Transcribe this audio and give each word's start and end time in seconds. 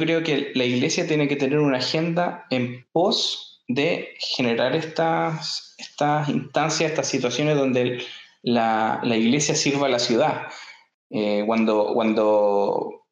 creo 0.00 0.24
que 0.24 0.50
la 0.56 0.64
iglesia 0.64 1.06
tiene 1.06 1.28
que 1.28 1.36
tener 1.36 1.60
una 1.60 1.78
agenda 1.78 2.46
en 2.50 2.84
pos 2.90 3.62
de 3.68 4.16
generar 4.18 4.74
estas, 4.74 5.76
estas 5.78 6.28
instancias, 6.28 6.90
estas 6.90 7.06
situaciones 7.06 7.56
donde 7.56 8.02
la, 8.42 9.00
iglesia 9.04 9.54
sirva 9.54 9.86
a 9.86 9.90
la 9.90 10.00
ciudad. 10.00 10.48
Eh, 11.10 11.44
cuando, 11.46 11.92
cuando 11.94 13.06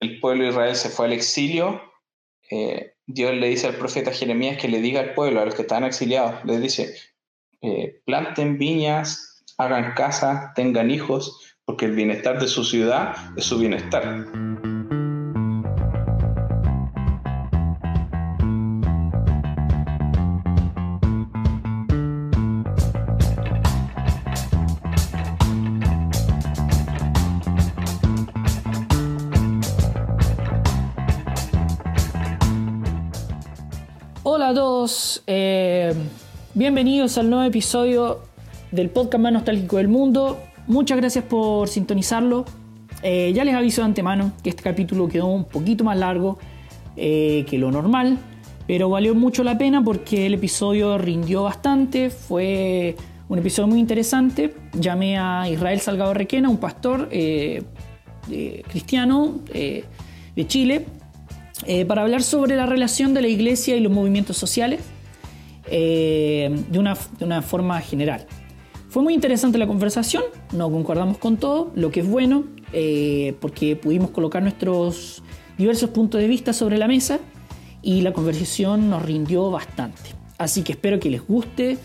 el 0.00 0.18
pueblo 0.20 0.44
de 0.44 0.50
Israel 0.50 0.76
se 0.76 0.88
fue 0.88 1.06
al 1.06 1.12
exilio, 1.12 1.82
eh, 2.50 2.94
Dios 3.06 3.34
le 3.34 3.48
dice 3.48 3.66
al 3.66 3.74
profeta 3.74 4.12
Jeremías 4.12 4.58
que 4.58 4.68
le 4.68 4.80
diga 4.80 5.00
al 5.00 5.14
pueblo, 5.14 5.40
a 5.40 5.44
los 5.44 5.54
que 5.54 5.62
están 5.62 5.84
exiliados, 5.84 6.42
les 6.44 6.62
dice, 6.62 6.94
eh, 7.60 8.00
planten 8.06 8.56
viñas, 8.56 9.44
hagan 9.58 9.92
casas, 9.94 10.54
tengan 10.54 10.90
hijos, 10.90 11.56
porque 11.64 11.84
el 11.84 11.94
bienestar 11.94 12.40
de 12.40 12.48
su 12.48 12.64
ciudad 12.64 13.14
es 13.36 13.44
su 13.44 13.58
bienestar. 13.58 14.26
Eh, 35.26 35.92
bienvenidos 36.54 37.18
al 37.18 37.28
nuevo 37.28 37.44
episodio 37.44 38.20
del 38.70 38.88
podcast 38.88 39.22
más 39.22 39.32
nostálgico 39.32 39.76
del 39.76 39.88
mundo. 39.88 40.38
Muchas 40.66 40.96
gracias 40.96 41.24
por 41.24 41.68
sintonizarlo. 41.68 42.46
Eh, 43.02 43.32
ya 43.34 43.44
les 43.44 43.54
aviso 43.54 43.82
de 43.82 43.86
antemano 43.86 44.32
que 44.42 44.48
este 44.50 44.62
capítulo 44.62 45.08
quedó 45.08 45.26
un 45.26 45.44
poquito 45.44 45.84
más 45.84 45.98
largo 45.98 46.38
eh, 46.96 47.44
que 47.50 47.58
lo 47.58 47.70
normal, 47.70 48.18
pero 48.66 48.88
valió 48.88 49.14
mucho 49.14 49.44
la 49.44 49.58
pena 49.58 49.84
porque 49.84 50.26
el 50.26 50.34
episodio 50.34 50.96
rindió 50.96 51.42
bastante, 51.42 52.08
fue 52.08 52.96
un 53.28 53.38
episodio 53.38 53.68
muy 53.68 53.80
interesante. 53.80 54.54
Llamé 54.72 55.18
a 55.18 55.50
Israel 55.50 55.80
Salgado 55.80 56.14
Requena, 56.14 56.48
un 56.48 56.58
pastor 56.58 57.10
cristiano 58.70 59.40
de 59.52 60.46
Chile, 60.46 60.86
para 61.86 62.02
hablar 62.02 62.22
sobre 62.22 62.56
la 62.56 62.66
relación 62.66 63.14
de 63.14 63.22
la 63.22 63.28
iglesia 63.28 63.76
y 63.76 63.80
los 63.80 63.92
movimientos 63.92 64.36
sociales 64.36 64.80
de 65.70 66.78
una, 66.78 66.96
de 67.18 67.24
una 67.24 67.42
forma 67.42 67.80
general. 67.80 68.26
Fue 68.88 69.02
muy 69.02 69.12
interesante 69.12 69.58
la 69.58 69.66
conversación, 69.66 70.22
no 70.52 70.70
concordamos 70.70 71.18
con 71.18 71.36
todo, 71.36 71.70
lo 71.74 71.90
que 71.90 72.00
es 72.00 72.08
bueno, 72.08 72.44
eh, 72.72 73.34
porque 73.38 73.76
pudimos 73.76 74.10
colocar 74.10 74.42
nuestros 74.42 75.22
diversos 75.58 75.90
puntos 75.90 76.20
de 76.22 76.26
vista 76.26 76.54
sobre 76.54 76.78
la 76.78 76.88
mesa 76.88 77.18
y 77.82 78.00
la 78.00 78.14
conversación 78.14 78.88
nos 78.88 79.02
rindió 79.02 79.50
bastante. 79.50 80.14
Así 80.38 80.62
que 80.62 80.72
espero 80.72 80.98
que 80.98 81.10
les 81.10 81.26
guste, 81.26 81.76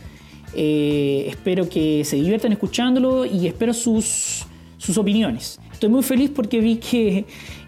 eh, 0.56 1.26
espero 1.28 1.68
que 1.68 2.06
se 2.06 2.16
diviertan 2.16 2.54
escuchándolo 2.54 3.26
y 3.26 3.48
espero 3.48 3.74
sus, 3.74 4.46
sus 4.78 4.98
opiniones. 4.98 5.60
Estoy 5.74 5.90
muy 5.90 6.04
feliz 6.04 6.32
porque 6.34 6.62
vi 6.62 6.78
que 6.78 7.26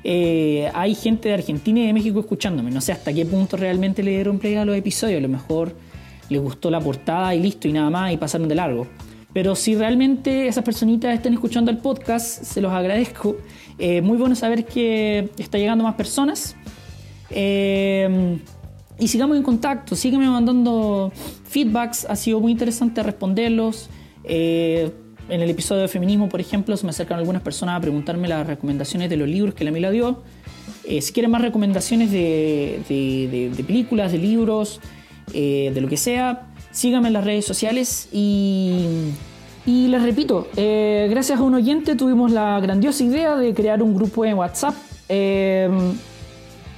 eh, 0.08 0.70
hay 0.76 0.94
gente 0.94 1.30
de 1.30 1.34
Argentina 1.34 1.80
y 1.80 1.88
de 1.88 1.94
México 1.94 2.20
escuchándome. 2.20 2.70
No 2.70 2.80
sé 2.80 2.92
hasta 2.92 3.12
qué 3.12 3.26
punto 3.26 3.58
realmente 3.58 4.04
le 4.04 4.12
dieron 4.12 4.38
play 4.38 4.54
a 4.54 4.64
los 4.64 4.78
episodios. 4.78 5.18
A 5.18 5.22
lo 5.22 5.30
mejor 5.30 5.76
les 6.30 6.40
gustó 6.40 6.70
la 6.70 6.80
portada 6.80 7.34
y 7.34 7.40
listo 7.40 7.68
y 7.68 7.74
nada 7.74 7.90
más 7.90 8.14
y 8.14 8.18
pasaron 8.18 8.48
de 8.48 8.54
largo. 8.54 8.86
Pero 9.34 9.56
si 9.56 9.76
realmente 9.76 10.48
esas 10.48 10.64
personitas 10.64 11.12
están 11.12 11.34
escuchando 11.34 11.72
el 11.72 11.80
podcast, 11.80 12.44
se 12.44 12.62
los 12.62 12.72
agradezco. 12.72 13.36
Eh, 13.80 14.02
muy 14.04 14.18
bueno 14.18 14.36
saber 14.36 14.66
que 14.66 15.32
está 15.40 15.58
llegando 15.58 15.84
más 15.84 15.96
personas. 15.96 16.56
Eh, 17.32 18.38
y 19.00 19.08
sigamos 19.08 19.38
en 19.38 19.44
contacto, 19.44 19.96
sígueme 19.96 20.30
mandando 20.30 21.12
feedbacks, 21.46 22.06
ha 22.08 22.16
sido 22.16 22.40
muy 22.40 22.52
interesante 22.52 23.02
responderlos. 23.02 23.90
En 25.30 25.42
el 25.42 25.50
episodio 25.50 25.84
de 25.84 25.88
feminismo, 25.88 26.30
por 26.30 26.40
ejemplo, 26.40 26.76
se 26.78 26.86
me 26.86 26.92
acercan 26.92 27.20
algunas 27.20 27.42
personas 27.42 27.78
a 27.78 27.82
preguntarme 27.82 28.28
las 28.28 28.46
recomendaciones 28.46 29.10
de 29.10 29.18
los 29.18 29.28
libros 29.28 29.54
que 29.56 29.64
la 29.64 29.72
Mila 29.72 29.92
dio. 29.92 30.24
si 30.84 31.14
quieren 31.14 31.32
más 31.32 31.42
recomendaciones 31.42 32.12
de, 32.12 33.52
películas, 33.66 34.12
de 34.12 34.18
libros, 34.18 34.80
de 35.34 35.80
lo 35.82 35.88
que 35.88 35.98
sea, 35.98 36.48
síganme 36.72 37.08
en 37.08 37.14
las 37.14 37.24
redes 37.24 37.46
sociales 37.46 38.10
y, 38.12 39.12
y 39.66 39.88
les 39.88 40.04
repito, 40.04 40.48
eh, 40.56 41.08
gracias 41.10 41.40
a 41.40 41.44
un 41.44 41.56
oyente 41.56 41.96
tuvimos 41.96 42.32
la 42.32 42.60
grandiosa 42.60 43.04
idea 43.04 43.36
de 43.36 43.54
crear 43.54 43.82
un 43.82 43.96
grupo 43.96 44.24
en 44.24 44.36
WhatsApp 44.36 44.76
eh, 45.10 45.68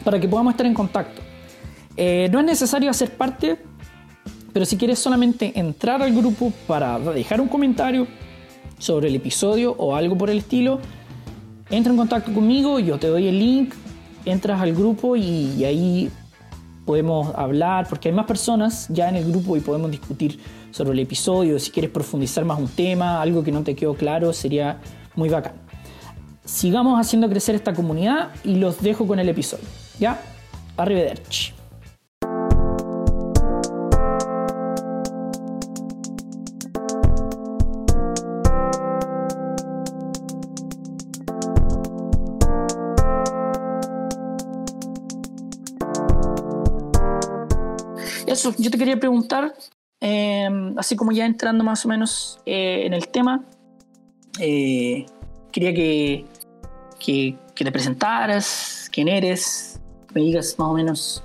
para 0.06 0.20
que 0.20 0.28
podamos 0.28 0.54
estar 0.54 0.66
en 0.66 0.74
contacto. 0.74 1.22
Eh, 1.98 2.30
no 2.32 2.40
es 2.40 2.46
necesario 2.46 2.90
hacer 2.90 3.12
parte, 3.12 3.58
pero 4.54 4.66
si 4.66 4.78
quieres 4.78 5.00
solamente 5.00 5.52
entrar 5.60 6.02
al 6.02 6.14
grupo 6.14 6.54
para 6.66 6.98
dejar 7.00 7.42
un 7.42 7.50
comentario 7.50 8.08
sobre 8.78 9.08
el 9.08 9.16
episodio 9.16 9.74
o 9.78 9.96
algo 9.96 10.18
por 10.18 10.30
el 10.30 10.40
estilo, 10.40 10.80
entra 11.70 11.92
en 11.92 11.98
contacto 11.98 12.34
conmigo, 12.34 12.80
yo 12.80 12.98
te 12.98 13.08
doy 13.08 13.28
el 13.28 13.40
link, 13.40 13.74
entras 14.26 14.62
al 14.62 14.74
grupo 14.74 15.16
y 15.16 15.64
ahí 15.64 16.12
podemos 16.88 17.36
hablar, 17.36 17.86
porque 17.88 18.08
hay 18.10 18.16
más 18.16 18.26
personas 18.26 18.88
ya 18.90 19.10
en 19.10 19.18
el 19.18 19.30
grupo 19.30 19.58
y 19.58 19.60
podemos 19.60 19.92
discutir 19.92 20.40
sobre 20.72 20.94
el 20.94 21.00
episodio. 21.00 21.60
Si 21.60 21.70
quieres 21.70 21.92
profundizar 21.92 22.46
más 22.46 22.58
un 22.58 22.70
tema, 22.70 23.22
algo 23.22 23.44
que 23.44 23.52
no 23.52 23.62
te 23.62 23.76
quedó 23.76 23.94
claro, 23.94 24.32
sería 24.32 24.80
muy 25.14 25.28
bacán. 25.28 25.54
Sigamos 26.46 27.00
haciendo 27.00 27.30
crecer 27.30 27.56
esta 27.56 27.74
comunidad 27.74 28.30
y 28.46 28.56
los 28.56 28.82
dejo 28.82 29.06
con 29.06 29.20
el 29.20 29.28
episodio. 29.28 29.66
¿Ya? 30.00 30.22
Arrivederci. 30.78 31.57
Eso, 48.48 48.56
yo 48.62 48.72
te 48.72 48.78
quería 48.78 48.98
preguntar, 48.98 49.54
em, 50.00 50.78
así 50.78 50.96
como 50.96 51.12
ya 51.12 51.26
entrando 51.26 51.64
más 51.64 51.86
o 51.86 51.90
menos 51.90 52.40
eh, 52.46 52.86
en 52.86 52.94
el 52.94 53.08
tema, 53.10 53.44
eh, 54.40 55.06
quería 55.52 55.74
que, 55.74 56.26
que, 57.00 57.36
te 57.56 57.72
presentaras, 57.72 58.90
quién 58.92 59.08
eres, 59.08 59.80
me 60.14 60.22
digas 60.22 60.56
más 60.58 60.68
o 60.68 60.74
menos 60.74 61.24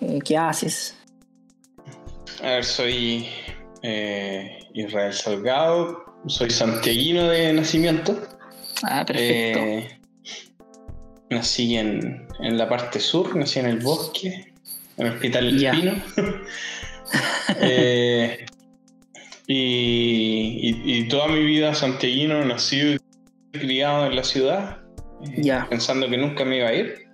eh, 0.00 0.18
qué 0.24 0.36
haces. 0.36 0.96
A 2.42 2.46
ver, 2.46 2.64
soy 2.64 3.26
Israel 4.74 5.12
Salgado, 5.12 6.04
soy 6.26 6.50
santiaguino 6.50 7.28
de 7.28 7.52
nacimiento. 7.52 8.20
Ah, 8.82 9.04
perfecto. 9.06 9.96
nací 11.30 11.76
en, 11.76 12.26
en 12.40 12.58
la 12.58 12.68
parte 12.68 13.00
sur, 13.00 13.36
nací 13.36 13.58
en 13.60 13.66
el 13.66 13.78
bosque, 13.78 14.55
en 14.96 15.06
el 15.06 15.12
Hospital 15.12 15.46
El 15.46 15.70
Pino. 15.70 15.92
Eh, 17.60 18.44
y, 19.46 21.08
toda 21.08 21.28
mi 21.28 21.44
vida 21.44 21.72
santiaguino, 21.72 22.44
nacido 22.44 22.94
y 22.94 22.98
criado 23.58 24.06
en 24.06 24.16
la 24.16 24.24
ciudad, 24.24 24.78
eh, 25.36 25.52
pensando 25.70 26.08
que 26.10 26.16
nunca 26.16 26.44
me 26.44 26.58
iba 26.58 26.68
a 26.68 26.74
ir. 26.74 27.06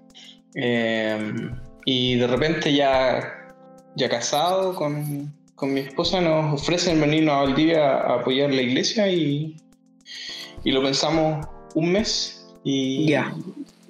Eh, 0.54 1.50
y 1.84 2.16
de 2.16 2.26
repente 2.26 2.72
ya, 2.72 3.52
ya 3.96 4.08
casado 4.08 4.74
con, 4.74 5.30
mi 5.60 5.80
esposa 5.80 6.22
nos 6.22 6.60
ofrecen 6.60 6.98
venirnos 6.98 7.34
a 7.34 7.42
Valdivia 7.42 7.96
a 7.98 8.14
apoyar 8.14 8.50
la 8.50 8.62
iglesia 8.62 9.08
y, 9.08 9.56
y 10.64 10.72
lo 10.72 10.82
pensamos 10.82 11.46
un 11.74 11.92
mes 11.92 12.48
y, 12.64 13.14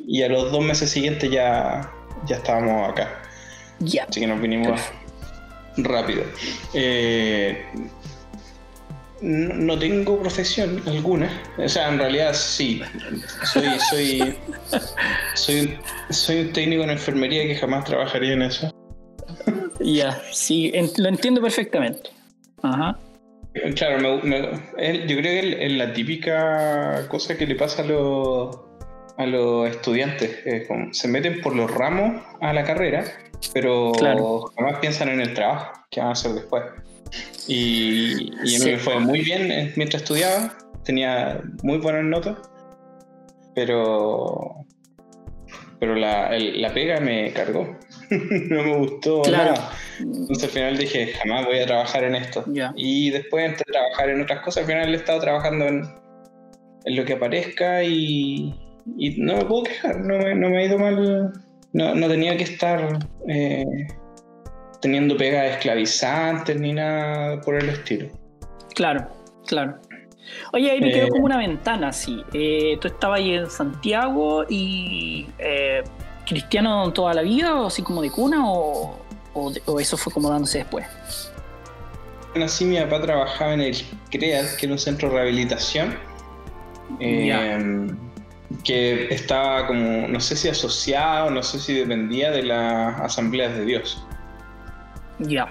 y 0.06 0.22
a 0.22 0.28
los 0.28 0.50
dos 0.50 0.64
meses 0.64 0.90
siguientes 0.90 1.30
ya, 1.30 1.90
ya 2.26 2.36
estábamos 2.36 2.90
acá. 2.90 3.21
Así 4.08 4.20
que 4.20 4.26
nos 4.26 4.40
vinimos 4.40 4.80
rápido. 5.76 6.24
Eh, 6.74 7.64
no, 9.22 9.78
tengo 9.78 10.20
profesión 10.20 10.82
alguna. 10.86 11.30
O 11.56 11.68
sea, 11.68 11.88
en 11.88 11.98
realidad 11.98 12.34
sí. 12.34 12.82
Soy, 13.44 13.64
soy, 13.90 14.34
soy, 15.34 15.78
soy 16.10 16.40
un 16.40 16.52
técnico 16.52 16.82
en 16.82 16.90
enfermería 16.90 17.44
que 17.44 17.54
jamás 17.54 17.84
trabajaría 17.84 18.32
en 18.32 18.42
eso. 18.42 18.72
Ya, 19.80 20.20
sí, 20.32 20.72
lo 20.96 21.08
entiendo 21.08 21.40
perfectamente. 21.40 22.10
Ajá. 22.62 22.98
Claro, 23.76 24.22
yo 24.22 25.16
creo 25.16 25.22
que 25.22 25.66
es 25.66 25.72
la 25.72 25.92
típica 25.92 27.06
cosa 27.08 27.36
que 27.36 27.46
le 27.46 27.54
pasa 27.54 27.82
a 27.82 27.84
los, 27.84 28.58
a 29.18 29.26
los 29.26 29.68
estudiantes. 29.68 30.38
se 30.92 31.08
meten 31.08 31.40
por 31.42 31.54
los 31.54 31.70
ramos 31.70 32.22
a 32.40 32.52
la 32.52 32.64
carrera 32.64 33.04
pero 33.52 33.92
jamás 34.56 34.78
piensan 34.80 35.08
en 35.08 35.20
el 35.20 35.34
trabajo 35.34 35.72
que 35.90 36.00
van 36.00 36.10
a 36.10 36.12
hacer 36.12 36.32
después. 36.32 36.64
Y, 37.46 38.30
y 38.44 38.56
a 38.56 38.58
mí 38.60 38.70
me 38.72 38.78
fue 38.78 38.98
muy 39.00 39.20
bien 39.20 39.50
eh, 39.50 39.72
mientras 39.76 40.02
estudiaba, 40.02 40.56
tenía 40.84 41.42
muy 41.62 41.78
buenas 41.78 42.04
notas, 42.04 42.38
pero, 43.54 44.64
pero 45.78 45.94
la, 45.94 46.30
la 46.38 46.72
pega 46.72 47.00
me 47.00 47.32
cargó. 47.32 47.76
no 48.10 48.62
me 48.62 48.76
gustó 48.78 49.22
nada. 49.30 49.72
Entonces 49.98 50.44
al 50.44 50.50
final 50.50 50.78
dije, 50.78 51.12
jamás 51.14 51.46
voy 51.46 51.58
a 51.58 51.66
trabajar 51.66 52.04
en 52.04 52.14
esto. 52.14 52.44
Y 52.76 53.10
después 53.10 53.58
de 53.58 53.64
trabajar 53.64 54.10
en 54.10 54.22
otras 54.22 54.40
cosas, 54.40 54.62
al 54.62 54.66
final 54.66 54.94
he 54.94 54.96
estado 54.96 55.20
trabajando 55.20 55.66
en, 55.66 55.82
en 56.84 56.96
lo 56.96 57.04
que 57.04 57.14
aparezca 57.14 57.82
y, 57.82 58.54
y, 58.96 59.20
no 59.20 59.36
me 59.36 59.44
puedo 59.44 59.64
quejar, 59.64 60.00
no 60.00 60.18
me, 60.18 60.34
no 60.34 60.50
me 60.50 60.58
ha 60.58 60.64
ido 60.64 60.78
mal. 60.78 61.32
No, 61.72 61.94
no 61.94 62.08
tenía 62.08 62.36
que 62.36 62.44
estar 62.44 62.98
eh, 63.28 63.64
teniendo 64.80 65.16
pegas 65.16 65.52
esclavizantes 65.52 66.60
ni 66.60 66.72
nada 66.72 67.40
por 67.40 67.54
el 67.54 67.70
estilo. 67.70 68.08
Claro, 68.74 69.08
claro. 69.46 69.78
Oye, 70.52 70.70
ahí 70.70 70.80
me 70.80 70.92
quedó 70.92 71.06
eh, 71.06 71.10
como 71.10 71.24
una 71.24 71.38
ventana 71.38 71.88
así. 71.88 72.22
Eh, 72.32 72.78
¿Tú 72.80 72.88
estabas 72.88 73.20
ahí 73.20 73.34
en 73.34 73.50
Santiago 73.50 74.44
y 74.48 75.26
eh, 75.38 75.82
cristiano 76.26 76.92
toda 76.92 77.14
la 77.14 77.22
vida, 77.22 77.54
o 77.60 77.66
así 77.66 77.82
como 77.82 78.02
de 78.02 78.10
cuna, 78.10 78.42
o, 78.44 78.98
eso 79.80 79.96
fue 79.96 80.12
como 80.12 80.30
dándose 80.30 80.58
después? 80.58 80.86
Nací, 82.34 82.64
mi 82.64 82.78
papá 82.78 83.00
trabajaba 83.00 83.54
en 83.54 83.60
el 83.60 83.76
CREAD, 84.10 84.56
que 84.56 84.66
era 84.66 84.72
un 84.72 84.78
centro 84.78 85.08
de 85.08 85.14
rehabilitación, 85.14 85.94
que 88.64 89.12
estaba 89.12 89.66
como, 89.66 90.08
no 90.08 90.20
sé 90.20 90.36
si 90.36 90.48
asociado, 90.48 91.30
no 91.30 91.42
sé 91.42 91.58
si 91.58 91.74
dependía 91.74 92.30
de 92.30 92.42
las 92.42 93.00
asambleas 93.00 93.54
de 93.54 93.64
Dios. 93.64 94.04
Ya. 95.18 95.48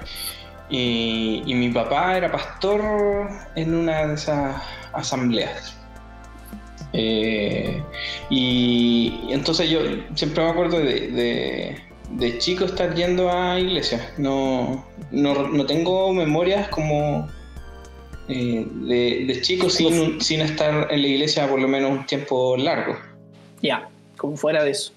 Y, 0.69 1.43
mi 1.53 1.69
papá 1.69 2.17
era 2.17 2.31
pastor 2.31 3.29
en 3.55 3.75
una 3.75 4.07
de 4.07 4.13
esas 4.13 4.55
asambleas. 4.93 5.77
Eh, 6.93 7.83
y, 8.29 9.27
entonces 9.29 9.69
yo 9.69 9.79
siempre 10.15 10.43
me 10.43 10.49
acuerdo 10.49 10.79
de, 10.79 11.77
chico 12.39 12.65
estar 12.65 12.95
yendo 12.95 13.29
a 13.29 13.59
iglesia. 13.59 14.13
No, 14.17 14.85
no, 15.11 15.65
tengo 15.65 16.13
memorias 16.13 16.69
como 16.69 17.27
eh, 18.31 18.65
de, 18.65 19.41
chico 19.41 19.69
sin, 19.69 20.21
sin 20.21 20.41
estar 20.41 20.87
en 20.89 21.01
la 21.01 21.07
iglesia 21.07 21.49
por 21.49 21.59
lo 21.59 21.67
menos 21.67 21.91
un 21.91 22.05
tiempo 22.05 22.55
largo. 22.55 22.97
Ya, 23.61 23.89
como 24.17 24.37
fuera 24.37 24.63
de 24.63 24.71
eso. 24.71 24.93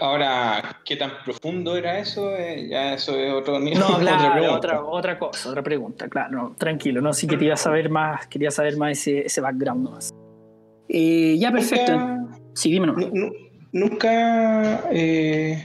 Ahora, 0.00 0.80
¿qué 0.84 0.96
tan 0.96 1.10
profundo 1.24 1.76
era 1.76 1.98
eso? 1.98 2.36
Eh, 2.36 2.68
ya 2.68 2.94
eso 2.94 3.18
es 3.18 3.32
otro 3.32 3.58
nivel. 3.60 3.78
No, 3.78 3.98
claro, 4.00 4.54
otra, 4.54 4.84
otra, 4.84 5.18
cosa, 5.18 5.50
otra 5.50 5.62
pregunta, 5.62 6.08
claro, 6.08 6.54
tranquilo, 6.58 7.00
no, 7.00 7.12
sí 7.12 7.26
quería 7.26 7.56
saber 7.56 7.88
más, 7.90 8.26
quería 8.26 8.50
saber 8.50 8.76
más 8.76 8.92
ese, 8.92 9.26
ese 9.26 9.40
background 9.40 9.90
más. 9.90 10.10
Eh, 10.88 11.36
ya, 11.38 11.50
perfecto. 11.50 11.98
sí, 12.54 12.70
dímelo. 12.70 12.94
Nunca 13.72 14.84
eh, 14.90 15.64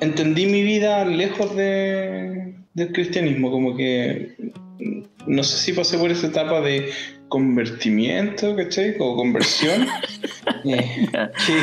entendí 0.00 0.46
mi 0.46 0.62
vida 0.62 1.04
lejos 1.04 1.54
de, 1.54 2.54
del 2.74 2.92
cristianismo, 2.92 3.50
como 3.50 3.76
que 3.76 4.34
no 5.26 5.42
sé 5.42 5.58
si 5.58 5.72
pasé 5.72 5.98
por 5.98 6.10
esa 6.10 6.26
etapa 6.26 6.60
de 6.60 6.90
convertimiento, 7.28 8.56
¿cachai? 8.56 8.96
O 8.98 9.16
conversión. 9.16 9.86
Eh, 10.64 11.08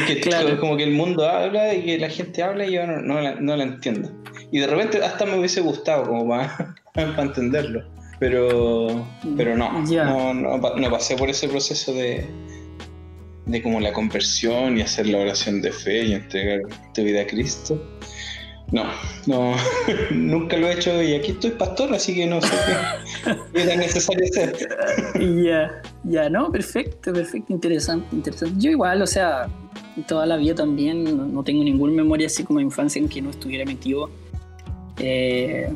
que, 0.08 0.20
claro. 0.22 0.60
como 0.60 0.78
que 0.78 0.84
el 0.84 0.92
mundo 0.92 1.28
habla 1.28 1.74
y 1.74 1.84
que 1.84 1.98
la 1.98 2.10
gente 2.10 2.44
habla 2.44 2.66
y 2.66 2.74
yo 2.74 2.86
no, 2.86 3.20
la, 3.20 3.64
entiendo. 3.64 4.12
Y 4.52 4.60
de 4.60 4.68
repente 4.68 5.04
hasta 5.04 5.26
me 5.26 5.38
hubiese 5.38 5.60
gustado 5.62 6.04
como 6.04 6.28
para, 6.28 6.76
entenderlo. 7.22 7.84
Pero, 8.20 9.06
pero 9.36 9.58
no, 9.58 9.82
no, 9.82 10.34
no, 10.34 10.90
pasé 10.90 11.16
por 11.16 11.30
ese 11.30 11.48
proceso 11.50 11.94
de, 11.94 12.26
de 13.48 13.62
como 13.62 13.80
la 13.80 13.92
conversión 13.92 14.78
y 14.78 14.82
hacer 14.82 15.08
la 15.08 15.18
oración 15.18 15.62
de 15.62 15.72
fe 15.72 16.06
y 16.06 16.14
entregar 16.14 16.62
tu 16.94 17.04
vida 17.04 17.22
a 17.22 17.28
Cristo. 17.28 17.82
No, 18.72 18.84
no, 19.28 19.56
nunca 20.12 20.58
lo 20.58 20.68
he 20.68 20.74
hecho 20.74 21.02
y 21.02 21.14
aquí 21.14 21.32
estoy 21.32 21.52
pastor, 21.52 21.94
así 21.94 22.16
que 22.16 22.26
no 22.26 22.42
sé 22.42 22.56
qué 23.54 23.62
era 23.62 23.76
necesario 23.76 24.26
hacer. 24.26 24.56
Ya, 25.44 25.82
ya, 26.04 26.30
no, 26.30 26.52
perfecto, 26.52 27.14
perfecto, 27.14 27.54
interesante, 27.54 28.08
interesante. 28.16 28.56
Yo 28.60 28.72
igual, 28.72 29.02
o 29.02 29.08
sea, 29.08 29.48
toda 30.08 30.26
la 30.26 30.38
vida 30.38 30.56
también 30.56 31.34
no, 31.34 31.44
tengo 31.44 31.64
ninguna 31.64 31.94
memoria 31.94 32.28
así 32.28 32.44
como 32.44 32.60
de 32.60 32.66
infancia 32.66 33.00
en 33.00 33.08
que 33.08 33.22
no 33.22 33.30
estuviera 33.30 33.66
metido. 33.66 34.10
Eh, 35.00 35.70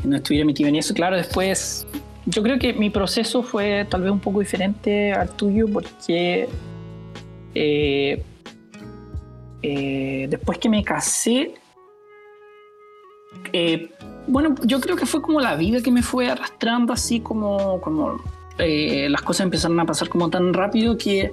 que 0.00 0.08
no 0.08 0.16
estuviera 0.16 0.44
metido 0.44 0.68
en 0.68 0.76
eso. 0.76 0.92
Claro, 0.94 1.16
después, 1.16 1.86
yo 2.26 2.42
creo 2.42 2.58
que 2.58 2.72
mi 2.72 2.90
proceso 2.90 3.42
fue 3.42 3.86
tal 3.88 4.02
vez 4.02 4.12
un 4.12 4.20
poco 4.20 4.40
diferente 4.40 5.12
al 5.12 5.30
tuyo 5.30 5.66
porque 5.72 6.48
eh, 7.54 8.22
eh, 9.62 10.26
después 10.28 10.58
que 10.58 10.68
me 10.68 10.82
casé, 10.82 11.54
eh, 13.52 13.90
bueno, 14.26 14.54
yo 14.64 14.80
creo 14.80 14.96
que 14.96 15.06
fue 15.06 15.22
como 15.22 15.40
la 15.40 15.56
vida 15.56 15.82
que 15.82 15.90
me 15.90 16.02
fue 16.02 16.30
arrastrando 16.30 16.92
así 16.92 17.20
como, 17.20 17.80
como 17.80 18.16
eh, 18.58 19.08
las 19.08 19.22
cosas 19.22 19.44
empezaron 19.44 19.78
a 19.80 19.86
pasar 19.86 20.08
como 20.08 20.30
tan 20.30 20.52
rápido 20.52 20.96
que 20.96 21.32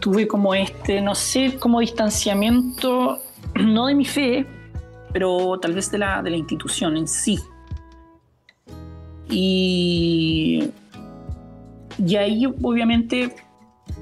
tuve 0.00 0.28
como 0.28 0.54
este, 0.54 1.00
no 1.00 1.14
sé, 1.14 1.56
como 1.58 1.80
distanciamiento, 1.80 3.18
no 3.54 3.86
de 3.86 3.94
mi 3.94 4.04
fe, 4.04 4.46
pero 5.12 5.58
tal 5.60 5.74
vez 5.74 5.90
de 5.90 5.98
la, 5.98 6.22
de 6.22 6.30
la 6.30 6.36
institución 6.36 6.96
en 6.96 7.08
sí. 7.08 7.38
Y, 9.28 10.70
y 11.98 12.16
ahí 12.16 12.46
obviamente 12.46 13.34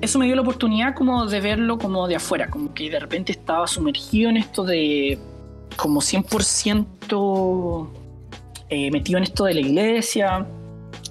eso 0.00 0.18
me 0.18 0.26
dio 0.26 0.34
la 0.34 0.42
oportunidad 0.42 0.94
como 0.94 1.24
de 1.26 1.40
verlo 1.40 1.78
como 1.78 2.06
de 2.06 2.16
afuera, 2.16 2.50
como 2.50 2.74
que 2.74 2.90
de 2.90 2.98
repente 2.98 3.32
estaba 3.32 3.66
sumergido 3.66 4.28
en 4.28 4.36
esto 4.36 4.64
de 4.64 5.18
como 5.76 6.00
100% 6.00 7.88
eh, 8.68 8.90
metido 8.90 9.18
en 9.18 9.24
esto 9.24 9.44
de 9.44 9.54
la 9.54 9.60
iglesia, 9.60 10.46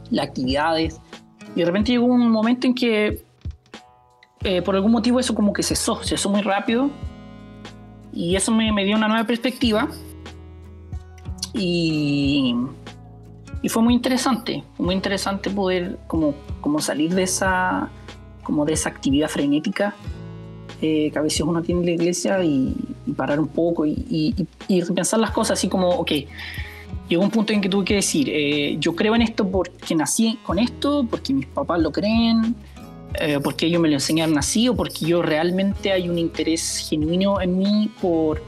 las 0.10 0.28
actividades, 0.28 1.00
y 1.56 1.60
de 1.60 1.66
repente 1.66 1.92
llegó 1.92 2.06
un 2.06 2.30
momento 2.30 2.68
en 2.68 2.74
que 2.74 3.24
eh, 4.44 4.62
por 4.62 4.76
algún 4.76 4.92
motivo 4.92 5.20
eso 5.20 5.34
como 5.34 5.54
que 5.54 5.64
cesó, 5.64 6.04
cesó 6.04 6.30
muy 6.30 6.42
rápido, 6.42 6.90
y 8.12 8.36
eso 8.36 8.52
me, 8.52 8.84
dio 8.84 8.96
una 8.96 9.08
nueva 9.08 9.26
perspectiva, 9.26 9.88
y, 11.54 12.56
y 13.62 13.70
fue 13.70 13.82
muy 13.84 13.94
interesante, 13.94 14.64
muy 14.78 14.96
interesante 14.96 15.50
poder 15.50 16.00
como, 16.08 16.34
como 16.62 16.80
salir 16.80 17.14
de 17.14 17.24
esa 17.24 17.90
como 18.44 18.66
de 18.66 18.74
esa 18.74 18.90
actividad 18.90 19.30
frenética 19.30 19.96
eh, 20.82 21.10
que 21.12 21.18
a 21.18 21.22
veces 21.22 21.42
uno 21.42 21.62
tiene 21.62 21.80
en 21.82 21.86
la 21.86 21.92
iglesia 21.94 22.44
y, 22.44 22.76
parar 23.12 23.40
un 23.40 23.48
poco 23.48 23.86
y, 23.86 24.48
y, 24.68 24.82
repensar 24.82 25.20
las 25.20 25.32
cosas 25.32 25.60
así 25.60 25.68
como, 25.68 25.90
ok, 25.90 26.12
llegó 27.10 27.24
un 27.24 27.30
punto 27.30 27.54
en 27.54 27.62
que 27.62 27.70
tuve 27.70 27.86
que 27.86 27.96
decir, 27.96 28.30
eh, 28.30 28.78
yo 28.80 28.96
creo 28.96 29.16
en 29.16 29.22
esto 29.22 29.48
porque 29.48 29.96
nací 29.96 30.40
con 30.44 30.60
esto, 30.60 31.06
porque 31.10 31.34
mis 31.34 31.46
papás 31.48 31.82
lo 31.82 31.92
creen, 31.92 32.56
eh, 33.20 33.40
porque 33.44 33.66
ellos 33.66 33.82
me 33.82 33.90
lo 33.90 33.96
enseñaron 33.96 34.38
así 34.38 34.70
o 34.70 34.76
porque 34.76 35.06
yo 35.06 35.22
realmente 35.22 35.92
hay 35.92 36.10
un 36.10 36.18
interés 36.18 36.88
genuino 36.90 37.42
en 37.42 37.58
mí 37.58 37.92
por, 38.02 38.42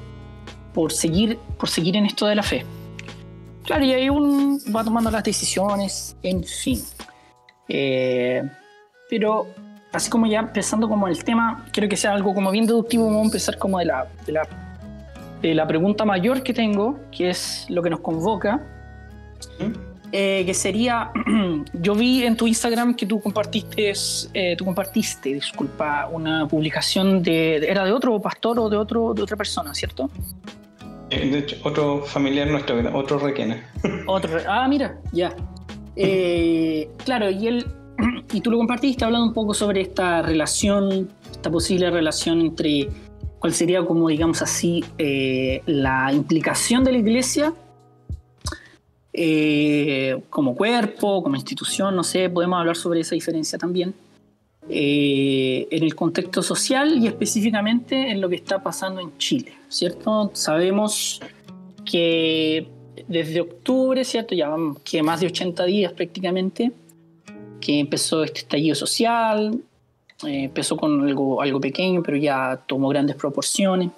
por, 0.73 0.91
seguir, 0.91 1.37
por 1.59 1.69
seguir 1.69 1.95
en 1.97 2.05
esto 2.05 2.25
de 2.25 2.35
la 2.35 2.43
fe. 2.43 2.65
Claro, 3.63 3.83
y 3.83 3.93
ahí 3.93 4.09
uno 4.09 4.59
va 4.75 4.83
tomando 4.83 5.09
las 5.09 5.23
decisiones, 5.23 6.15
en 6.21 6.43
fin. 6.43 6.81
pero 9.09 9.47
así 9.95 10.09
como 10.09 10.27
ya 10.27 10.39
empezando 10.39 10.89
como 10.89 11.07
el 11.07 11.23
tema, 11.23 11.65
quiero 11.71 11.87
que 11.87 11.95
sea 11.95 12.13
algo 12.13 12.33
como 12.33 12.51
bien 12.51 12.65
deductivo, 12.65 13.05
vamos 13.05 13.21
a 13.21 13.25
empezar 13.25 13.57
como 13.57 13.79
de 13.79 13.85
la, 13.85 14.07
de 14.25 14.31
la, 14.33 14.47
de 15.41 15.55
la 15.55 15.65
pregunta 15.65 16.05
mayor 16.05 16.43
que 16.43 16.53
tengo, 16.53 16.99
que 17.11 17.29
es 17.29 17.65
lo 17.69 17.81
que 17.81 17.89
nos 17.89 18.01
convoca, 18.01 18.61
eh, 20.11 20.43
que 20.45 20.53
sería, 20.53 21.11
yo 21.73 21.95
vi 21.95 22.23
en 22.23 22.35
tu 22.35 22.45
Instagram 22.47 22.95
que 22.95 23.05
tú 23.05 23.21
compartiste, 23.21 23.93
eh, 24.33 24.55
tú 24.57 24.65
compartiste, 24.65 25.33
disculpa, 25.33 26.09
una 26.11 26.47
publicación 26.47 27.23
de, 27.23 27.57
era 27.57 27.85
de 27.85 27.91
otro 27.91 28.21
pastor 28.21 28.59
o 28.59 28.69
de, 28.69 28.77
otro, 28.77 29.13
de 29.13 29.23
otra 29.23 29.37
persona, 29.37 29.73
¿cierto? 29.73 30.09
Eh, 31.09 31.29
de 31.29 31.39
hecho, 31.39 31.55
otro 31.63 32.03
familiar 32.03 32.47
nuestro, 32.47 32.75
otro 32.97 33.19
requena. 33.19 33.63
Otro, 34.07 34.39
ah, 34.47 34.67
mira, 34.67 34.97
ya. 35.13 35.33
claro, 37.05 37.29
y 37.29 37.47
él 37.47 37.65
y 38.33 38.41
tú 38.41 38.51
lo 38.51 38.57
compartiste 38.57 39.05
hablando 39.05 39.27
un 39.27 39.33
poco 39.33 39.53
sobre 39.53 39.81
esta 39.81 40.21
relación, 40.21 41.09
esta 41.31 41.49
posible 41.49 41.89
relación 41.89 42.41
entre 42.41 42.89
cuál 43.39 43.53
sería 43.53 43.83
como 43.85 44.07
digamos 44.09 44.41
así 44.41 44.83
eh, 44.97 45.61
la 45.65 46.11
implicación 46.11 46.83
de 46.83 46.91
la 46.91 46.97
iglesia 46.97 47.53
eh, 49.17 50.17
como 50.29 50.55
cuerpo, 50.55 51.23
como 51.23 51.37
institución, 51.37 51.95
no 51.95 52.03
sé, 52.03 52.29
podemos 52.29 52.59
hablar 52.59 52.75
sobre 52.75 52.99
esa 52.99 53.15
diferencia 53.15 53.57
también. 53.57 53.93
Eh, 54.67 55.67
en 55.69 55.83
el 55.83 55.93
contexto 55.95 56.41
social 56.41 56.97
y 56.97 57.07
específicamente 57.07 58.09
en 58.09 58.19
lo 58.19 58.27
que 58.27 58.35
está 58.35 58.63
pasando 58.63 58.99
en 58.99 59.15
Chile, 59.17 59.53
¿cierto? 59.69 60.31
Sabemos 60.33 61.21
que 61.85 62.67
desde 63.07 63.41
octubre, 63.41 64.03
¿cierto? 64.03 64.33
Ya 64.33 64.53
que 64.83 65.03
más 65.03 65.19
de 65.21 65.27
80 65.27 65.65
días 65.65 65.93
prácticamente, 65.93 66.71
que 67.65 67.79
empezó 67.79 68.23
este 68.23 68.39
estallido 68.39 68.75
social, 68.75 69.59
Eh, 70.23 70.45
empezó 70.45 70.77
con 70.77 70.91
algo, 71.01 71.41
algo 71.41 71.59
pequeño, 71.59 72.01
pero 72.01 72.15
ya 72.15 72.57
tomó 72.67 72.87
grandes 72.87 73.17
proporciones, 73.17 73.89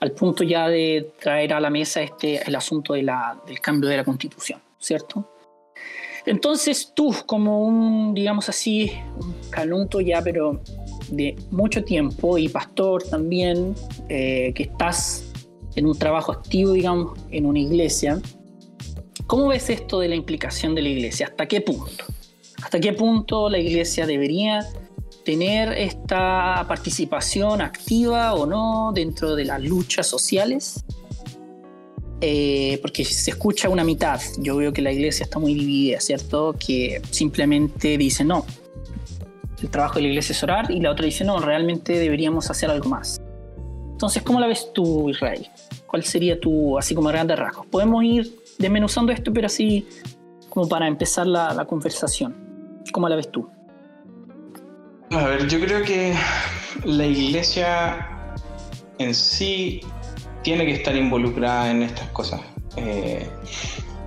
al 0.00 0.10
punto 0.10 0.44
ya 0.44 0.68
de 0.68 1.14
traer 1.18 1.54
a 1.54 1.60
la 1.60 1.70
mesa 1.70 2.02
este, 2.02 2.42
el 2.46 2.54
asunto 2.54 2.92
de 2.92 3.02
la, 3.02 3.40
del 3.46 3.58
cambio 3.58 3.88
de 3.88 3.96
la 3.96 4.04
constitución, 4.04 4.60
¿cierto? 4.78 5.24
Entonces 6.26 6.92
tú, 6.94 7.14
como 7.24 7.64
un, 7.64 8.12
digamos 8.12 8.50
así, 8.50 8.92
un 9.18 9.34
calunto 9.48 9.98
ya, 10.00 10.20
pero 10.20 10.60
de 11.08 11.34
mucho 11.50 11.80
tiempo, 11.82 12.36
y 12.36 12.48
pastor 12.50 13.02
también, 13.04 13.74
eh, 14.10 14.52
que 14.54 14.64
estás 14.64 15.24
en 15.74 15.86
un 15.86 15.96
trabajo 15.96 16.32
activo, 16.32 16.72
digamos, 16.72 17.18
en 17.30 17.46
una 17.46 17.60
iglesia, 17.60 18.20
¿cómo 19.26 19.48
ves 19.48 19.70
esto 19.70 20.00
de 20.00 20.08
la 20.08 20.16
implicación 20.16 20.74
de 20.74 20.82
la 20.82 20.90
iglesia? 20.90 21.28
¿Hasta 21.28 21.46
qué 21.46 21.62
punto? 21.62 22.04
¿Hasta 22.62 22.78
qué 22.80 22.92
punto 22.92 23.50
la 23.50 23.58
iglesia 23.58 24.06
debería 24.06 24.66
tener 25.24 25.72
esta 25.72 26.64
participación 26.68 27.60
activa 27.60 28.34
o 28.34 28.46
no 28.46 28.92
dentro 28.94 29.34
de 29.34 29.44
las 29.44 29.62
luchas 29.62 30.06
sociales? 30.06 30.84
Eh, 32.20 32.78
porque 32.80 33.04
se 33.04 33.32
escucha 33.32 33.68
una 33.68 33.82
mitad. 33.82 34.20
Yo 34.38 34.56
veo 34.56 34.72
que 34.72 34.80
la 34.80 34.92
iglesia 34.92 35.24
está 35.24 35.40
muy 35.40 35.54
dividida, 35.54 35.98
¿cierto? 35.98 36.54
Que 36.58 37.02
simplemente 37.10 37.98
dice 37.98 38.24
no. 38.24 38.46
El 39.60 39.68
trabajo 39.68 39.96
de 39.96 40.02
la 40.02 40.08
iglesia 40.08 40.32
es 40.32 40.42
orar 40.42 40.70
y 40.70 40.80
la 40.80 40.92
otra 40.92 41.04
dice 41.04 41.24
no, 41.24 41.40
realmente 41.40 41.98
deberíamos 41.98 42.48
hacer 42.48 42.70
algo 42.70 42.88
más. 42.88 43.20
Entonces, 43.90 44.22
¿cómo 44.22 44.38
la 44.38 44.46
ves 44.46 44.72
tú, 44.72 45.10
Israel? 45.10 45.46
¿Cuál 45.86 46.04
sería 46.04 46.38
tu, 46.38 46.78
así 46.78 46.94
como 46.94 47.08
grande 47.08 47.34
rasgos? 47.34 47.66
Podemos 47.66 48.02
ir 48.04 48.36
desmenuzando 48.58 49.12
esto, 49.12 49.32
pero 49.32 49.46
así 49.46 49.86
como 50.48 50.68
para 50.68 50.86
empezar 50.86 51.26
la 51.26 51.64
conversación. 51.68 52.51
¿Cómo 52.90 53.08
la 53.08 53.16
ves 53.16 53.30
tú? 53.30 53.48
A 55.10 55.26
ver, 55.26 55.46
yo 55.48 55.60
creo 55.60 55.84
que 55.84 56.14
la 56.84 57.06
iglesia 57.06 58.08
en 58.98 59.14
sí 59.14 59.80
tiene 60.42 60.64
que 60.64 60.72
estar 60.72 60.96
involucrada 60.96 61.70
en 61.70 61.82
estas 61.82 62.08
cosas. 62.08 62.40
Eh, 62.76 63.28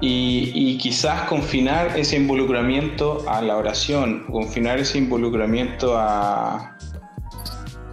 y, 0.02 0.78
quizás 0.78 1.22
confinar 1.24 1.98
ese 1.98 2.18
involucramiento 2.18 3.24
a 3.28 3.42
la 3.42 3.58
oración, 3.58 4.26
confinar 4.32 4.80
ese 4.80 4.98
involucramiento 4.98 5.98
a, 5.98 6.78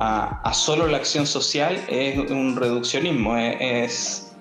a, 0.01 0.53
solo 0.53 0.87
la 0.89 0.99
acción 0.99 1.27
social 1.27 1.79
es 1.89 2.19
un 2.31 2.57
reduccionismo, 2.57 3.37
es, 3.37 4.35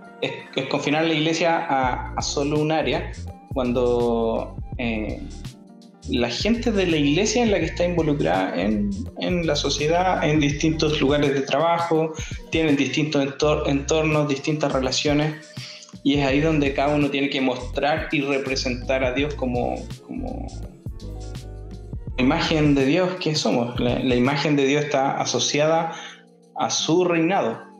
confinar 0.70 1.06
la 1.06 1.14
iglesia 1.14 1.66
a, 1.70 2.22
solo 2.22 2.60
un 2.60 2.72
área, 2.72 3.12
cuando 3.54 4.56
eh, 4.78 5.22
la 6.10 6.30
gente 6.30 6.72
de 6.72 6.88
la 6.88 6.98
iglesia 6.98 7.44
es 7.44 7.50
la 7.50 7.60
que 7.60 7.66
está 7.66 7.86
involucrada 7.86 8.54
en, 8.56 8.92
la 9.46 9.56
sociedad, 9.56 10.28
en 10.28 10.40
distintos 10.40 11.00
lugares 11.00 11.34
de 11.34 11.42
trabajo, 11.42 12.14
tienen 12.50 12.76
distintos 12.76 13.28
entornos, 13.68 14.28
distintas 14.28 14.72
relaciones, 14.72 15.54
y 16.04 16.16
es 16.16 16.26
ahí 16.26 16.40
donde 16.40 16.74
cada 16.74 16.96
uno 16.96 17.10
tiene 17.10 17.30
que 17.30 17.42
mostrar 17.42 18.10
y 18.12 18.22
representar 18.22 19.04
a 19.04 19.14
Dios 19.14 19.36
como, 19.36 19.76
como 20.08 20.48
imagen 22.18 22.74
de 22.74 22.86
Dios 22.86 23.10
que 23.20 23.36
somos. 23.36 23.80
la 23.80 24.16
imagen 24.16 24.56
de 24.56 24.66
Dios 24.66 24.86
está 24.86 25.22
asociada 25.22 25.94
a 26.56 26.70
su 26.70 27.06
reinado 27.06 27.71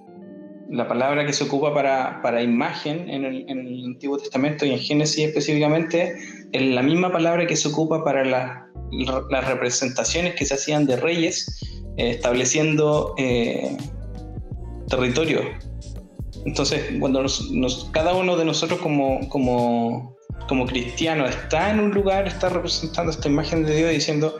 la 0.72 0.88
palabra 0.88 1.26
que 1.26 1.34
se 1.34 1.44
ocupa 1.44 1.74
para, 1.74 2.22
para 2.22 2.42
imagen 2.42 3.10
en 3.10 3.26
el, 3.26 3.50
en 3.50 3.60
el, 3.60 3.86
Antiguo 3.86 4.18
Testamento 4.18 4.66
y 4.66 4.72
en 4.72 4.80
Génesis 4.80 5.28
específicamente 5.28 6.16
es 6.54 6.62
la 6.62 6.82
misma 6.82 7.12
palabra 7.12 7.46
que 7.46 7.58
se 7.58 7.68
ocupa 7.68 8.06
para 8.06 8.24
las 8.24 9.48
representaciones 9.48 10.36
que 10.36 10.46
se 10.46 10.54
hacían 10.54 10.86
de 10.86 10.96
reyes 10.96 11.62
eh, 11.98 12.12
estableciendo 12.12 13.14
eh, 13.18 13.76
territorio. 14.88 15.42
Entonces, 16.46 16.82
cuando 17.00 17.26
cada 17.92 18.14
uno 18.14 18.38
de 18.38 18.46
nosotros 18.46 18.80
como, 18.80 19.28
como, 19.28 20.16
como 20.48 20.66
cristiano 20.66 21.26
está 21.26 21.70
en 21.70 21.82
un 21.82 21.92
lugar, 21.92 22.28
está 22.28 22.48
representando 22.48 23.12
esta 23.12 23.28
imagen 23.28 23.66
de 23.66 23.76
Dios 23.76 23.92
diciendo, 23.92 24.38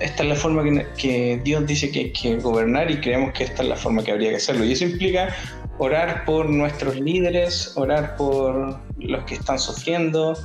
esta 0.00 0.22
es 0.22 0.28
la 0.28 0.34
forma 0.34 0.62
que, 0.96 1.40
Dios 1.44 1.66
dice 1.66 1.90
que 1.90 2.00
hay 2.00 2.12
que 2.12 2.36
gobernar 2.36 2.90
y 2.90 3.00
creemos 3.00 3.32
que 3.32 3.44
esta 3.44 3.62
es 3.62 3.68
la 3.68 3.76
forma 3.76 4.02
que 4.02 4.12
habría 4.12 4.30
que 4.30 4.36
hacerlo. 4.36 4.64
Y 4.64 4.72
eso 4.72 4.84
implica 4.84 5.34
orar 5.78 6.24
por 6.24 6.48
nuestros 6.48 6.96
líderes, 7.00 7.72
orar 7.76 8.16
por 8.16 8.78
los 8.98 9.24
que 9.24 9.34
están 9.34 9.58
sufriendo, 9.58 10.36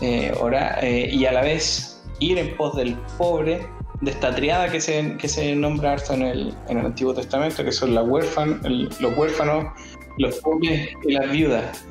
eh, 0.00 0.32
orar, 0.38 0.84
eh, 0.84 1.08
y 1.10 1.24
a 1.26 1.32
la 1.32 1.42
vez 1.42 2.02
ir 2.20 2.38
en 2.38 2.56
pos 2.56 2.76
del 2.76 2.96
pobre, 3.18 3.66
de 4.02 4.10
esta 4.10 4.34
triada 4.34 4.70
que 4.70 4.80
se, 4.80 5.16
que 5.16 5.28
se 5.28 5.54
nombra 5.54 5.92
harto 5.92 6.14
en 6.14 6.22
el, 6.22 6.54
en 6.68 6.78
el 6.78 6.86
Antiguo 6.86 7.14
Testamento, 7.14 7.64
que 7.64 7.72
son 7.72 7.94
la 7.94 8.02
huérfan, 8.02 8.60
los 9.00 9.16
huérfanos, 9.16 9.72
los 10.18 10.36
pobres 10.40 10.90
y 11.06 11.12
las 11.12 11.30
viudas. 11.30 11.86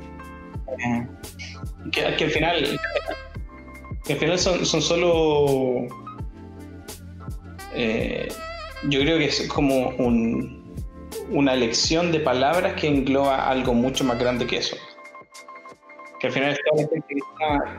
Eh, 0.68 1.08
que, 1.92 2.06
al 2.06 2.32
final, 2.32 2.80
al 4.10 4.16
final 4.16 4.38
son, 4.38 4.66
son 4.66 4.82
solo 4.82 5.88
eh, 7.76 8.28
yo 8.90 9.00
creo 9.02 9.18
que 9.18 9.26
es 9.26 9.48
como 9.48 9.94
una 11.30 11.56
lección 11.56 12.12
de 12.12 12.20
palabras 12.20 12.74
que 12.80 12.88
engloba 12.88 13.50
algo 13.50 13.74
mucho 13.74 14.04
más 14.04 14.20
grande 14.20 14.46
que 14.48 14.58
eso. 14.58 14.76
Que 16.20 16.28
al 16.28 16.34
final 16.34 16.52
es 16.52 16.60
gente 16.90 17.00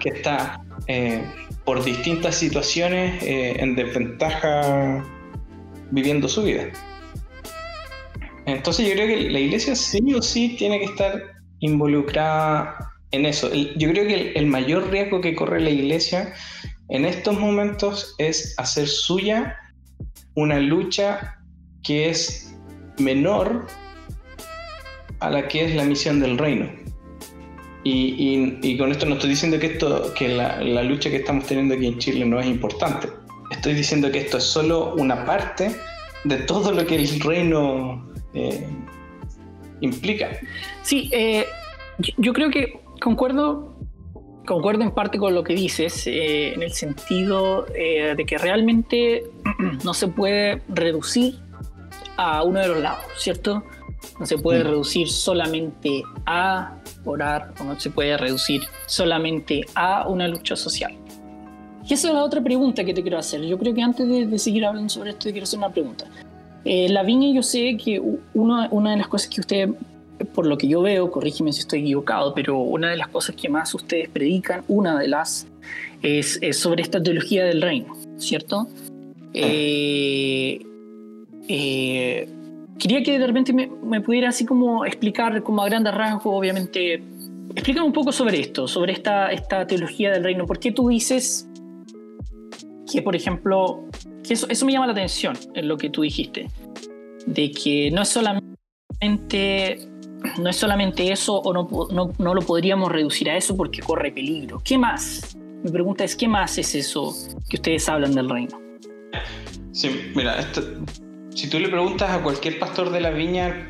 que 0.01 0.09
está, 0.09 0.61
eh, 0.89 1.25
por 1.65 1.83
distintas 1.85 2.37
situaciones 2.37 3.23
eh, 3.23 3.57
en 3.59 3.77
desventaja 3.77 5.05
viviendo 5.91 6.29
su 6.29 6.43
vida. 6.43 6.69
Entonces 8.47 8.89
yo 8.89 8.95
creo 8.95 9.07
que 9.07 9.31
la 9.31 9.39
iglesia 9.39 9.77
sí 9.77 10.01
o 10.15 10.23
sí 10.23 10.57
tiene 10.59 10.81
que 10.81 10.87
estar 10.87 11.23
involucrada 11.61 12.93
en 13.13 13.27
eso. 13.27 13.53
Yo 13.55 13.91
creo 13.91 14.07
que 14.07 14.33
el 14.33 14.47
mayor 14.47 14.91
riesgo 14.91 15.21
que 15.21 15.37
corre 15.37 15.61
la 15.61 15.71
iglesia 15.71 16.35
en 16.89 17.05
estos 17.05 17.39
momentos 17.39 18.15
es 18.19 18.55
hacer 18.59 18.89
suya 18.89 19.57
una 20.35 20.59
lucha 20.59 21.39
que 21.83 22.09
es 22.09 22.57
menor 22.99 23.67
a 25.21 25.31
la 25.31 25.49
que 25.49 25.65
es 25.65 25.75
la 25.75 25.85
misión 25.85 26.21
del 26.21 26.39
reino. 26.39 26.69
Y, 27.85 28.77
con 28.79 28.93
esto 28.93 29.07
no 29.07 29.15
estoy 29.15 29.31
diciendo 29.31 29.59
que, 29.59 29.67
esto, 29.67 30.15
que 30.15 30.29
la, 30.29 30.83
lucha 30.83 31.11
que 31.11 31.17
estamos 31.17 31.47
teniendo 31.47 31.75
aquí 31.75 31.87
en 31.87 31.99
Chile 31.99 32.25
no 32.25 32.41
es 32.41 32.47
importante. 32.47 33.09
Estoy 33.51 33.75
diciendo 33.75 34.11
que 34.11 34.19
esto 34.19 34.39
es 34.39 34.45
solo 34.45 34.95
una 34.95 35.25
parte 35.25 35.75
de 36.25 36.37
todo 36.39 36.73
lo 36.73 36.87
que 36.87 36.95
el 36.95 37.21
reino 37.21 38.09
eh, 38.35 38.67
implica. 39.81 40.31
Sí, 40.83 41.11
eh, 41.13 41.47
yo 42.19 42.33
creo 42.33 42.51
que 42.51 42.81
concuerdo 43.01 43.77
concuerdo 44.47 44.83
en 44.83 44.91
parte 44.93 45.19
con 45.19 45.35
lo 45.35 45.45
que 45.45 45.55
dices, 45.55 46.07
eh, 46.07 46.55
en 46.55 46.63
el 46.63 46.73
sentido 46.73 47.67
eh, 47.75 48.15
de 48.17 48.25
que 48.25 48.39
realmente 48.39 49.25
no 49.85 49.95
se 49.95 50.09
puede 50.09 50.63
reducir 50.69 51.39
a 52.17 52.43
uno 52.43 52.61
de 52.61 52.69
los 52.69 52.79
lados, 52.79 53.05
¿cierto? 53.17 53.63
No 54.19 54.27
se 54.27 54.39
puede 54.39 54.65
mm. 54.65 54.67
reducir 54.67 55.09
solamente 55.09 56.03
a 56.27 56.77
orar 57.05 57.53
o 57.61 57.65
no 57.65 57.79
se 57.79 57.91
puede 57.91 58.17
reducir 58.17 58.63
solamente 58.87 59.65
a 59.75 60.09
una 60.09 60.29
lucha 60.29 60.57
social. 60.57 60.95
Y 61.89 61.95
esa 61.95 62.09
es 62.09 62.15
la 62.15 62.23
otra 62.23 62.41
pregunta 62.41 62.85
que 62.85 62.95
te 62.95 63.03
quiero 63.03 63.19
hacer. 63.19 63.43
Yo 63.43 63.59
creo 63.59 63.75
que 63.75 63.83
antes 63.83 64.09
de, 64.09 64.39
seguir 64.39 64.65
hablando 64.65 64.89
sobre 64.89 65.11
esto, 65.11 65.25
te 65.25 65.33
quiero 65.33 65.45
hacer 65.45 65.59
una 65.59 65.71
pregunta. 65.71 66.07
Eh, 66.65 66.89
la 66.89 67.03
viña, 67.03 67.35
yo 67.35 67.43
sé 67.43 67.77
que 67.77 68.01
una 68.35 68.69
de 68.69 68.97
las 68.97 69.09
cosas 69.09 69.29
que 69.29 69.41
usted 69.41 69.71
por 70.35 70.47
lo 70.47 70.57
que 70.59 70.69
yo 70.69 70.83
veo, 70.83 71.11
corrígeme 71.11 71.53
si 71.53 71.61
estoy 71.61 71.81
equivocado, 71.81 72.35
pero 72.35 72.59
una 72.59 72.91
de 72.91 72.97
las 72.97 73.09
cosas 73.09 73.37
que 73.37 73.49
más 73.49 73.75
ustedes 73.75 74.09
predican, 74.09 74.65
una 74.69 74.99
de 74.99 75.09
las, 75.09 75.47
es, 76.03 76.41
sobre 76.53 76.83
esta 76.83 77.03
teología 77.03 77.45
del 77.45 77.63
reino, 77.63 77.97
¿cierto? 78.19 78.69
Eh, 79.35 80.61
eh, 81.49 82.29
quería 82.79 83.03
que 83.03 83.19
de 83.19 83.27
repente 83.27 83.53
me, 83.53 84.01
pudiera 84.01 84.29
así 84.29 84.45
como 84.45 84.85
explicar 84.85 85.43
como 85.43 85.63
a 85.63 85.67
grandes 85.67 85.95
rasgos, 85.95 86.27
obviamente, 86.27 87.03
explícame 87.55 87.87
un 87.87 87.93
poco 87.93 88.13
sobre 88.13 88.41
esto, 88.41 88.69
sobre 88.69 88.93
esta, 88.93 89.31
esta 89.33 89.67
teología 89.67 90.13
del 90.13 90.25
reino. 90.25 90.47
¿Por 90.47 90.59
qué 90.59 90.73
tú 90.73 90.89
dices 90.89 91.49
que, 92.91 93.03
por 93.03 93.17
ejemplo, 93.17 93.85
que 94.23 94.35
eso, 94.35 94.47
eso 94.49 94.67
me 94.67 94.73
llama 94.73 94.87
la 94.87 94.93
atención 94.93 95.37
en 95.55 95.69
lo 95.69 95.77
que 95.77 95.91
tú 95.91 96.03
dijiste, 96.03 96.49
de 97.27 97.51
que 97.51 97.91
no 97.91 98.03
es 98.03 98.09
solamente 98.09 99.92
no 100.39 100.51
es 100.51 100.57
solamente 100.57 101.11
eso 101.11 101.37
o 101.37 101.53
no, 101.53 102.13
no, 102.19 102.35
lo 102.35 102.43
podríamos 102.43 102.91
reducir 102.91 103.31
a 103.31 103.37
eso 103.37 103.57
porque 103.57 103.81
corre 103.81 104.13
peligro. 104.13 104.61
¿Qué 104.65 104.79
más? 104.79 105.37
Mi 105.63 105.71
pregunta 105.71 106.05
es, 106.05 106.17
¿qué 106.17 106.29
más 106.29 106.59
es 106.59 106.75
eso 106.75 107.15
que 107.49 107.57
ustedes 107.57 107.89
hablan 107.89 108.15
del 108.15 108.29
reino? 108.29 108.61
Sí, 109.73 110.13
mira, 110.15 110.37
si 111.31 111.49
tú 111.49 111.59
le 111.59 111.69
preguntas 111.69 112.11
a 112.11 112.23
cualquier 112.23 112.59
pastor 112.59 112.91
de 112.91 113.01
la 113.01 113.11
viña, 113.11 113.69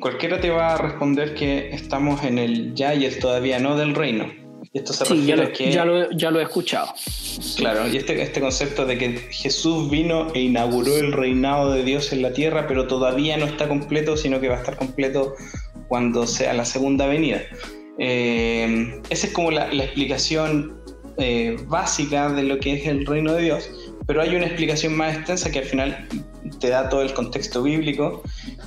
cualquiera 0.00 0.40
te 0.40 0.50
va 0.50 0.74
a 0.74 0.78
responder 0.78 1.34
que 1.34 1.70
estamos 1.70 2.24
en 2.24 2.38
el 2.38 2.74
ya 2.74 2.94
y 2.94 3.04
el 3.04 3.18
todavía 3.18 3.58
no 3.58 3.76
del 3.76 3.94
reino. 3.94 4.26
esto 4.72 4.92
se 4.92 5.04
sí, 5.04 5.26
ya 5.26 5.36
lo, 5.36 5.52
que, 5.52 5.70
ya, 5.70 5.84
lo, 5.84 6.10
ya 6.10 6.30
lo 6.30 6.40
he 6.40 6.42
escuchado. 6.42 6.88
Claro, 7.56 7.88
y 7.88 7.96
este, 7.96 8.20
este 8.22 8.40
concepto 8.40 8.86
de 8.86 8.98
que 8.98 9.10
Jesús 9.30 9.90
vino 9.90 10.32
e 10.34 10.40
inauguró 10.40 10.96
el 10.96 11.12
reinado 11.12 11.72
de 11.72 11.84
Dios 11.84 12.12
en 12.12 12.22
la 12.22 12.32
tierra, 12.32 12.66
pero 12.66 12.86
todavía 12.86 13.36
no 13.36 13.46
está 13.46 13.68
completo, 13.68 14.16
sino 14.16 14.40
que 14.40 14.48
va 14.48 14.56
a 14.56 14.58
estar 14.58 14.76
completo 14.76 15.34
cuando 15.90 16.24
sea 16.24 16.54
la 16.54 16.64
segunda 16.64 17.06
venida. 17.06 17.42
Eh, 17.98 19.02
esa 19.10 19.26
es 19.26 19.32
como 19.32 19.50
la, 19.50 19.66
explicación 19.66 20.80
eh, 21.18 21.56
básica 21.66 22.30
de 22.30 22.44
lo 22.44 22.60
que 22.60 22.74
es 22.74 22.86
el 22.86 23.04
reino 23.04 23.34
de 23.34 23.42
Dios, 23.42 23.68
pero 24.06 24.22
hay 24.22 24.36
una 24.36 24.46
explicación 24.46 24.96
más 24.96 25.16
extensa 25.16 25.50
que 25.50 25.58
al 25.58 25.64
final 25.64 26.08
te 26.60 26.68
da 26.68 26.88
todo 26.88 27.02
el 27.02 27.12
contexto 27.12 27.64
bíblico, 27.64 28.22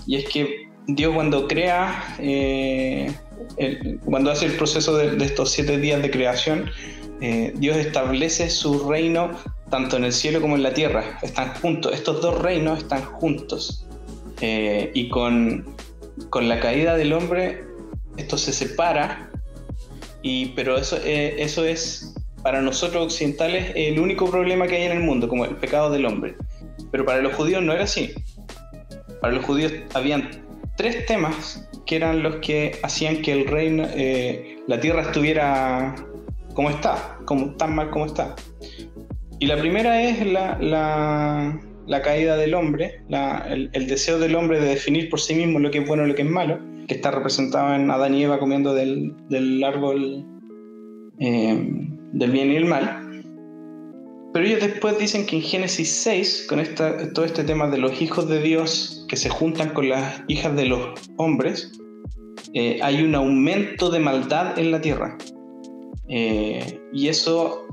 y 0.05 0.17
es 0.17 0.29
que 0.29 0.67
Dios 0.87 1.15
cuando 1.15 1.47
crea, 1.47 2.15
eh, 2.19 3.09
cuando 4.03 4.29
hace 4.29 4.47
el 4.47 4.57
proceso 4.57 4.97
de, 4.97 5.23
estos 5.23 5.49
siete 5.49 5.77
días 5.77 6.01
de 6.01 6.11
creación, 6.11 6.69
Dios 7.55 7.77
establece 7.77 8.49
su 8.49 8.89
reino 8.89 9.31
tanto 9.69 9.95
en 9.95 10.03
el 10.03 10.11
cielo 10.11 10.41
como 10.41 10.57
en 10.57 10.63
la 10.63 10.73
tierra, 10.73 11.17
están 11.21 11.53
juntos, 11.55 11.93
estos 11.93 12.21
dos 12.21 12.41
reinos 12.41 12.79
están 12.79 13.01
juntos, 13.01 13.87
y 14.41 15.07
con, 15.07 15.73
con 16.29 16.49
la 16.49 16.59
caída 16.59 16.95
del 16.95 17.13
hombre 17.13 17.63
esto 18.17 18.37
se 18.37 18.53
separa, 18.53 19.31
y, 20.21 20.47
pero 20.47 20.77
eso, 20.77 20.97
eh, 21.03 21.35
eso 21.39 21.65
es 21.65 22.15
para 22.43 22.61
nosotros 22.61 23.05
occidentales 23.05 23.71
el 23.75 23.99
único 23.99 24.29
problema 24.29 24.67
que 24.67 24.75
hay 24.75 24.83
en 24.83 24.91
el 24.91 24.99
mundo, 24.99 25.27
como 25.27 25.45
el 25.45 25.55
pecado 25.55 25.89
del 25.89 26.05
hombre. 26.05 26.35
Pero 26.91 27.05
para 27.05 27.21
los 27.21 27.33
judíos 27.33 27.63
no 27.63 27.73
era 27.73 27.85
así. 27.85 28.13
Para 29.21 29.33
los 29.33 29.45
judíos 29.45 29.73
habían 29.93 30.29
tres 30.75 31.05
temas 31.05 31.67
que 31.85 31.95
eran 31.95 32.23
los 32.23 32.37
que 32.37 32.79
hacían 32.83 33.21
que 33.21 33.31
el 33.31 33.47
reino, 33.47 33.85
eh, 33.95 34.57
la 34.67 34.79
tierra 34.79 35.01
estuviera 35.01 35.95
como 36.53 36.69
está, 36.69 37.17
como, 37.25 37.55
tan 37.55 37.75
mal 37.75 37.89
como 37.89 38.05
está. 38.05 38.35
Y 39.39 39.47
la 39.47 39.57
primera 39.57 40.01
es 40.01 40.25
la, 40.25 40.57
la, 40.59 41.59
caída 42.01 42.37
del 42.37 42.53
hombre, 42.53 43.01
el, 43.49 43.87
deseo 43.87 44.19
del 44.19 44.35
hombre 44.35 44.59
de 44.59 44.67
definir 44.67 45.09
por 45.09 45.19
sí 45.19 45.35
mismo 45.35 45.59
lo 45.59 45.71
que 45.71 45.79
es 45.79 45.87
bueno 45.87 46.05
y 46.05 46.09
lo 46.09 46.15
que 46.15 46.21
es 46.23 46.29
malo 46.29 46.59
que 46.87 46.95
está 46.95 47.11
representado 47.11 47.73
en 47.75 47.89
Adán 47.89 48.15
y 48.15 48.23
Eva 48.23 48.39
comiendo 48.39 48.73
del, 48.73 49.13
del 49.29 49.63
árbol 49.63 50.25
eh, 51.19 51.57
del 52.13 52.31
bien 52.31 52.51
y 52.51 52.55
el 52.55 52.65
mal. 52.65 52.99
Pero 54.33 54.45
ellos 54.45 54.61
después 54.61 54.97
dicen 54.97 55.25
que 55.25 55.35
en 55.37 55.43
Génesis 55.43 55.91
6, 56.03 56.47
con 56.49 56.59
esta, 56.59 57.13
todo 57.13 57.23
este 57.23 57.43
tema 57.43 57.69
de 57.69 57.77
los 57.77 58.01
hijos 58.01 58.27
de 58.27 58.41
Dios 58.41 59.05
que 59.07 59.15
se 59.15 59.29
juntan 59.29 59.69
con 59.69 59.89
las 59.89 60.23
hijas 60.27 60.55
de 60.55 60.65
los 60.65 60.99
hombres, 61.17 61.71
eh, 62.53 62.79
hay 62.81 63.03
un 63.03 63.13
aumento 63.13 63.89
de 63.91 63.99
maldad 63.99 64.57
en 64.57 64.71
la 64.71 64.81
tierra. 64.81 65.17
Eh, 66.09 66.79
y 66.91 67.07
eso 67.07 67.67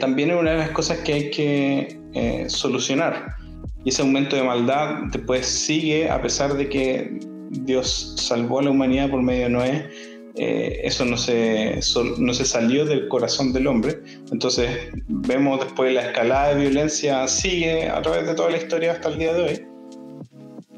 también 0.00 0.30
es 0.30 0.36
una 0.36 0.52
de 0.52 0.58
las 0.58 0.70
cosas 0.70 0.98
que 0.98 1.12
hay 1.12 1.30
que 1.30 2.48
solucionar. 2.48 3.36
Y 3.84 3.90
ese 3.90 4.02
aumento 4.02 4.36
de 4.36 4.42
maldad 4.42 5.04
después 5.12 5.46
sigue 5.46 6.10
a 6.10 6.20
pesar 6.22 6.54
de 6.54 6.68
que 6.68 7.18
Dios 7.50 8.14
salvó 8.16 8.60
a 8.60 8.62
la 8.62 8.70
humanidad 8.70 9.10
por 9.10 9.22
medio 9.22 9.44
de 9.44 9.50
Noé, 9.50 9.90
eh, 10.34 10.80
eso 10.84 11.04
no 11.04 11.18
se, 11.18 11.80
no 12.18 12.32
se 12.32 12.44
salió 12.44 12.86
del 12.86 13.08
corazón 13.08 13.52
del 13.52 13.66
hombre. 13.66 14.00
Entonces 14.30 14.68
vemos 15.06 15.60
después 15.60 15.92
la 15.92 16.06
escalada 16.06 16.54
de 16.54 16.60
violencia 16.62 17.26
sigue 17.28 17.88
a 17.88 18.00
través 18.00 18.26
de 18.26 18.34
toda 18.34 18.50
la 18.50 18.56
historia 18.56 18.92
hasta 18.92 19.10
el 19.10 19.18
día 19.18 19.34
de 19.34 19.42
hoy. 19.42 19.66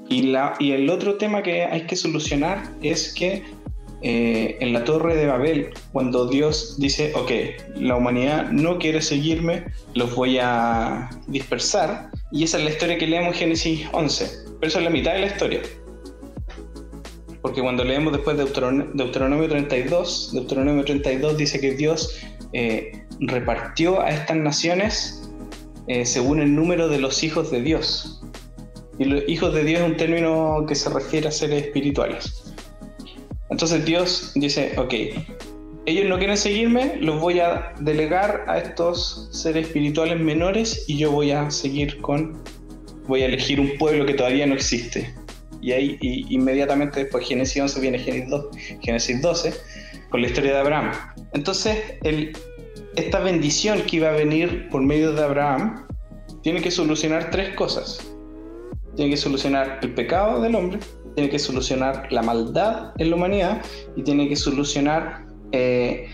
Y, 0.09 0.23
la, 0.25 0.55
y 0.59 0.73
el 0.73 0.91
otro 0.91 1.17
tema 1.17 1.43
que 1.43 1.65
hay 1.65 1.87
que 1.87 1.97
solucionar 1.97 2.71
es 2.83 3.15
que 3.15 3.43
eh, 4.03 4.59
en 4.61 4.75
la 4.75 4.85
torre 4.85 5.17
de 5.17 5.27
Babel, 5.27 5.71
cuando 5.93 6.27
Dios 6.27 6.77
dice, 6.79 7.13
ok, 7.15 7.31
la 7.77 7.97
humanidad 7.97 8.51
no 8.51 8.79
quiere 8.79 9.01
seguirme, 9.01 9.65
los 9.95 10.15
voy 10.15 10.39
a 10.39 11.09
dispersar. 11.27 12.11
Y 12.35 12.45
esa 12.45 12.59
es 12.59 12.65
la 12.65 12.71
historia 12.71 12.99
que 12.99 13.07
leemos 13.07 13.33
en 13.33 13.41
Génesis 13.41 13.87
11. 13.93 14.31
Pero 14.61 14.69
eso 14.69 14.79
es 14.79 14.85
la 14.85 14.91
mitad 14.91 15.15
de 15.15 15.21
la 15.21 15.27
historia 15.29 15.63
porque 17.45 17.61
cuando 17.61 17.85
leemos 17.85 18.15
después 18.15 18.39
de 18.39 18.45
Deuteronomio 18.95 19.47
32, 19.51 20.31
Deuteronomio 20.33 20.83
32 20.83 21.37
dice 21.37 21.61
que 21.61 21.75
Dios 21.75 22.19
eh, 22.55 23.05
repartió 23.21 24.01
a 24.01 24.09
estas 24.09 24.39
naciones 24.39 25.31
eh, 25.87 26.07
según 26.07 26.41
el 26.41 26.55
número 26.57 26.89
de 26.89 26.99
los 26.99 27.23
hijos 27.23 27.51
de 27.51 27.61
Dios. 27.61 28.23
Y 28.99 29.05
los 29.05 29.29
hijos 29.29 29.53
de 29.53 29.63
Dios 29.63 29.83
es 29.83 29.87
un 29.87 29.97
término 29.99 30.65
que 30.67 30.75
se 30.75 30.89
refiere 30.89 31.29
a 31.29 31.31
seres 31.31 31.65
espirituales. 31.65 32.55
Entonces 33.51 33.85
Dios 33.85 34.33
dice, 34.35 34.73
ok, 34.79 34.95
ellos 35.87 36.07
no 36.09 36.19
quieren 36.19 36.37
seguirme, 36.37 36.97
los 37.01 37.21
voy 37.21 37.41
a 37.41 37.75
delegar 37.81 38.45
a 38.49 38.59
estos 38.59 39.29
seres 39.33 39.67
espirituales 39.67 40.19
menores 40.19 40.85
y 40.87 40.99
yo 40.99 41.11
voy 41.11 41.31
a 41.33 41.51
seguir 41.51 42.01
con, 42.01 42.43
voy 43.07 43.23
a 43.23 43.27
elegir 43.27 43.61
un 43.61 43.77
pueblo 43.79 44.07
que 44.07 44.15
todavía 44.15 44.47
no 44.47 44.55
existe 44.55 45.15
y 45.65 45.73
ahí 45.73 45.99
inmediatamente 46.29 47.01
después 47.01 47.27
Génesis 47.27 47.63
11 47.63 47.81
viene 47.81 47.99
Génesis, 48.83 49.23
12 49.23 49.55
con 50.11 50.21
la 50.21 50.27
historia 50.27 50.53
de 50.53 50.59
Abraham. 50.59 50.93
Entonces, 51.33 51.79
esta 52.97 53.21
bendición 53.21 53.81
que 53.87 53.97
iba 53.97 54.11
a 54.11 54.13
venir 54.13 54.69
por 54.69 54.83
medio 54.83 55.15
de 55.15 55.25
Abraham 55.25 55.87
tiene 56.43 56.61
que 56.61 56.71
solucionar 56.71 57.31
tres 57.31 57.55
cosas. 57.55 57.99
Tiene 58.95 59.13
que 59.13 59.17
solucionar 59.17 59.79
el 59.81 59.95
pecado 59.95 60.43
del 60.43 60.55
hombre, 60.55 60.81
tiene 61.15 61.31
que 61.31 61.39
solucionar 61.39 62.13
la 62.13 62.21
maldad 62.21 62.93
en 62.99 63.09
la 63.09 63.17
humanidad 63.17 63.63
y 63.97 64.03
tiene 64.03 64.29
que 64.29 64.37
solucionar, 64.37 65.24
eh, 65.57 66.09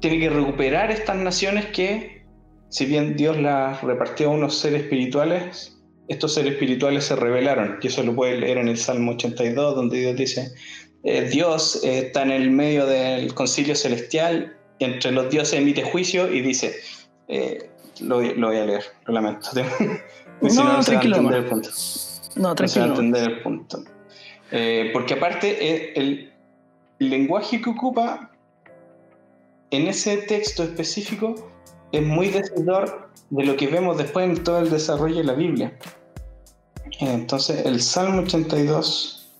tiene 0.00 0.18
que 0.18 0.30
recuperar 0.30 0.90
estas 0.90 1.14
naciones 1.16 1.66
que, 1.66 2.24
si 2.70 2.86
bien 2.86 3.14
Dios 3.14 3.38
las 3.40 3.82
repartió 3.82 4.30
a 4.30 4.30
unos 4.32 4.58
seres 4.58 4.82
espirituales, 4.82 5.78
estos 6.08 6.34
seres 6.34 6.54
espirituales 6.54 7.04
se 7.04 7.14
revelaron, 7.14 7.78
y 7.80 7.86
eso 7.86 8.02
lo 8.02 8.16
puede 8.16 8.38
leer 8.38 8.58
en 8.58 8.66
el 8.66 8.76
Salmo 8.76 9.12
82, 9.12 9.76
donde 9.76 10.00
Dios 10.00 10.16
dice, 10.16 10.52
eh, 11.04 11.28
Dios 11.30 11.84
eh, 11.84 12.06
está 12.06 12.22
en 12.22 12.32
el 12.32 12.50
medio 12.50 12.84
del 12.84 13.32
concilio 13.32 13.76
celestial, 13.76 14.56
y 14.80 14.86
entre 14.86 15.12
los 15.12 15.30
dioses 15.30 15.60
emite 15.60 15.84
juicio 15.84 16.32
y 16.32 16.40
dice, 16.40 16.74
eh, 17.28 17.70
lo, 18.00 18.16
voy 18.16 18.56
a 18.56 18.66
leer, 18.66 18.82
lo 19.06 19.14
lamento. 19.14 19.50
no, 20.40 20.64
no, 20.64 20.80
tranquilo. 20.80 21.30
el 21.32 21.44
punto. 21.44 21.70
No, 22.34 22.56
tranquilo. 22.56 22.86
No 22.86 22.94
entender 22.94 23.22
el 23.22 23.42
punto. 23.42 23.84
porque 24.92 25.14
aparte, 25.14 25.94
el, 25.94 26.32
el 26.98 27.10
lenguaje 27.10 27.60
que 27.60 27.70
ocupa 27.70 28.31
en 29.72 29.88
ese 29.88 30.18
texto 30.18 30.62
específico 30.62 31.34
es 31.92 32.02
muy 32.02 32.28
decidor 32.28 33.08
de 33.30 33.44
lo 33.44 33.56
que 33.56 33.66
vemos 33.66 33.96
después 33.96 34.28
en 34.28 34.44
todo 34.44 34.58
el 34.58 34.70
desarrollo 34.70 35.16
de 35.16 35.24
la 35.24 35.32
Biblia. 35.32 35.78
Entonces, 37.00 37.64
el 37.64 37.80
Salmo 37.80 38.20
82, 38.20 39.30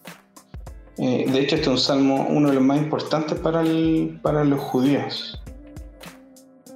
eh, 0.99 1.27
de 1.31 1.39
hecho, 1.39 1.57
este 1.57 1.61
es 1.61 1.69
un 1.69 1.79
salmo, 1.79 2.27
uno 2.31 2.49
de 2.49 2.55
los 2.55 2.65
más 2.65 2.79
importantes 2.79 3.39
para, 3.39 3.63
para 4.23 4.45
los 4.45 4.59
judíos. 4.59 5.39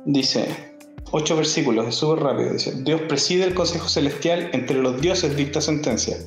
Dice, 0.04 0.76
ocho 1.10 1.34
versículos, 1.34 1.88
es 1.88 1.94
súper 1.94 2.24
rápido. 2.24 2.52
Dice, 2.52 2.72
Dios 2.82 3.00
preside 3.08 3.44
el 3.44 3.54
consejo 3.54 3.88
celestial, 3.88 4.50
entre 4.52 4.76
los 4.76 5.00
dioses 5.00 5.34
dicta 5.34 5.62
sentencia. 5.62 6.18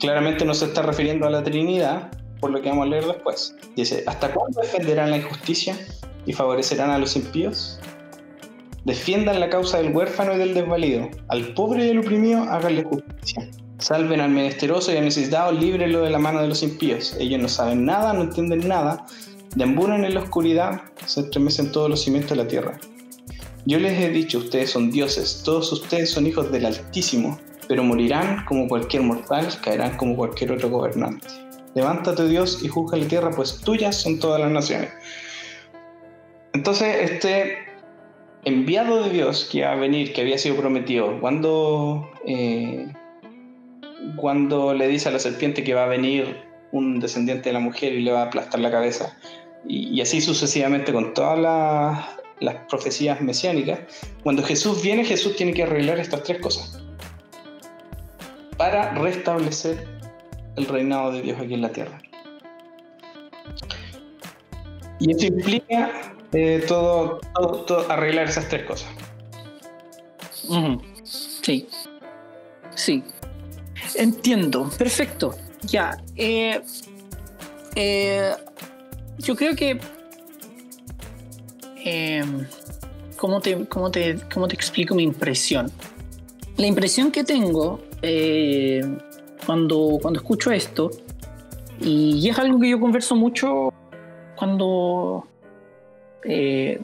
Claramente 0.00 0.46
no 0.46 0.54
se 0.54 0.64
está 0.64 0.80
refiriendo 0.80 1.26
a 1.26 1.30
la 1.30 1.44
Trinidad, 1.44 2.10
por 2.40 2.50
lo 2.50 2.62
que 2.62 2.70
vamos 2.70 2.86
a 2.86 2.88
leer 2.88 3.06
después. 3.06 3.54
Dice, 3.76 4.02
¿hasta 4.06 4.32
cuándo 4.32 4.62
defenderán 4.62 5.10
la 5.10 5.18
injusticia 5.18 5.76
y 6.28 6.34
favorecerán 6.34 6.90
a 6.90 6.98
los 6.98 7.16
impíos? 7.16 7.80
Defiendan 8.84 9.40
la 9.40 9.48
causa 9.48 9.78
del 9.78 9.96
huérfano 9.96 10.34
y 10.34 10.38
del 10.38 10.52
desvalido. 10.52 11.08
Al 11.28 11.54
pobre 11.54 11.86
y 11.86 11.90
al 11.90 11.98
oprimido, 11.98 12.42
háganle 12.42 12.84
justicia. 12.84 13.48
Salven 13.78 14.20
al 14.20 14.30
menesteroso 14.30 14.92
y 14.92 14.98
al 14.98 15.04
necesitado, 15.04 15.52
líbrelo 15.52 16.02
de 16.02 16.10
la 16.10 16.18
mano 16.18 16.42
de 16.42 16.48
los 16.48 16.62
impíos. 16.62 17.16
Ellos 17.18 17.40
no 17.40 17.48
saben 17.48 17.86
nada, 17.86 18.12
no 18.12 18.22
entienden 18.22 18.68
nada, 18.68 19.06
deambulan 19.56 20.04
en 20.04 20.14
la 20.14 20.20
oscuridad, 20.20 20.82
se 21.06 21.20
estremecen 21.20 21.72
todos 21.72 21.88
los 21.88 22.02
cimientos 22.02 22.36
de 22.36 22.44
la 22.44 22.48
tierra. 22.48 22.78
Yo 23.64 23.78
les 23.78 23.98
he 23.98 24.10
dicho, 24.10 24.38
ustedes 24.38 24.70
son 24.70 24.90
dioses, 24.90 25.42
todos 25.44 25.72
ustedes 25.72 26.10
son 26.10 26.26
hijos 26.26 26.52
del 26.52 26.66
Altísimo, 26.66 27.38
pero 27.68 27.82
morirán 27.84 28.44
como 28.44 28.68
cualquier 28.68 29.02
mortal, 29.02 29.48
caerán 29.62 29.96
como 29.96 30.14
cualquier 30.14 30.52
otro 30.52 30.68
gobernante. 30.68 31.26
Levántate 31.74 32.28
Dios 32.28 32.60
y 32.62 32.68
juzga 32.68 32.98
la 32.98 33.08
tierra, 33.08 33.30
pues 33.30 33.60
tuyas 33.60 33.96
son 33.96 34.18
todas 34.18 34.40
las 34.40 34.50
naciones. 34.50 34.90
Entonces, 36.58 37.12
este 37.12 37.56
enviado 38.44 39.04
de 39.04 39.10
Dios 39.10 39.48
que 39.48 39.58
iba 39.58 39.70
a 39.70 39.76
venir, 39.76 40.12
que 40.12 40.22
había 40.22 40.36
sido 40.38 40.56
prometido, 40.56 41.20
cuando, 41.20 42.10
eh, 42.26 42.92
cuando 44.16 44.74
le 44.74 44.88
dice 44.88 45.08
a 45.08 45.12
la 45.12 45.20
serpiente 45.20 45.62
que 45.62 45.74
va 45.74 45.84
a 45.84 45.86
venir 45.86 46.36
un 46.72 46.98
descendiente 46.98 47.50
de 47.50 47.52
la 47.52 47.60
mujer 47.60 47.92
y 47.92 48.02
le 48.02 48.10
va 48.10 48.22
a 48.22 48.24
aplastar 48.24 48.58
la 48.58 48.72
cabeza, 48.72 49.16
y, 49.68 50.00
así 50.00 50.20
sucesivamente 50.20 50.92
con 50.92 51.14
todas 51.14 51.38
las, 51.38 52.06
las 52.40 52.56
profecías 52.68 53.20
mesiánicas, 53.20 53.78
cuando 54.24 54.42
Jesús 54.42 54.82
viene, 54.82 55.04
Jesús 55.04 55.36
tiene 55.36 55.52
que 55.52 55.62
arreglar 55.62 56.00
estas 56.00 56.24
tres 56.24 56.40
cosas 56.40 56.82
para 58.56 58.94
restablecer 58.94 59.86
el 60.56 60.66
reinado 60.66 61.12
de 61.12 61.22
Dios 61.22 61.38
aquí 61.40 61.54
en 61.54 61.62
la 61.62 61.70
tierra. 61.70 62.02
Y 64.98 65.12
eso 65.12 65.26
implica 65.26 66.16
eh, 66.32 66.64
todo, 66.66 67.20
arreglar 67.88 68.28
esas 68.28 68.48
tres 68.48 68.64
cosas. 68.64 68.88
Sí. 71.42 71.66
Sí. 72.74 73.02
Entiendo. 73.94 74.70
Perfecto. 74.76 75.34
Ya. 75.62 75.96
Eh, 76.16 76.60
eh, 77.74 78.32
yo 79.18 79.36
creo 79.36 79.54
que. 79.54 79.78
¿cómo, 83.16 83.40
te, 83.40 83.66
cómo, 83.66 83.90
te, 83.90 84.18
¿Cómo 84.32 84.46
te 84.46 84.54
explico 84.54 84.94
mi 84.94 85.04
impresión? 85.04 85.72
La 86.58 86.66
impresión 86.66 87.10
que 87.10 87.24
tengo 87.24 87.80
cuando, 89.46 89.98
cuando 90.02 90.20
escucho 90.20 90.50
esto, 90.50 90.90
y 91.80 92.28
es 92.28 92.38
algo 92.38 92.60
que 92.60 92.68
yo 92.68 92.80
converso 92.80 93.14
mucho 93.14 93.72
cuando 94.36 95.27
eh, 96.24 96.80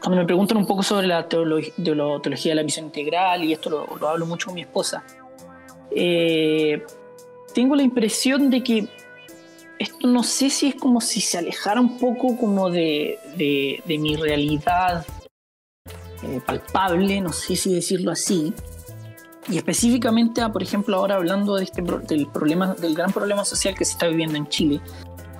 cuando 0.00 0.20
me 0.20 0.26
preguntan 0.26 0.58
un 0.58 0.66
poco 0.66 0.82
sobre 0.82 1.06
la 1.06 1.26
teología 1.28 1.72
de 1.76 2.54
la 2.54 2.62
visión 2.62 2.86
integral, 2.86 3.42
y 3.44 3.52
esto 3.52 3.70
lo, 3.70 4.08
hablo 4.08 4.26
mucho 4.26 4.46
con 4.46 4.54
mi 4.54 4.60
esposa, 4.62 5.02
eh, 5.90 6.82
tengo 7.54 7.74
la 7.74 7.82
impresión 7.82 8.50
de 8.50 8.62
que 8.62 8.86
esto 9.78 10.06
no 10.06 10.22
sé 10.22 10.50
si 10.50 10.68
es 10.68 10.74
como 10.74 11.00
si 11.00 11.20
se 11.20 11.38
alejara 11.38 11.80
un 11.80 11.98
poco 11.98 12.36
como 12.36 12.70
de, 12.70 13.18
de, 13.36 13.98
mi 13.98 14.16
realidad 14.16 15.06
eh, 16.22 16.40
palpable, 16.44 17.20
no 17.20 17.32
sé 17.32 17.56
si 17.56 17.74
decirlo 17.74 18.10
así, 18.10 18.52
y 19.48 19.58
específicamente, 19.58 20.46
por 20.48 20.62
ejemplo, 20.62 20.96
ahora 20.96 21.16
hablando 21.16 21.56
de 21.56 21.64
este, 21.64 21.82
del, 21.82 22.26
problema, 22.28 22.74
del 22.74 22.94
gran 22.94 23.12
problema 23.12 23.44
social 23.44 23.74
que 23.74 23.84
se 23.84 23.92
está 23.92 24.06
viviendo 24.06 24.36
en 24.36 24.48
Chile, 24.48 24.80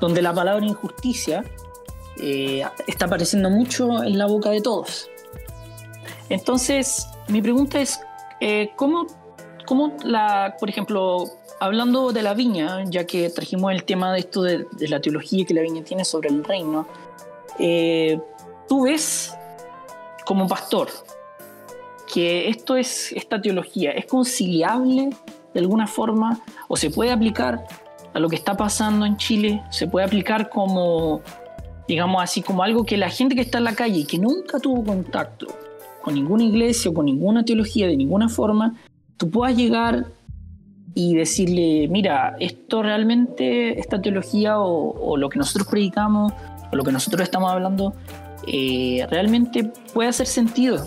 donde 0.00 0.20
la 0.20 0.34
palabra 0.34 0.64
injusticia 0.64 1.44
eh, 2.20 2.62
está 2.86 3.06
apareciendo 3.06 3.50
mucho 3.50 4.02
en 4.02 4.18
la 4.18 4.26
boca 4.26 4.50
de 4.50 4.60
todos. 4.60 5.08
Entonces, 6.28 7.08
mi 7.28 7.42
pregunta 7.42 7.80
es, 7.80 8.00
eh, 8.40 8.70
¿cómo, 8.76 9.06
¿cómo, 9.66 9.96
la, 10.04 10.56
por 10.58 10.68
ejemplo, 10.68 11.26
hablando 11.60 12.12
de 12.12 12.22
la 12.22 12.34
viña, 12.34 12.84
ya 12.86 13.06
que 13.06 13.30
trajimos 13.30 13.72
el 13.72 13.84
tema 13.84 14.12
de 14.12 14.20
esto 14.20 14.42
de, 14.42 14.66
la 14.88 15.00
teología 15.00 15.44
que 15.44 15.54
la 15.54 15.62
viña 15.62 15.82
tiene 15.82 16.04
sobre 16.04 16.28
el 16.28 16.44
reino, 16.44 16.86
eh, 17.58 18.18
tú 18.68 18.84
ves 18.84 19.34
como 20.26 20.48
pastor 20.48 20.88
que 22.12 22.48
esto 22.48 22.76
es, 22.76 23.12
esta 23.12 23.40
teología 23.40 23.92
es 23.92 24.06
conciliable 24.06 25.10
de 25.52 25.60
alguna 25.60 25.86
forma 25.86 26.40
o 26.68 26.76
se 26.76 26.90
puede 26.90 27.10
aplicar 27.10 27.66
a 28.12 28.18
lo 28.18 28.28
que 28.28 28.36
está 28.36 28.56
pasando 28.56 29.06
en 29.06 29.16
Chile, 29.16 29.62
se 29.70 29.88
puede 29.88 30.06
aplicar 30.06 30.48
como 30.48 31.22
digamos 31.88 32.22
así, 32.22 32.42
como 32.42 32.62
algo 32.62 32.84
que 32.84 32.96
la 32.96 33.10
gente 33.10 33.34
que 33.34 33.42
está 33.42 33.58
en 33.58 33.64
la 33.64 33.74
calle 33.74 34.00
y 34.00 34.04
que 34.04 34.18
nunca 34.18 34.58
tuvo 34.58 34.84
contacto 34.84 35.46
con 36.02 36.14
ninguna 36.14 36.44
iglesia 36.44 36.90
o 36.90 36.94
con 36.94 37.06
ninguna 37.06 37.44
teología 37.44 37.86
de 37.86 37.96
ninguna 37.96 38.28
forma, 38.28 38.74
tú 39.16 39.30
puedas 39.30 39.56
llegar 39.56 40.06
y 40.94 41.14
decirle, 41.16 41.88
mira, 41.88 42.36
esto 42.38 42.82
realmente, 42.82 43.80
esta 43.80 44.00
teología 44.00 44.58
o, 44.60 45.16
lo 45.16 45.28
que 45.28 45.38
nosotros 45.38 45.66
predicamos 45.66 46.32
o 46.70 46.76
lo 46.76 46.84
que 46.84 46.92
nosotros 46.92 47.22
estamos 47.22 47.50
hablando, 47.50 47.94
eh, 48.46 49.06
realmente 49.10 49.72
puede 49.92 50.10
hacer 50.10 50.26
sentido 50.26 50.86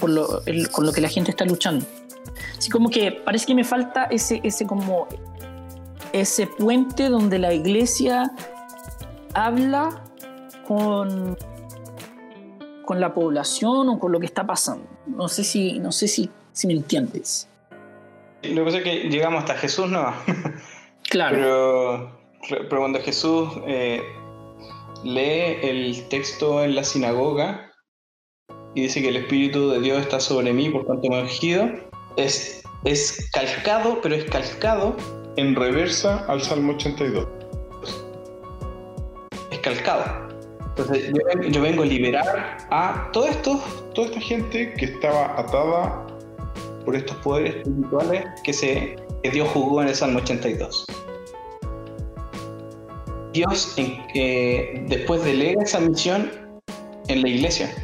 con 0.00 0.14
lo 0.14 0.92
que 0.92 1.00
la 1.00 1.08
gente 1.08 1.30
está 1.30 1.44
luchando. 1.44 1.84
Así 2.56 2.70
como 2.70 2.90
que 2.90 3.12
parece 3.12 3.46
que 3.46 3.54
me 3.54 3.64
falta 3.64 4.04
ese, 4.04 4.40
ese 4.44 4.66
como 4.66 5.06
ese 6.12 6.46
puente 6.46 7.08
donde 7.08 7.38
la 7.38 7.52
iglesia 7.52 8.30
habla 9.34 10.02
con, 10.66 11.36
con 12.84 13.00
la 13.00 13.14
población 13.14 13.88
o 13.88 13.98
con 13.98 14.12
lo 14.12 14.20
que 14.20 14.26
está 14.26 14.46
pasando. 14.46 14.86
No 15.06 15.28
sé 15.28 15.44
si, 15.44 15.78
no 15.78 15.92
sé 15.92 16.08
si, 16.08 16.30
si 16.52 16.66
me 16.66 16.72
entiendes. 16.74 17.48
Lo 18.42 18.56
que 18.56 18.64
pasa 18.64 18.78
es 18.78 18.84
que 18.84 18.94
llegamos 19.08 19.40
hasta 19.40 19.54
Jesús, 19.54 19.88
no. 19.88 20.12
Claro. 21.08 21.36
Pero, 22.48 22.68
pero 22.68 22.80
cuando 22.80 22.98
Jesús 23.00 23.48
eh, 23.68 24.02
lee 25.04 25.58
el 25.62 26.08
texto 26.08 26.64
en 26.64 26.74
la 26.74 26.82
sinagoga 26.82 27.72
y 28.74 28.82
dice 28.82 29.00
que 29.00 29.10
el 29.10 29.16
Espíritu 29.16 29.70
de 29.70 29.80
Dios 29.80 30.00
está 30.00 30.18
sobre 30.18 30.52
mí, 30.52 30.68
por 30.68 30.84
tanto 30.84 31.08
me 31.08 31.22
ungido, 31.22 31.70
es, 32.16 32.64
es 32.84 33.30
calcado, 33.32 34.00
pero 34.02 34.16
es 34.16 34.24
calcado 34.24 34.96
en 35.36 35.54
reversa 35.54 36.24
al 36.26 36.42
Salmo 36.42 36.72
82. 36.72 37.28
Es 39.52 39.58
calcado. 39.60 40.25
Entonces 40.76 41.10
yo, 41.52 41.62
vengo 41.62 41.84
a 41.84 41.86
liberar 41.86 42.58
a 42.70 43.08
toda 43.12 43.30
esta 43.30 44.20
gente 44.20 44.74
que 44.74 44.84
estaba 44.84 45.40
atada 45.40 46.06
por 46.84 46.94
estos 46.94 47.16
poderes 47.18 47.56
espirituales 47.56 48.24
que, 48.44 48.52
se, 48.52 48.96
que 49.22 49.30
Dios 49.30 49.48
jugó 49.54 49.80
en 49.80 49.88
el 49.88 49.94
Salmo 49.94 50.18
82. 50.18 50.86
Dios 53.32 53.74
después 54.86 55.24
delega 55.24 55.62
esa 55.62 55.80
misión 55.80 56.30
en 57.08 57.22
la 57.22 57.28
iglesia. 57.28 57.74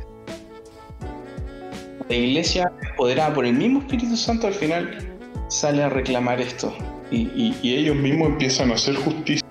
La 2.10 2.14
iglesia, 2.14 2.70
empoderada 2.90 3.32
por 3.32 3.46
el 3.46 3.54
mismo 3.54 3.80
Espíritu 3.80 4.18
Santo, 4.18 4.46
al 4.46 4.54
final 4.54 5.16
sale 5.48 5.82
a 5.82 5.88
reclamar 5.88 6.42
esto. 6.42 6.74
Y 7.10 7.54
ellos 7.62 7.96
mismos 7.96 8.28
empiezan 8.28 8.70
a 8.70 8.74
hacer 8.74 8.96
justicia 8.96 9.42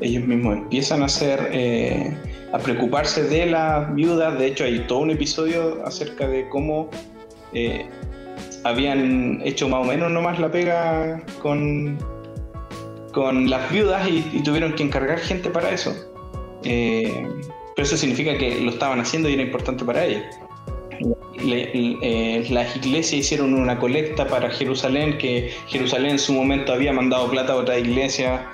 ellos 0.00 0.24
mismos 0.24 0.56
empiezan 0.56 1.02
a 1.02 1.06
hacer, 1.06 1.48
eh, 1.52 2.16
a 2.52 2.58
preocuparse 2.58 3.24
de 3.24 3.46
las 3.46 3.94
viudas. 3.94 4.38
De 4.38 4.46
hecho, 4.46 4.64
hay 4.64 4.80
todo 4.80 5.00
un 5.00 5.10
episodio 5.10 5.84
acerca 5.84 6.26
de 6.26 6.48
cómo 6.48 6.90
eh, 7.52 7.86
habían 8.64 9.40
hecho 9.44 9.68
más 9.68 9.84
o 9.84 9.84
menos 9.84 10.10
nomás 10.10 10.38
la 10.38 10.50
pega 10.50 11.22
con, 11.40 11.98
con 13.12 13.50
las 13.50 13.70
viudas 13.70 14.08
y, 14.08 14.42
tuvieron 14.42 14.74
que 14.74 14.82
encargar 14.82 15.18
gente 15.18 15.50
para 15.50 15.70
eso. 15.70 15.94
Eh, 16.64 17.26
pero 17.74 17.86
eso 17.86 17.96
significa 17.96 18.36
que 18.36 18.60
lo 18.60 18.70
estaban 18.70 19.00
haciendo 19.00 19.28
y 19.28 19.34
era 19.34 19.42
importante 19.42 19.84
para 19.84 20.04
ellos. 20.04 20.22
las 22.50 22.76
iglesias 22.76 23.12
hicieron 23.12 23.54
una 23.54 23.78
colecta 23.78 24.26
para 24.26 24.50
Jerusalén, 24.50 25.18
que 25.18 25.52
Jerusalén 25.68 26.12
en 26.12 26.18
su 26.18 26.32
momento 26.32 26.72
había 26.72 26.92
mandado 26.92 27.30
plata 27.30 27.54
a 27.54 27.56
otra 27.56 27.78
iglesia 27.78 28.48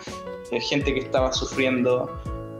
gente 0.61 0.94
que 0.94 1.00
estaba 1.00 1.32
sufriendo 1.32 2.11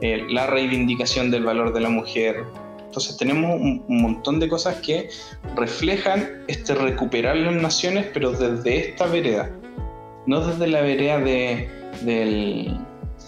eh, 0.01 0.25
la 0.31 0.47
reivindicación 0.47 1.31
del 1.31 1.45
valor 1.45 1.73
de 1.73 1.81
la 1.81 1.89
mujer. 1.89 2.45
Entonces 2.87 3.17
tenemos 3.17 3.61
un, 3.61 3.85
montón 3.89 4.39
de 4.39 4.49
cosas 4.49 4.77
que 4.77 5.11
reflejan 5.57 6.45
este 6.47 6.75
recuperar 6.75 7.37
las 7.37 7.55
naciones, 7.55 8.07
pero 8.15 8.33
desde 8.33 8.91
esta 8.91 9.07
vereda, 9.07 9.51
no 10.27 10.41
desde 10.41 10.69
la 10.69 10.81
vereda 10.83 11.19
de, 11.19 11.69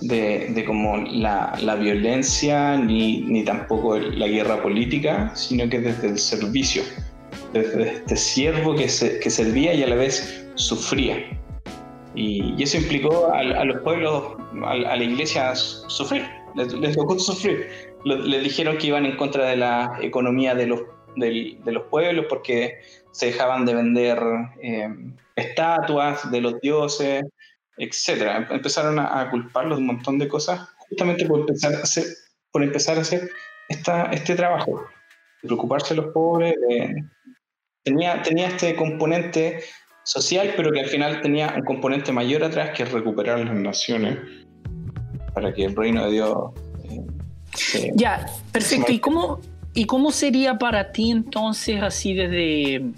de, 0.00 0.64
como 0.64 0.96
la, 0.96 1.58
la, 1.60 1.74
violencia 1.74 2.76
ni, 2.76 3.22
ni 3.22 3.44
tampoco 3.44 3.98
la 3.98 4.28
guerra 4.28 4.62
política, 4.62 5.32
sino 5.34 5.68
que 5.68 5.80
desde 5.80 6.08
el 6.08 6.18
servicio, 6.18 6.82
desde 7.52 7.96
este 7.96 8.16
siervo 8.16 8.74
que, 8.74 8.88
se, 8.88 9.18
que 9.18 9.28
servía 9.28 9.74
y 9.74 9.82
a 9.82 9.88
la 9.88 9.96
vez 9.96 10.46
sufría. 10.54 11.16
Y, 12.14 12.62
eso 12.62 12.76
implicó 12.76 13.32
a, 13.32 13.64
los 13.64 13.80
pueblos, 13.82 14.36
a, 14.64 14.76
la 14.76 15.02
iglesia 15.02 15.54
sufrir, 15.54 16.26
les, 16.54 16.96
tocó 16.96 17.18
sufrir. 17.18 17.68
les 18.04 18.42
dijeron 18.42 18.78
que 18.78 18.88
iban 18.88 19.06
en 19.06 19.16
contra 19.16 19.46
de 19.46 19.56
la 19.56 19.98
economía 20.00 20.54
de 20.54 20.66
los, 20.66 20.80
de, 21.16 21.58
los 21.66 21.84
pueblos 21.84 22.26
porque 22.28 22.80
se 23.12 23.26
dejaban 23.26 23.64
de 23.64 23.74
vender 23.74 24.18
eh, 24.62 24.88
estatuas 25.36 26.30
de 26.30 26.40
los 26.40 26.60
dioses, 26.60 27.24
etc. 27.76 28.46
Empezaron 28.50 28.98
a, 28.98 29.28
culparlos 29.30 29.78
de 29.78 29.80
un 29.80 29.86
montón 29.86 30.18
de 30.18 30.28
cosas 30.28 30.68
justamente 30.88 31.26
por 31.26 31.40
empezar 31.40 31.74
a 31.74 33.02
hacer, 33.02 33.30
a 33.86 34.10
este 34.12 34.34
trabajo, 34.34 34.84
preocuparse 35.40 35.94
de 35.94 36.02
los 36.02 36.12
pobres. 36.12 36.54
tenía, 37.84 38.20
tenía 38.22 38.48
este 38.48 38.74
componente 38.74 39.60
social, 40.10 40.54
pero 40.56 40.72
que 40.72 40.80
al 40.80 40.86
final 40.86 41.20
tenía 41.20 41.54
un 41.56 41.62
componente 41.62 42.10
mayor 42.10 42.42
atrás 42.42 42.70
que 42.76 42.82
es 42.82 42.90
recuperar 42.90 43.38
las 43.38 43.54
naciones 43.54 44.18
para 45.32 45.54
que 45.54 45.66
el 45.66 45.76
reino 45.76 46.04
de 46.06 46.10
Dios... 46.10 46.36
Eh, 47.74 47.92
ya, 47.94 48.26
perfecto. 48.50 48.90
¿Y 48.90 48.98
cómo, 48.98 49.38
¿Y 49.72 49.84
cómo 49.84 50.10
sería 50.10 50.58
para 50.58 50.90
ti 50.90 51.12
entonces 51.12 51.80
así 51.80 52.14
desde, 52.14 52.90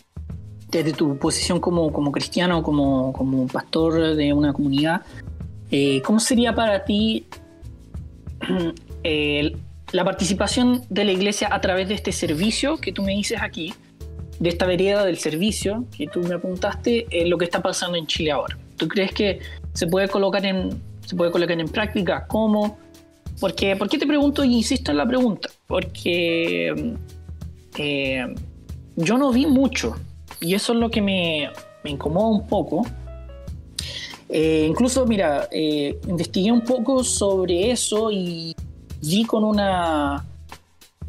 desde 0.70 0.92
tu 0.94 1.18
posición 1.18 1.60
como, 1.60 1.92
como 1.92 2.12
cristiano, 2.12 2.62
como, 2.62 3.12
como 3.12 3.46
pastor 3.46 4.14
de 4.16 4.32
una 4.32 4.54
comunidad? 4.54 5.02
Eh, 5.70 6.00
¿Cómo 6.06 6.18
sería 6.18 6.54
para 6.54 6.82
ti 6.86 7.26
la 9.92 10.04
participación 10.04 10.82
de 10.88 11.04
la 11.04 11.12
iglesia 11.12 11.54
a 11.54 11.60
través 11.60 11.88
de 11.88 11.94
este 11.94 12.10
servicio 12.10 12.78
que 12.78 12.90
tú 12.90 13.02
me 13.02 13.12
dices 13.12 13.38
aquí? 13.42 13.74
De 14.42 14.48
esta 14.48 14.66
vereda 14.66 15.04
del 15.04 15.18
servicio 15.18 15.84
que 15.96 16.08
tú 16.08 16.18
me 16.18 16.34
apuntaste 16.34 17.06
es 17.10 17.28
lo 17.28 17.38
que 17.38 17.44
está 17.44 17.62
pasando 17.62 17.96
en 17.96 18.08
Chile 18.08 18.32
ahora. 18.32 18.58
¿Tú 18.76 18.88
crees 18.88 19.12
que 19.12 19.38
se 19.72 19.86
puede 19.86 20.08
colocar 20.08 20.44
en, 20.44 20.82
se 21.06 21.14
puede 21.14 21.30
colocar 21.30 21.60
en 21.60 21.68
práctica? 21.68 22.26
¿Cómo? 22.26 22.76
Porque, 23.38 23.76
¿Por 23.76 23.88
qué 23.88 23.98
te 23.98 24.06
pregunto 24.06 24.42
y 24.42 24.56
insisto 24.56 24.90
en 24.90 24.96
la 24.96 25.06
pregunta? 25.06 25.48
Porque 25.68 26.96
eh, 27.78 28.34
yo 28.96 29.16
no 29.16 29.30
vi 29.30 29.46
mucho 29.46 29.94
y 30.40 30.54
eso 30.54 30.72
es 30.72 30.78
lo 30.80 30.90
que 30.90 31.00
me, 31.00 31.48
me 31.84 31.90
incomoda 31.90 32.26
un 32.26 32.48
poco. 32.48 32.84
Eh, 34.28 34.66
incluso, 34.68 35.06
mira, 35.06 35.46
eh, 35.52 36.00
investigué 36.08 36.50
un 36.50 36.62
poco 36.62 37.04
sobre 37.04 37.70
eso 37.70 38.10
y 38.10 38.56
vi 39.00 39.24
con 39.24 39.44
una, 39.44 40.26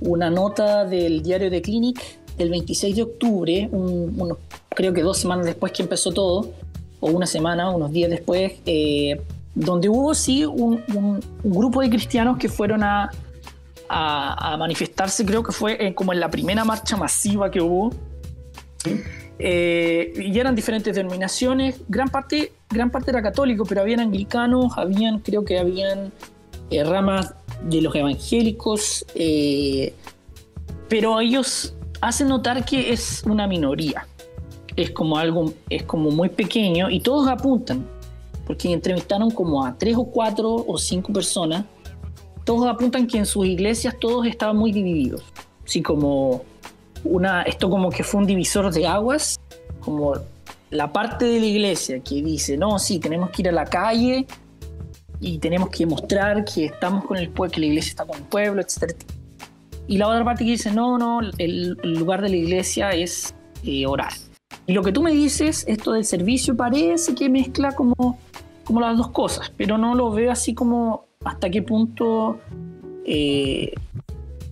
una 0.01 0.29
nota 0.29 0.85
del 0.85 1.23
diario 1.23 1.49
de 1.49 1.63
Clinic 1.63 2.22
del 2.37 2.49
26 2.49 2.95
de 2.95 3.03
octubre, 3.03 3.69
creo 4.69 4.93
que 4.93 5.01
dos 5.01 5.17
semanas 5.17 5.45
después 5.45 5.71
que 5.71 5.83
empezó 5.83 6.11
todo, 6.11 6.51
o 6.99 7.11
una 7.11 7.25
semana, 7.25 7.69
unos 7.69 7.91
días 7.91 8.09
después, 8.09 8.53
eh, 8.65 9.19
donde 9.53 9.89
hubo 9.89 10.15
sí 10.15 10.45
un, 10.45 11.21
grupo 11.43 11.81
de 11.81 11.89
cristianos 11.89 12.37
que 12.37 12.47
fueron 12.47 12.81
a, 12.83 13.11
manifestarse, 14.57 15.23
creo 15.23 15.43
que 15.43 15.51
fue 15.51 15.93
como 15.93 16.13
en 16.13 16.19
la 16.19 16.31
primera 16.31 16.63
marcha 16.63 16.97
masiva 16.97 17.51
que 17.51 17.61
hubo. 17.61 17.91
Eh, 19.37 20.13
y 20.15 20.39
eran 20.39 20.55
diferentes 20.55 20.95
denominaciones, 20.95 21.81
gran 21.89 22.07
parte, 22.07 22.53
gran 22.69 22.89
parte 22.89 23.11
era 23.11 23.21
católico, 23.21 23.65
pero 23.65 23.81
habían 23.81 23.99
anglicanos, 23.99 24.71
habían, 24.77 25.19
creo 25.19 25.43
que 25.43 25.59
habían 25.59 26.11
eh, 26.69 26.83
ramas 26.83 27.35
de 27.63 27.81
los 27.81 27.93
evangélicos, 27.93 29.05
pero 30.87 31.19
ellos 31.19 31.75
hace 32.03 32.25
notar 32.25 32.65
que 32.65 32.91
es 32.91 33.23
una 33.25 33.47
minoría. 33.47 34.05
Es 34.75 34.91
como 34.91 35.17
algo, 35.17 35.53
es 35.69 35.83
como 35.83 36.11
muy 36.11 36.29
pequeño 36.29 36.89
y 36.89 36.99
todos 36.99 37.27
apuntan, 37.27 37.87
porque 38.45 38.73
entrevistaron 38.73 39.31
como 39.31 39.65
a 39.65 39.77
tres 39.77 39.95
o 39.95 40.03
cuatro 40.03 40.53
o 40.67 40.77
cinco 40.77 41.13
personas, 41.13 41.63
todos 42.43 42.67
apuntan 42.67 43.07
que 43.07 43.17
en 43.19 43.25
sus 43.25 43.45
iglesias 43.45 43.95
todos 44.01 44.25
estaban 44.25 44.57
muy 44.57 44.73
divididos. 44.73 45.23
Así 45.65 45.81
como 45.81 46.43
una, 47.05 47.43
esto 47.43 47.69
como 47.69 47.89
que 47.89 48.03
fue 48.03 48.19
un 48.19 48.27
divisor 48.27 48.73
de 48.73 48.85
aguas, 48.85 49.39
como 49.79 50.15
la 50.71 50.91
parte 50.91 51.23
de 51.25 51.39
la 51.39 51.45
iglesia 51.45 51.99
que 51.99 52.21
dice, 52.21 52.57
no, 52.57 52.79
sí, 52.79 52.99
tenemos 52.99 53.29
que 53.29 53.43
ir 53.43 53.49
a 53.49 53.53
la 53.53 53.65
calle 53.65 54.27
y 55.21 55.37
tenemos 55.37 55.69
que 55.69 55.85
mostrar 55.85 56.43
que 56.43 56.65
estamos 56.65 57.05
con 57.05 57.15
el 57.15 57.29
pueblo, 57.29 57.53
que 57.53 57.59
la 57.61 57.67
iglesia 57.67 57.91
está 57.91 58.05
con 58.05 58.17
el 58.17 58.23
pueblo, 58.23 58.61
etcétera, 58.61 58.97
y 59.87 59.97
la 59.97 60.07
otra 60.07 60.23
parte 60.23 60.45
que 60.45 60.51
dice, 60.51 60.71
no, 60.71 60.97
no, 60.97 61.19
el, 61.37 61.77
lugar 61.83 62.21
de 62.21 62.29
la 62.29 62.35
iglesia 62.35 62.91
es 62.91 63.35
eh, 63.63 63.85
orar. 63.85 64.13
Y 64.65 64.73
lo 64.73 64.81
que 64.81 64.91
tú 64.91 65.01
me 65.01 65.11
dices, 65.11 65.65
esto 65.67 65.93
del 65.93 66.05
servicio, 66.05 66.55
parece 66.55 67.15
que 67.15 67.29
mezcla 67.29 67.73
como, 67.73 68.17
como 68.63 68.79
las 68.79 68.97
dos 68.97 69.09
cosas, 69.09 69.51
pero 69.57 69.77
no 69.77 69.93
lo 69.93 70.11
veo 70.11 70.31
así 70.31 70.53
como 70.53 71.05
hasta 71.25 71.49
qué 71.49 71.61
punto 71.61 72.39
eh, 73.05 73.73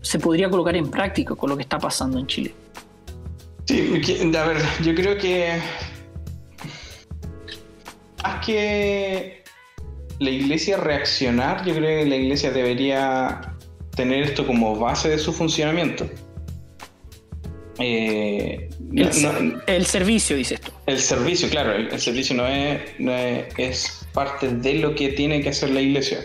se 0.01 0.19
podría 0.19 0.49
colocar 0.49 0.75
en 0.75 0.89
práctica 0.89 1.35
con 1.35 1.49
lo 1.49 1.55
que 1.55 1.63
está 1.63 1.79
pasando 1.79 2.19
en 2.19 2.27
Chile. 2.27 2.53
Sí, 3.65 4.01
a 4.35 4.43
ver, 4.43 4.57
yo 4.83 4.93
creo 4.95 5.17
que 5.17 5.59
más 8.23 8.45
que 8.45 9.43
la 10.19 10.29
iglesia 10.29 10.77
reaccionar, 10.77 11.65
yo 11.65 11.73
creo 11.73 12.03
que 12.03 12.09
la 12.09 12.15
iglesia 12.15 12.51
debería 12.51 13.50
tener 14.01 14.23
esto 14.23 14.47
como 14.47 14.75
base 14.75 15.09
de 15.09 15.19
su 15.19 15.31
funcionamiento. 15.31 16.09
Eh, 17.77 18.67
el, 18.95 19.85
servicio, 19.85 20.35
dice 20.35 20.55
esto. 20.55 20.71
El 20.87 20.99
servicio, 20.99 21.49
claro, 21.49 21.73
el, 21.73 21.99
servicio 21.99 22.35
no, 22.35 22.47
es, 22.47 22.81
es, 23.57 24.07
parte 24.11 24.49
de 24.49 24.73
lo 24.75 24.95
que 24.95 25.09
tiene 25.09 25.41
que 25.41 25.49
hacer 25.49 25.69
la 25.69 25.81
iglesia. 25.81 26.19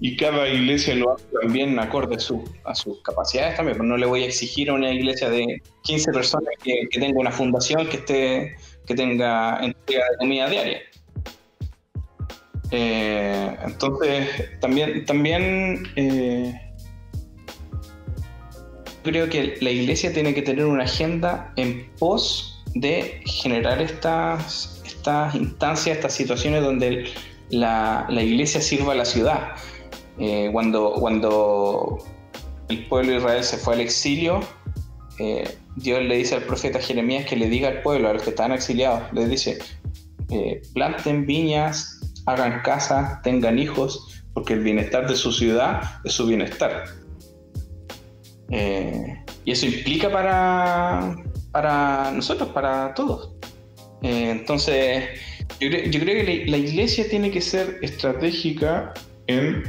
Y 0.00 0.16
cada 0.16 0.48
iglesia 0.48 0.96
lo 0.96 1.14
hace 1.14 1.24
también 1.40 1.78
acorde 1.78 2.16
a, 2.16 2.18
su, 2.18 2.42
a 2.64 2.74
sus 2.74 3.00
capacidades 3.02 3.56
también. 3.56 3.78
No 3.86 3.96
le 3.96 4.06
voy 4.06 4.24
a 4.24 4.26
exigir 4.26 4.68
a 4.68 4.74
una 4.74 4.90
iglesia 4.90 5.30
de 5.30 5.62
15 5.84 6.12
personas 6.12 6.50
que, 6.62 6.88
tenga 6.98 7.20
una 7.20 7.30
fundación 7.30 7.86
que 7.88 7.98
esté 7.98 8.56
que 8.84 8.96
tenga 8.96 9.60
entrega 9.62 10.04
de 10.10 10.16
comida 10.18 10.50
diaria. 10.50 10.80
Eh, 12.72 13.56
entonces, 13.64 14.28
también, 14.60 15.04
también 15.04 15.84
eh, 15.94 16.71
creo 19.02 19.28
que 19.28 19.56
la 19.60 19.70
iglesia 19.70 20.12
tiene 20.12 20.34
que 20.34 20.42
tener 20.42 20.66
una 20.66 20.84
agenda 20.84 21.52
en 21.56 21.90
pos 21.98 22.62
de 22.74 23.20
generar 23.24 23.80
estas, 23.82 24.82
estas 24.84 25.34
instancias, 25.34 25.96
estas 25.96 26.14
situaciones 26.14 26.62
donde 26.62 27.04
la, 27.50 28.06
iglesia 28.10 28.60
sirva 28.60 28.92
a 28.92 28.96
la 28.96 29.04
ciudad. 29.04 29.54
Eh, 30.18 30.48
cuando, 30.52 30.92
cuando 30.94 31.98
el 32.68 32.86
pueblo 32.86 33.12
de 33.12 33.18
Israel 33.18 33.44
se 33.44 33.56
fue 33.56 33.74
al 33.74 33.80
exilio, 33.80 34.40
eh, 35.18 35.58
Dios 35.76 36.02
le 36.02 36.16
dice 36.16 36.34
al 36.34 36.42
profeta 36.42 36.80
Jeremías 36.80 37.26
que 37.26 37.36
le 37.36 37.48
diga 37.48 37.68
al 37.68 37.82
pueblo, 37.82 38.08
a 38.08 38.14
los 38.14 38.22
que 38.22 38.30
están 38.30 38.52
exiliados, 38.52 39.12
les 39.12 39.28
dice, 39.28 39.58
eh, 40.30 40.62
planten 40.74 41.26
viñas, 41.26 42.00
hagan 42.26 42.62
casas, 42.62 43.20
tengan 43.22 43.58
hijos, 43.58 44.24
porque 44.34 44.54
el 44.54 44.60
bienestar 44.60 45.08
de 45.08 45.16
su 45.16 45.32
ciudad 45.32 45.82
es 46.04 46.12
su 46.12 46.26
bienestar. 46.26 46.84
Eh, 48.52 49.24
y 49.44 49.50
eso 49.50 49.66
implica 49.66 50.10
para, 50.10 51.16
para 51.50 52.10
nosotros, 52.12 52.50
para 52.50 52.94
todos. 52.94 53.32
Eh, 54.02 54.30
entonces, 54.30 55.04
yo, 55.58 55.70
creo 55.70 56.24
que 56.26 56.44
la, 56.46 56.56
iglesia 56.56 57.08
tiene 57.08 57.30
que 57.30 57.40
ser 57.40 57.78
estratégica 57.82 58.92
en 59.26 59.64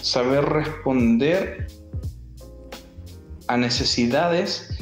saber 0.00 0.44
responder 0.44 1.66
a 3.48 3.56
necesidades 3.56 4.78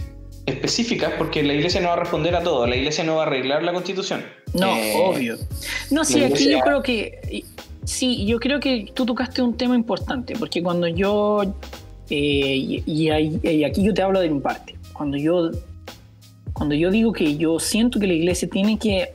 específicas, 0.46 1.12
porque 1.16 1.42
la 1.42 1.54
iglesia 1.54 1.80
no 1.80 1.88
va 1.88 1.94
a 1.94 2.00
responder 2.00 2.34
a 2.34 2.42
todo, 2.42 2.66
la 2.66 2.76
iglesia 2.76 3.04
no 3.04 3.16
va 3.16 3.24
a 3.24 3.26
arreglar 3.26 3.62
la 3.62 3.72
constitución. 3.72 4.24
No, 4.52 4.76
eh, 4.76 4.94
obvio. 4.96 5.38
No, 5.90 6.04
sí, 6.04 6.22
aquí 6.22 6.50
yo 6.50 6.60
creo 6.60 6.82
que, 6.82 7.44
sí, 7.84 8.26
yo 8.26 8.38
creo 8.40 8.60
que 8.60 8.90
tú 8.92 9.06
tocaste 9.06 9.40
un 9.40 9.56
tema 9.56 9.74
importante, 9.76 10.34
porque 10.38 10.62
cuando 10.62 10.88
yo 10.88 11.54
eh, 12.14 12.82
y, 12.84 13.64
aquí 13.64 13.82
yo 13.82 13.94
te 13.94 14.02
hablo 14.02 14.20
de 14.20 14.28
mi 14.28 14.38
parte. 14.40 14.76
Cuando 14.92 15.16
yo, 15.16 15.50
cuando 16.52 16.74
yo 16.74 16.90
digo 16.90 17.10
que 17.10 17.38
yo 17.38 17.58
siento 17.58 17.98
que 17.98 18.06
la 18.06 18.12
iglesia 18.12 18.50
tiene 18.50 18.78
que 18.78 19.14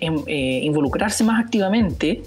em, 0.00 0.22
eh, 0.26 0.60
involucrarse 0.64 1.22
más 1.22 1.44
activamente, 1.44 2.22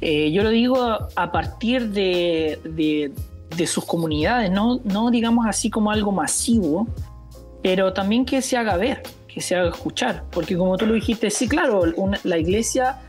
eh, 0.00 0.30
yo 0.30 0.44
lo 0.44 0.50
digo 0.50 0.76
a, 1.16 1.32
partir 1.32 1.88
de, 1.88 3.12
de, 3.56 3.66
sus 3.66 3.84
comunidades, 3.84 4.52
no, 4.52 4.80
no 4.84 5.10
digamos 5.10 5.46
así 5.48 5.68
como 5.68 5.90
algo 5.90 6.12
masivo, 6.12 6.86
pero 7.64 7.92
también 7.92 8.24
que 8.24 8.40
se 8.40 8.56
haga 8.56 8.76
ver, 8.76 9.02
que 9.26 9.40
se 9.40 9.56
haga 9.56 9.70
escuchar. 9.70 10.26
Porque 10.30 10.56
como 10.56 10.76
tú 10.76 10.86
lo 10.86 10.94
dijiste, 10.94 11.28
sí, 11.30 11.48
claro, 11.48 11.82
la 12.22 12.38
iglesia 12.38 13.00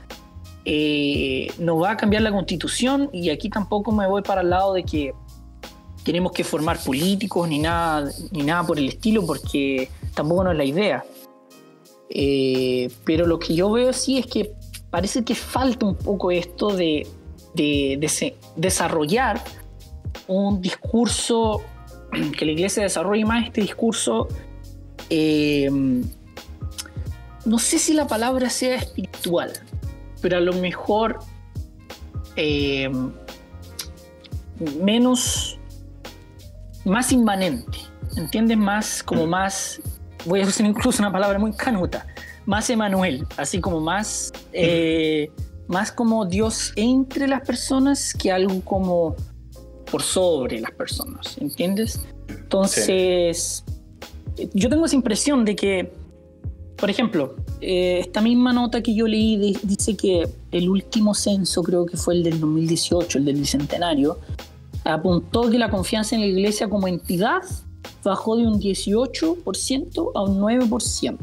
no 1.60 1.78
va 1.78 1.92
a 1.92 1.98
cambiar 1.98 2.24
la 2.24 2.32
constitución 2.32 3.12
y 3.14 3.30
aquí 3.30 3.50
tampoco 3.50 3.92
me 3.92 4.08
voy 4.08 4.24
para 4.24 4.42
el 4.42 4.50
lado 4.50 4.74
de 4.74 4.84
que 4.84 5.14
tenemos 6.04 6.32
que 6.32 6.44
formar 6.44 6.80
políticos 6.84 7.48
ni 7.48 7.60
nada, 7.60 8.12
ni 8.32 8.44
nada 8.44 8.64
por 8.64 8.78
el 8.78 8.88
estilo, 8.88 9.26
porque 9.26 9.90
tampoco 10.14 10.44
no 10.44 10.52
es 10.52 10.58
la 10.58 10.66
idea. 10.66 11.06
Eh, 12.10 12.90
pero 13.06 13.26
lo 13.26 13.40
que 13.40 13.56
yo 13.56 13.72
veo 13.72 13.94
sí 13.94 14.18
es 14.18 14.26
que 14.26 14.54
parece 14.90 15.24
que 15.24 15.36
falta 15.36 15.86
un 15.86 15.96
poco 15.96 16.32
esto 16.32 16.76
de, 16.76 17.08
desarrollar 18.56 19.42
un 20.28 20.62
discurso, 20.62 21.62
que 22.38 22.46
la 22.46 22.52
iglesia 22.52 22.84
desarrolle 22.84 23.26
más 23.26 23.46
este 23.46 23.62
discurso, 23.62 24.28
eh, 25.10 25.70
no 27.46 27.60
sé 27.60 27.80
si 27.80 27.94
la 27.94 28.08
palabra 28.08 28.50
sea 28.50 28.76
espiritual, 28.76 29.52
pero 30.22 30.38
a 30.38 30.42
lo 30.42 30.54
mejor 30.54 31.20
eh, 32.36 32.90
menos 34.82 35.60
más 36.86 37.12
inmanente, 37.12 37.80
¿entiendes? 38.16 38.58
Más, 38.58 39.04
como 39.04 39.28
más, 39.28 39.82
voy 40.26 40.42
a 40.42 40.46
usar 40.46 40.66
incluso 40.66 41.02
una 41.02 41.12
palabra 41.12 41.40
muy 41.40 41.54
canuta, 41.54 42.06
más 42.46 42.70
Emanuel, 42.70 43.26
así 43.38 43.60
como 43.60 43.80
más, 43.80 44.32
eh, 44.54 45.32
más 45.68 45.92
como 45.92 46.26
Dios 46.26 46.74
entre 46.76 47.28
las 47.28 47.42
personas 47.42 48.14
que 48.14 48.32
algo 48.32 48.62
como 48.62 49.16
por 49.90 50.02
sobre 50.02 50.60
las 50.60 50.72
personas, 50.72 51.38
¿entiendes? 51.40 52.02
Entonces, 52.30 53.64
yo 54.54 54.70
tengo 54.70 54.86
esa 54.86 54.96
impresión 54.96 55.46
de 55.46 55.56
que, 55.56 55.92
por 56.78 56.90
ejemplo, 56.90 57.36
eh, 57.60 58.00
esta 58.00 58.22
misma 58.22 58.54
nota 58.54 58.82
que 58.82 58.96
yo 58.96 59.06
leí 59.08 59.56
dice 59.64 59.96
que 59.96 60.28
el 60.52 60.70
último 60.70 61.14
censo, 61.14 61.62
creo 61.62 61.86
que 61.86 61.98
fue 61.98 62.16
el 62.16 62.24
del 62.24 62.40
2018, 62.40 63.20
el 63.20 63.26
del 63.26 63.36
Bicentenario, 63.36 64.18
apuntó 64.92 65.50
que 65.50 65.58
la 65.58 65.70
confianza 65.70 66.16
en 66.16 66.22
la 66.22 66.28
iglesia 66.28 66.70
como 66.70 66.88
entidad 66.88 67.42
bajó 68.04 68.36
de 68.38 68.48
un 68.48 68.60
18% 68.60 70.12
a 70.16 70.24
un 70.24 70.40
9%. 70.40 71.18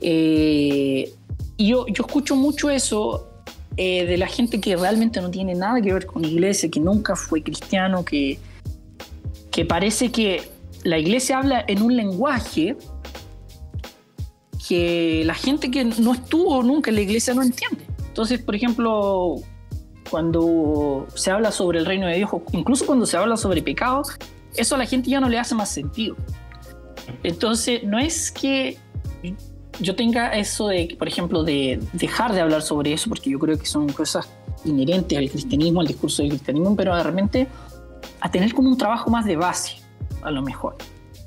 Eh, 0.00 1.12
y 1.56 1.68
yo, 1.68 1.86
yo 1.86 2.04
escucho 2.06 2.36
mucho 2.36 2.70
eso 2.70 3.28
eh, 3.76 4.06
de 4.06 4.16
la 4.16 4.26
gente 4.26 4.60
que 4.60 4.76
realmente 4.76 5.20
no 5.20 5.30
tiene 5.30 5.54
nada 5.54 5.80
que 5.80 5.92
ver 5.92 6.06
con 6.06 6.22
la 6.22 6.28
iglesia, 6.28 6.70
que 6.70 6.80
nunca 6.80 7.16
fue 7.16 7.42
cristiano, 7.42 8.04
que, 8.04 8.38
que 9.50 9.64
parece 9.64 10.12
que 10.12 10.48
la 10.84 10.98
iglesia 10.98 11.38
habla 11.38 11.64
en 11.66 11.82
un 11.82 11.96
lenguaje 11.96 12.76
que 14.68 15.22
la 15.24 15.34
gente 15.34 15.70
que 15.70 15.84
no 15.84 16.12
estuvo 16.14 16.62
nunca 16.62 16.90
en 16.90 16.96
la 16.96 17.02
iglesia 17.02 17.34
no 17.34 17.42
entiende. 17.42 17.84
Entonces, 18.06 18.40
por 18.40 18.54
ejemplo, 18.54 19.36
cuando 20.14 21.08
se 21.16 21.32
habla 21.32 21.50
sobre 21.50 21.80
el 21.80 21.86
reino 21.86 22.06
de 22.06 22.14
Dios, 22.14 22.30
incluso 22.52 22.86
cuando 22.86 23.04
se 23.04 23.16
habla 23.16 23.36
sobre 23.36 23.62
pecado, 23.62 24.04
eso 24.54 24.76
a 24.76 24.78
la 24.78 24.86
gente 24.86 25.10
ya 25.10 25.18
no 25.18 25.28
le 25.28 25.40
hace 25.40 25.56
más 25.56 25.70
sentido. 25.70 26.14
Entonces, 27.24 27.82
no 27.82 27.98
es 27.98 28.30
que 28.30 28.78
yo 29.80 29.96
tenga 29.96 30.32
eso 30.36 30.68
de, 30.68 30.94
por 30.96 31.08
ejemplo, 31.08 31.42
de 31.42 31.80
dejar 31.94 32.32
de 32.32 32.42
hablar 32.42 32.62
sobre 32.62 32.92
eso, 32.92 33.08
porque 33.08 33.28
yo 33.28 33.40
creo 33.40 33.58
que 33.58 33.66
son 33.66 33.88
cosas 33.88 34.28
inherentes 34.64 35.18
al 35.18 35.28
cristianismo, 35.28 35.80
al 35.80 35.88
discurso 35.88 36.22
del 36.22 36.30
cristianismo, 36.30 36.76
pero 36.76 36.94
de 36.94 37.02
repente 37.02 37.48
a 38.20 38.30
tener 38.30 38.54
como 38.54 38.68
un 38.68 38.78
trabajo 38.78 39.10
más 39.10 39.24
de 39.24 39.34
base, 39.34 39.78
a 40.22 40.30
lo 40.30 40.42
mejor. 40.42 40.76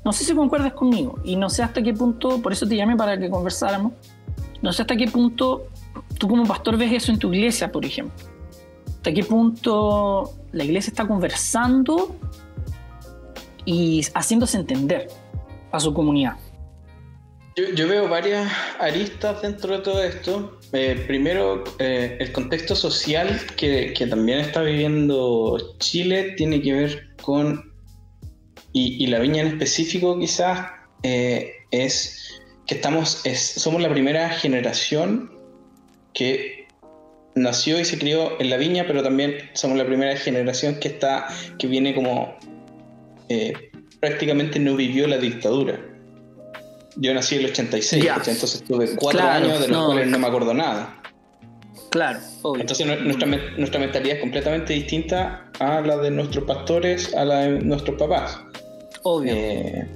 No 0.02 0.14
sé 0.14 0.24
si 0.24 0.34
concuerdas 0.34 0.72
conmigo 0.72 1.18
y 1.24 1.36
no 1.36 1.50
sé 1.50 1.62
hasta 1.62 1.82
qué 1.82 1.92
punto, 1.92 2.40
por 2.40 2.54
eso 2.54 2.66
te 2.66 2.74
llamé 2.74 2.96
para 2.96 3.18
que 3.18 3.28
conversáramos, 3.28 3.92
no 4.62 4.72
sé 4.72 4.80
hasta 4.80 4.96
qué 4.96 5.08
punto 5.08 5.66
tú 6.18 6.26
como 6.26 6.46
pastor 6.46 6.78
ves 6.78 6.90
eso 6.90 7.12
en 7.12 7.18
tu 7.18 7.34
iglesia, 7.34 7.70
por 7.70 7.84
ejemplo. 7.84 8.37
Hasta 9.08 9.22
qué 9.22 9.24
punto 9.24 10.34
la 10.52 10.64
iglesia 10.64 10.90
está 10.90 11.08
conversando 11.08 12.14
y 13.64 14.02
haciéndose 14.12 14.58
entender 14.58 15.08
a 15.72 15.80
su 15.80 15.94
comunidad. 15.94 16.36
Yo, 17.56 17.88
veo 17.88 18.06
varias 18.06 18.52
aristas 18.78 19.40
dentro 19.40 19.78
de 19.78 19.82
todo 19.82 20.02
esto. 20.02 20.58
Eh, 20.74 21.04
primero, 21.06 21.64
eh, 21.78 22.18
el 22.20 22.32
contexto 22.32 22.76
social 22.76 23.40
que, 23.56 23.94
también 24.10 24.40
está 24.40 24.60
viviendo 24.60 25.56
Chile 25.78 26.34
tiene 26.36 26.60
que 26.60 26.74
ver 26.74 27.16
con, 27.22 27.72
y, 28.74 29.06
la 29.06 29.20
viña 29.20 29.40
en 29.40 29.48
específico 29.48 30.18
quizás, 30.18 30.68
eh, 31.02 31.50
es 31.70 32.42
que 32.66 32.74
estamos, 32.74 33.22
somos 33.34 33.80
la 33.80 33.88
primera 33.88 34.28
generación 34.28 35.32
que 36.12 36.57
nació 37.34 37.78
y 37.80 37.84
se 37.84 37.98
crió 37.98 38.40
en 38.40 38.50
la 38.50 38.56
viña, 38.56 38.84
pero 38.86 39.02
también 39.02 39.36
somos 39.54 39.78
la 39.78 39.86
primera 39.86 40.16
generación 40.16 40.76
que 40.76 40.88
está, 40.88 41.26
que 41.58 41.66
viene 41.66 41.94
como 41.94 42.36
prácticamente 44.00 44.58
no 44.58 44.74
vivió 44.74 45.06
la 45.06 45.18
dictadura 45.18 45.78
yo 47.00 47.14
nací 47.14 47.36
en 47.36 47.42
el 47.42 47.50
86, 47.50 48.04
entonces 48.26 48.62
tuve 48.64 48.94
cuatro 48.96 49.22
años 49.22 49.60
de 49.60 49.68
los 49.68 49.86
cuales 49.86 50.08
no 50.08 50.18
me 50.18 50.26
acuerdo 50.26 50.52
nada. 50.52 50.94
Claro, 51.90 52.18
obvio. 52.42 52.60
Entonces 52.60 52.86
nuestra, 53.02 53.28
nuestra 53.56 53.80
mentalidad 53.80 54.16
es 54.16 54.20
completamente 54.20 54.74
distinta 54.74 55.50
a 55.58 55.80
la 55.80 55.96
de 55.96 56.10
nuestros 56.10 56.44
pastores, 56.44 57.14
a 57.14 57.24
la 57.24 57.40
de 57.40 57.60
nuestros 57.60 57.96
papás. 57.98 58.40
Obvio. 59.04 59.32
Eh, 59.32 59.86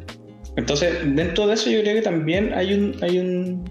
entonces, 0.57 0.95
dentro 1.15 1.47
de 1.47 1.55
eso 1.55 1.71
yo 1.71 1.81
creo 1.83 1.95
que 1.95 2.03
también 2.03 2.55
hay 2.55 2.73
un, 2.73 2.97
hay 3.03 3.19
un 3.19 3.65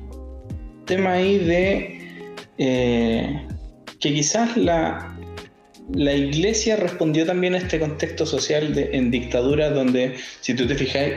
tema 0.86 1.14
ahí 1.14 1.40
de 1.40 2.38
eh, 2.58 3.48
que 4.02 4.14
quizás 4.14 4.58
la, 4.58 5.16
la 5.94 6.14
iglesia 6.14 6.76
respondió 6.76 7.26
también 7.26 7.54
a 7.54 7.60
este 7.60 7.80
contexto 7.80 8.26
social 8.26 8.74
de, 8.74 8.90
en 8.94 9.12
dictadura 9.12 9.70
donde, 9.70 10.16
si 10.42 10.54
tú 10.56 10.68
te 10.68 10.76
fijas, 10.76 11.12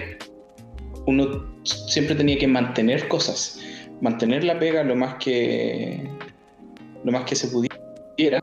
uno 1.06 1.44
siempre 1.64 2.14
tenía 2.14 2.38
que 2.38 2.46
mantener 2.46 3.08
cosas, 3.08 3.60
mantener 4.00 4.44
la 4.44 4.58
pega 4.58 4.84
lo 4.84 4.94
más 4.94 5.16
que 5.16 6.08
lo 7.04 7.12
más 7.12 7.24
que 7.24 7.36
se 7.36 7.48
pudiera. 7.48 8.42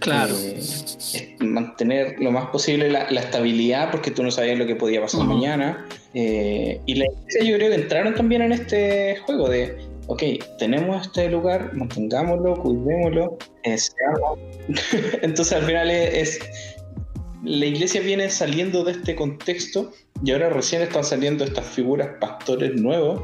Claro. 0.00 0.34
Eh, 0.38 1.36
mantener 1.40 2.16
lo 2.20 2.30
más 2.30 2.50
posible 2.50 2.90
la, 2.90 3.04
estabilidad 3.04 3.90
porque 3.90 4.10
tú 4.10 4.22
no 4.22 4.30
sabías 4.30 4.58
lo 4.58 4.66
que 4.66 4.76
podía 4.76 5.00
pasar 5.00 5.24
mañana. 5.24 5.86
Eh, 6.12 6.80
y 6.84 6.94
la 6.96 7.06
iglesia 7.06 7.44
yo 7.44 7.56
creo 7.56 7.70
que 7.70 7.76
entraron 7.76 8.14
también 8.14 8.42
en 8.42 8.52
este 8.52 9.16
juego 9.24 9.48
de, 9.48 9.76
ok, 10.06 10.22
tenemos 10.58 11.06
este 11.06 11.28
lugar, 11.28 11.72
mantengámoslo, 11.74 12.54
cuidémoslo, 12.56 13.38
eh, 13.62 13.76
Entonces 15.22 15.52
al 15.52 15.64
final 15.64 15.90
es, 15.90 16.38
la 17.42 17.66
iglesia 17.66 18.00
viene 18.00 18.30
saliendo 18.30 18.84
de 18.84 18.92
este 18.92 19.14
contexto 19.14 19.92
y 20.24 20.32
ahora 20.32 20.50
recién 20.50 20.82
están 20.82 21.04
saliendo 21.04 21.44
estas 21.44 21.66
figuras 21.66 22.08
pastores 22.20 22.74
nuevos 22.80 23.22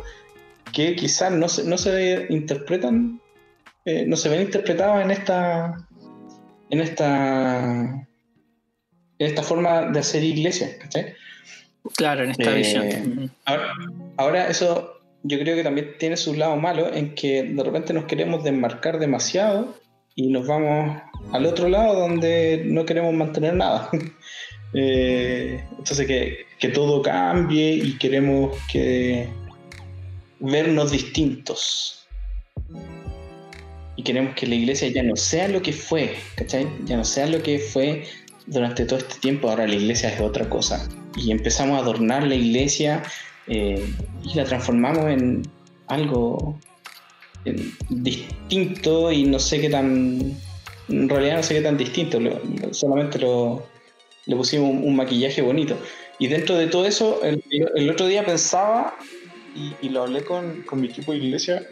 que 0.73 0.95
quizás 0.95 1.33
no 1.33 1.49
se, 1.49 1.65
no 1.65 1.79
se 1.79 2.27
interpretan, 2.29 3.21
eh, 3.85 4.05
no 4.07 4.17
se 4.17 4.29
ven 4.29 4.43
interpretados 4.43 5.03
en 5.03 5.11
esta, 5.11 5.87
en 6.71 6.81
esta, 6.81 7.61
en 9.19 9.27
esta 9.27 9.43
forma 9.43 9.91
de 9.91 10.01
hacer 10.01 10.23
iglesia, 10.23 10.69
Claro, 11.97 12.25
en 12.25 12.31
esta 12.33 12.53
eh, 12.53 12.55
visión. 12.55 13.33
Ahora, 14.19 14.49
eso 14.49 15.00
yo 15.23 15.39
creo 15.39 15.57
que 15.57 15.65
también 15.65 15.95
tiene 15.99 16.17
su 16.17 16.35
lado 16.35 16.57
malo 16.57 16.93
en 16.93 17.15
que 17.15 17.43
de 17.43 17.63
repente 17.63 17.93
nos 17.93 18.05
queremos 18.05 18.43
desmarcar 18.43 18.99
demasiado 18.99 19.75
y 20.15 20.29
nos 20.29 20.47
vamos 20.47 21.01
al 21.33 21.47
otro 21.47 21.69
lado 21.69 21.99
donde 21.99 22.63
no 22.67 22.85
queremos 22.85 23.15
mantener 23.15 23.55
nada. 23.55 23.91
Eh, 24.73 25.65
entonces 25.79 26.07
que, 26.07 26.47
que, 26.61 26.69
todo 26.69 27.03
cambie 27.03 27.73
y 27.75 27.99
queremos 27.99 28.57
que 28.71 29.29
vernos 30.39 30.93
distintos. 30.93 32.07
Y 33.97 34.05
queremos 34.05 34.37
que 34.37 34.47
la 34.47 34.55
iglesia 34.55 34.87
ya 34.87 35.03
no 35.03 35.17
sea 35.17 35.49
lo 35.49 35.61
que 35.61 35.73
fue, 35.73 36.15
¿cachai? 36.37 36.69
Ya 36.85 36.97
no 36.97 37.03
sea 37.03 37.27
lo 37.27 37.43
que 37.43 37.59
fue 37.59 38.05
durante 38.47 38.85
todo 38.85 39.01
este 39.01 39.19
tiempo, 39.19 39.51
ahora 39.51 39.67
la 39.67 39.75
iglesia 39.75 40.09
es 40.09 40.21
otra 40.21 40.49
cosa. 40.49 40.89
Y 41.17 41.33
empezamos 41.33 41.77
a 41.77 41.83
adornar 41.83 42.27
la 42.27 42.37
iglesia 42.37 43.03
eh, 43.51 43.85
y 44.23 44.35
la 44.35 44.45
transformamos 44.45 45.07
en 45.11 45.43
algo 45.89 46.57
distinto 47.89 49.11
y 49.11 49.25
no 49.25 49.39
sé 49.41 49.61
qué 49.61 49.69
tan. 49.69 50.37
En 50.89 51.09
realidad 51.09 51.37
no 51.37 51.43
sé 51.43 51.55
qué 51.55 51.63
tan 51.63 51.77
distinto, 51.77 52.19
solamente 52.71 53.19
le 53.19 54.37
pusimos 54.37 54.71
un, 54.71 54.97
maquillaje 54.97 55.43
bonito. 55.43 55.77
Y 56.19 56.29
dentro 56.29 56.57
de 56.57 56.67
todo 56.69 56.85
eso, 56.87 57.21
el, 57.25 57.91
otro 57.91 58.07
día 58.07 58.25
pensaba, 58.25 58.97
y, 59.83 59.89
lo 59.89 60.03
hablé 60.03 60.23
con, 60.23 60.65
mi 60.75 60.89
equipo 60.89 61.13
de 61.13 61.19
iglesia, 61.19 61.67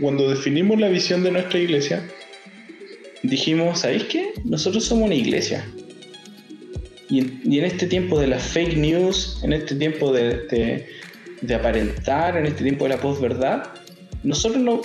cuando 0.00 0.28
definimos 0.28 0.80
la 0.80 0.88
visión 0.88 1.22
de 1.22 1.32
nuestra 1.32 1.58
iglesia, 1.58 2.06
dijimos, 3.22 3.80
¿sabéis 3.80 4.04
qué? 4.04 4.32
Nosotros 4.44 4.84
somos 4.84 5.04
una 5.04 5.14
iglesia. 5.14 5.66
Y 7.10 7.18
en, 7.58 7.64
este 7.64 7.86
tiempo 7.86 8.18
de 8.18 8.28
las 8.28 8.42
fake 8.42 8.76
news, 8.76 9.40
en 9.42 9.52
este 9.52 9.74
tiempo 9.74 10.12
de, 10.12 10.86
de, 11.40 11.54
aparentar, 11.54 12.36
en 12.36 12.46
este 12.46 12.62
tiempo 12.62 12.84
de 12.84 12.90
la 12.90 13.00
posverdad, 13.00 13.64
nosotros 14.22 14.62
no, 14.62 14.80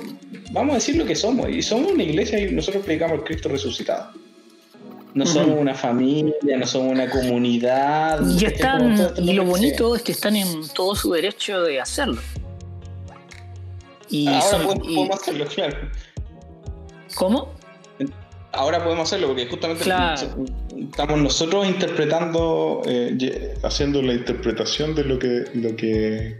vamos 0.51 0.71
a 0.71 0.75
decir 0.75 0.95
lo 0.97 1.05
que 1.05 1.15
somos. 1.15 1.49
Y 1.49 1.61
somos 1.61 1.91
una 1.91 2.03
iglesia 2.03 2.39
y 2.39 2.51
nosotros 2.51 2.83
predicamos 2.83 3.19
al 3.19 3.23
Cristo 3.23 3.49
resucitado 3.49 4.11
no 5.15 5.25
somos 5.25 5.57
una 5.57 5.73
familia, 5.73 6.57
no 6.57 6.67
somos 6.67 6.91
una 6.91 7.09
comunidad. 7.09 8.19
Y, 8.37 8.45
están, 8.45 9.13
y 9.17 9.31
lo 9.31 9.45
bonito 9.45 9.95
es 9.95 10.01
que 10.01 10.11
están 10.11 10.35
en 10.35 10.67
todo 10.67 10.93
su 10.93 11.11
derecho 11.13 11.61
de 11.61 11.79
hacerlo. 11.79 12.21
Y 14.09 14.27
Ahora 14.27 14.59
podemos, 14.65 15.09
hacerlo, 15.11 15.45
claro. 15.47 15.77
¿Cómo? 17.15 17.53
Ahora 18.55 18.83
podemos 18.83 19.09
hacerlo 19.09 19.27
porque 19.27 19.47
justamente 19.47 19.83
estamos 20.79 21.19
nosotros 21.19 21.67
interpretando, 21.67 22.81
eh, 22.85 23.53
haciendo 23.63 24.01
la 24.01 24.13
interpretación 24.13 24.95
de 24.95 25.03
lo 25.03 25.19
que, 25.19 25.43
lo 25.53 25.75
que 25.75 26.37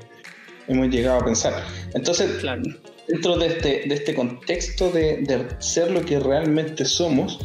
hemos 0.67 0.89
llegado 0.89 1.19
a 1.19 1.25
pensar. 1.25 1.63
Entonces, 1.93 2.41
dentro 3.07 3.37
de 3.37 3.47
este, 3.47 3.83
de 3.87 3.95
este 3.95 4.15
contexto 4.15 4.89
de, 4.91 5.17
de 5.17 5.47
ser 5.59 5.91
lo 5.91 6.01
que 6.01 6.19
realmente 6.19 6.85
somos, 6.85 7.39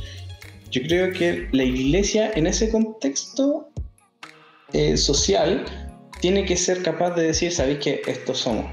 yo 0.71 0.83
creo 0.83 1.13
que 1.13 1.49
la 1.53 1.65
iglesia 1.65 2.31
en 2.35 2.47
ese 2.47 2.71
contexto 2.71 3.69
eh, 4.73 4.97
social 4.97 5.65
tiene 6.21 6.45
que 6.45 6.57
ser 6.57 6.83
capaz 6.83 7.15
de 7.17 7.25
decir, 7.25 7.51
sabéis 7.51 7.81
que 7.81 8.03
estos 8.07 8.39
somos, 8.39 8.67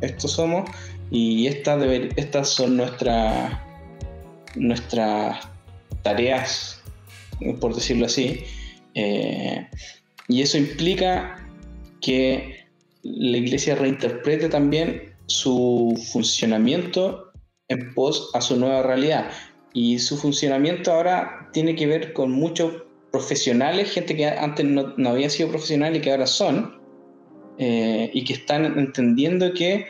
estos 0.00 0.30
somos 0.32 0.70
y 1.10 1.46
estas, 1.46 1.82
estas 2.16 2.48
son 2.48 2.76
nuestras 2.76 3.58
nuestras 4.56 5.48
tareas, 6.02 6.82
por 7.60 7.74
decirlo 7.74 8.06
así. 8.06 8.44
Eh, 8.94 9.66
y 10.28 10.42
eso 10.42 10.58
implica 10.58 11.36
que 12.00 12.66
la 13.02 13.38
iglesia 13.38 13.74
reinterprete 13.74 14.48
también 14.48 15.14
su 15.26 16.00
funcionamiento 16.12 17.32
en 17.68 17.94
pos 17.94 18.30
a 18.34 18.40
su 18.40 18.56
nueva 18.56 18.82
realidad. 18.82 19.30
Y 19.72 19.98
su 19.98 20.16
funcionamiento 20.16 20.92
ahora 20.92 21.48
tiene 21.52 21.74
que 21.74 21.86
ver 21.86 22.12
con 22.12 22.30
muchos 22.30 22.82
profesionales, 23.10 23.90
gente 23.90 24.16
que 24.16 24.26
antes 24.26 24.64
no, 24.66 24.94
había 25.08 25.30
sido 25.30 25.50
profesional 25.50 25.96
y 25.96 26.00
que 26.00 26.10
ahora 26.10 26.26
son, 26.26 26.80
eh, 27.58 28.10
y 28.12 28.24
que 28.24 28.34
están 28.34 28.64
entendiendo 28.78 29.52
que, 29.52 29.86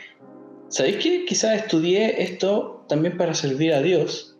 ¿sabéis 0.69 0.97
qué? 0.97 1.25
Quizás 1.25 1.63
estudié 1.63 2.21
esto 2.21 2.85
también 2.87 3.17
para 3.17 3.33
servir 3.33 3.73
a 3.73 3.81
Dios, 3.81 4.32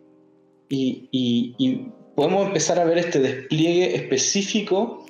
y, 0.74 1.90
podemos 2.14 2.46
empezar 2.46 2.78
a 2.78 2.84
ver 2.84 2.98
este 2.98 3.18
despliegue 3.18 3.96
específico 3.96 5.04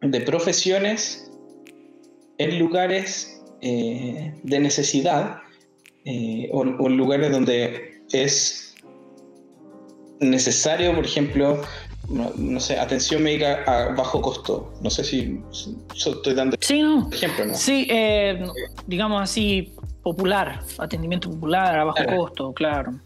de 0.00 0.20
profesiones 0.20 1.30
en 2.38 2.58
lugares 2.58 3.40
eh, 3.60 4.34
de 4.42 4.58
necesidad 4.58 5.38
eh, 6.04 6.50
o, 6.52 6.64
en 6.64 6.96
lugares 6.96 7.30
donde 7.30 8.02
es 8.10 8.74
necesario, 10.18 10.92
por 10.94 11.04
ejemplo, 11.04 11.62
no, 12.08 12.60
sé, 12.60 12.78
atención 12.78 13.22
médica 13.22 13.62
a 13.66 13.94
bajo 13.94 14.20
costo. 14.20 14.72
No 14.80 14.90
sé 14.90 15.04
si, 15.04 15.40
estoy 15.94 16.34
dando 16.34 16.56
sí, 16.60 16.82
ejemplo, 17.12 17.46
¿no? 17.46 17.54
Sí, 17.54 17.86
eh, 17.90 18.44
digamos 18.86 19.22
así, 19.22 19.72
popular, 20.02 20.60
atendimiento 20.78 21.30
popular 21.30 21.78
a 21.78 21.84
bajo 21.84 22.04
costo, 22.16 22.52
claro. 22.52 23.00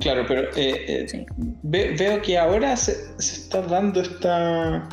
Claro, 0.00 0.24
pero 0.26 0.42
eh, 0.56 1.06
eh, 1.12 1.26
veo 1.62 2.22
que 2.22 2.38
ahora 2.38 2.76
se, 2.76 2.96
está 3.18 3.62
dando 3.62 4.00
esta... 4.00 4.88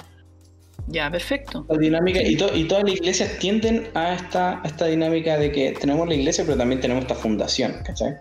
Ya, 0.87 1.09
perfecto. 1.09 1.65
dinámica 1.79 2.21
y, 2.21 2.33
y, 2.33 2.67
todas 2.67 2.83
las 2.83 2.93
iglesias 2.93 3.37
tienden 3.39 3.87
a 3.93 4.15
esta, 4.15 4.61
esta 4.65 4.87
dinámica 4.87 5.37
de 5.37 5.51
que 5.51 5.71
tenemos 5.79 6.07
la 6.07 6.15
iglesia, 6.15 6.43
pero 6.45 6.57
también 6.57 6.81
tenemos 6.81 7.03
esta 7.03 7.15
fundación, 7.15 7.73
¿cachai? 7.85 8.15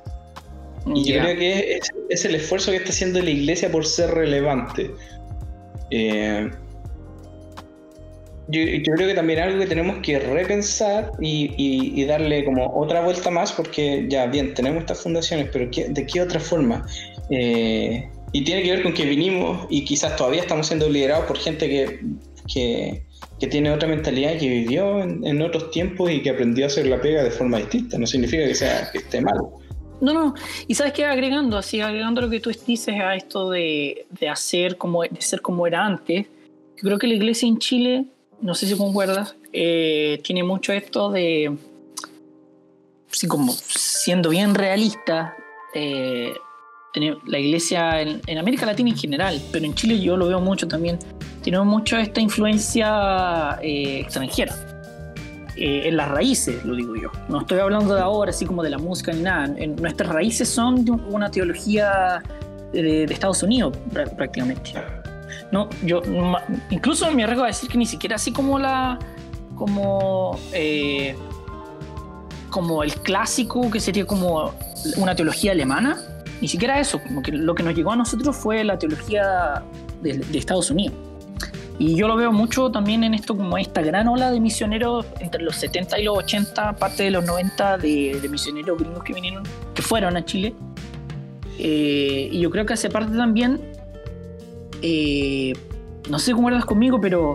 Y 0.86 1.12
yo 1.12 1.20
creo 1.20 1.36
que 1.36 1.80
es, 2.08 2.24
el 2.24 2.34
esfuerzo 2.34 2.70
que 2.70 2.78
está 2.78 2.90
haciendo 2.90 3.20
la 3.20 3.30
iglesia 3.30 3.70
por 3.70 3.86
ser 3.86 4.10
relevante. 4.10 4.90
Eh, 5.90 6.50
yo, 8.52 8.94
creo 8.94 9.08
que 9.08 9.14
también 9.14 9.40
algo 9.40 9.58
que 9.58 9.66
tenemos 9.66 9.96
que 10.02 10.18
repensar 10.18 11.10
y, 11.20 12.04
darle 12.04 12.44
como 12.44 12.66
otra 12.74 13.00
vuelta 13.00 13.30
más, 13.30 13.52
porque 13.52 14.06
ya 14.08 14.26
bien, 14.26 14.52
tenemos 14.54 14.80
estas 14.80 15.02
fundaciones, 15.02 15.48
pero 15.52 15.70
¿de 15.70 16.06
qué 16.06 16.20
otra 16.20 16.38
forma? 16.38 16.86
Eh, 17.30 18.08
y 18.32 18.44
tiene 18.44 18.62
que 18.62 18.70
ver 18.72 18.82
con 18.82 18.92
que 18.92 19.04
vinimos 19.06 19.66
y 19.70 19.84
quizás 19.84 20.16
todavía 20.16 20.42
estamos 20.42 20.66
siendo 20.66 20.88
liderados 20.88 21.26
por 21.26 21.38
gente 21.38 21.68
que, 21.68 22.00
que, 22.52 23.02
tiene 23.48 23.72
otra 23.72 23.88
mentalidad, 23.88 24.38
que 24.38 24.48
vivió 24.48 25.00
en, 25.02 25.42
otros 25.42 25.70
tiempos 25.72 26.10
y 26.10 26.22
que 26.22 26.30
aprendió 26.30 26.64
a 26.64 26.68
hacer 26.68 26.86
la 26.86 27.00
pega 27.00 27.24
de 27.24 27.30
forma 27.30 27.58
distinta. 27.58 27.98
No 27.98 28.06
significa 28.06 28.46
que, 28.46 28.54
sea, 28.54 28.88
que 28.92 28.98
esté 28.98 29.20
mal. 29.20 29.36
No, 30.00 30.12
no, 30.12 30.34
y 30.68 30.74
sabes 30.74 30.92
que 30.92 31.04
agregando, 31.04 31.56
así, 31.56 31.80
agregando 31.80 32.20
lo 32.20 32.30
que 32.30 32.38
tú 32.38 32.50
dices 32.66 32.94
a 33.00 33.16
esto 33.16 33.50
de, 33.50 34.06
de 34.10 34.28
hacer 34.28 34.76
como, 34.76 35.02
de 35.02 35.20
ser 35.20 35.40
como 35.40 35.66
era 35.66 35.84
antes, 35.84 36.26
yo 36.76 36.82
creo 36.82 36.98
que 36.98 37.06
la 37.08 37.14
iglesia 37.14 37.48
en 37.48 37.58
Chile 37.58 38.06
no 38.42 38.54
sé 38.54 38.66
si 38.66 38.76
concuerdas, 38.76 39.36
eh, 39.52 40.20
tiene 40.24 40.42
mucho 40.42 40.72
esto 40.72 41.10
de, 41.10 41.56
sí, 43.08 43.28
como 43.28 43.52
siendo 43.52 44.30
bien 44.30 44.54
realista, 44.54 45.34
eh, 45.74 46.34
la 47.26 47.38
iglesia 47.38 48.02
en, 48.02 48.38
América 48.38 48.66
Latina 48.66 48.90
en 48.90 48.96
general, 48.96 49.40
pero 49.50 49.64
en 49.64 49.74
Chile 49.74 49.98
yo 49.98 50.16
lo 50.16 50.26
veo 50.26 50.40
mucho 50.40 50.68
también, 50.68 50.98
tiene 51.40 51.60
mucho 51.60 51.96
esta 51.96 52.20
influencia 52.20 53.58
eh, 53.62 54.00
extranjera. 54.00 54.54
en 55.56 55.96
las 55.96 56.08
raíces, 56.08 56.64
lo 56.64 56.74
digo 56.74 56.96
yo. 56.96 57.10
No 57.28 57.40
estoy 57.40 57.60
hablando 57.60 57.94
de 57.94 58.00
ahora, 58.00 58.30
así 58.30 58.44
como 58.44 58.62
de 58.62 58.70
la 58.70 58.78
música 58.78 59.12
ni 59.12 59.22
nada. 59.22 59.54
En, 59.56 59.76
nuestras 59.76 60.10
raíces 60.10 60.48
son 60.48 60.84
de 60.84 60.90
una 60.90 61.30
teología 61.30 62.22
de 62.72 63.04
Estados 63.04 63.42
Unidos, 63.42 63.76
prácticamente. 63.92 64.72
No, 65.52 65.68
yo 65.84 66.02
incluso 66.70 67.12
me 67.12 67.24
arriesgo 67.24 67.44
a 67.44 67.48
decir 67.48 67.68
que 67.68 67.76
ni 67.76 67.86
siquiera 67.86 68.16
así 68.16 68.32
como 68.32 68.58
la. 68.58 68.98
como. 69.54 70.40
Eh, 70.52 71.14
como 72.48 72.82
el 72.82 72.92
clásico, 72.94 73.70
que 73.70 73.80
sería 73.80 74.06
como 74.06 74.52
una 74.96 75.14
teología 75.14 75.52
alemana. 75.52 75.98
Ni 76.40 76.48
siquiera 76.48 76.80
eso, 76.80 77.00
como 77.02 77.22
que 77.22 77.32
lo 77.32 77.54
que 77.54 77.62
nos 77.62 77.74
llegó 77.74 77.92
a 77.92 77.96
nosotros 77.96 78.36
fue 78.36 78.62
la 78.64 78.78
teología 78.78 79.62
de, 80.02 80.22
Estados 80.34 80.70
Unidos. 80.70 80.94
Y 81.78 81.96
yo 81.96 82.08
lo 82.08 82.16
veo 82.16 82.30
mucho 82.30 82.70
también 82.70 83.04
en 83.04 83.14
esto, 83.14 83.36
como 83.36 83.56
esta 83.56 83.80
gran 83.80 84.06
ola 84.08 84.30
de 84.30 84.38
misioneros 84.38 85.06
entre 85.20 85.42
los 85.42 85.56
70 85.56 85.98
y 86.00 86.04
los 86.04 86.18
80, 86.18 86.76
parte 86.76 87.04
de 87.04 87.10
los 87.10 87.24
90, 87.24 87.78
de, 87.78 88.28
misioneros 88.30 88.78
gringos 88.78 89.02
que 89.02 89.14
vinieron, 89.14 89.44
que 89.74 89.80
fueron 89.82 90.16
a 90.16 90.24
Chile. 90.24 90.54
Eh, 91.58 92.28
y 92.30 92.40
yo 92.40 92.50
creo 92.50 92.66
que 92.66 92.74
hace 92.74 92.90
parte 92.90 93.16
también 93.16 93.71
eh, 94.82 95.52
no 96.10 96.18
sé 96.18 96.32
cómo 96.32 96.48
eras 96.48 96.64
conmigo, 96.64 97.00
pero 97.00 97.34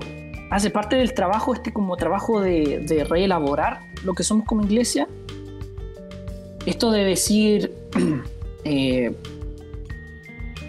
hace 0.50 0.70
parte 0.70 0.96
del 0.98 1.14
trabajo, 1.14 1.54
este 1.54 1.74
como 1.74 1.96
trabajo 1.98 2.42
de, 2.42 3.06
reelaborar 3.10 3.82
lo 4.04 4.14
que 4.14 4.24
somos 4.24 4.46
como 4.46 4.64
iglesia. 4.64 5.08
Esto 6.66 6.92
de 6.92 7.06
decir, 7.06 7.74
eh, 8.64 9.16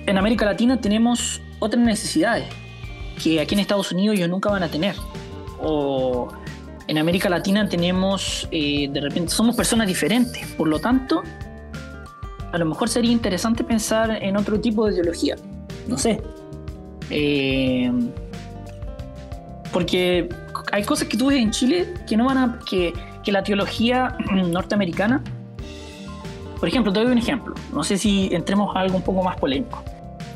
en 0.07 0.19
América 0.19 0.45
Latina 0.45 0.81
tenemos 0.81 1.43
otras 1.59 1.83
necesidades 1.83 2.47
que 3.23 3.41
aquí 3.41 3.55
en 3.55 3.61
Estados 3.61 3.91
Unidos 3.91 4.17
ellos 4.17 4.29
nunca 4.29 4.51
van 4.51 4.63
a 4.63 4.69
tener. 4.69 4.95
O 5.61 6.29
en 6.87 6.99
América 6.99 7.29
Latina 7.29 7.69
tenemos, 7.69 8.49
eh, 8.53 8.89
de 8.91 9.01
repente, 9.01 9.31
somos 9.31 9.57
personas 9.57 9.89
diferentes. 9.89 10.47
Por 10.53 10.69
lo 10.69 10.79
tanto, 10.79 11.23
a 12.53 12.59
lo 12.59 12.65
mejor 12.65 12.89
sería 12.89 13.11
interesante 13.11 13.65
pensar 13.65 14.23
en 14.23 14.37
otro 14.37 14.61
tipo 14.61 14.87
de 14.87 14.95
ideología. 14.95 15.37
No 15.89 15.99
sé, 15.99 16.23
eh, 17.11 17.91
porque 19.73 20.29
hay 20.73 20.83
cosas 20.85 21.09
que 21.09 21.17
tú 21.17 21.27
ves 21.27 21.39
en 21.39 21.51
Chile 21.51 21.95
que 22.07 22.17
no 22.17 22.27
van 22.27 22.39
a. 22.39 22.59
que, 22.69 22.93
que 23.23 23.33
la 23.33 23.43
teología 23.43 24.17
norteamericana. 24.33 25.23
Por 26.59 26.69
ejemplo, 26.69 26.93
te 26.93 27.01
doy 27.01 27.13
un 27.13 27.19
ejemplo. 27.19 27.55
No 27.73 27.85
sé 27.85 27.99
si 27.99 28.29
entremos 28.33 28.75
a 28.75 28.81
algo 28.81 28.97
un 28.97 29.03
poco 29.03 29.23
más 29.23 29.37
polémico. 29.37 29.83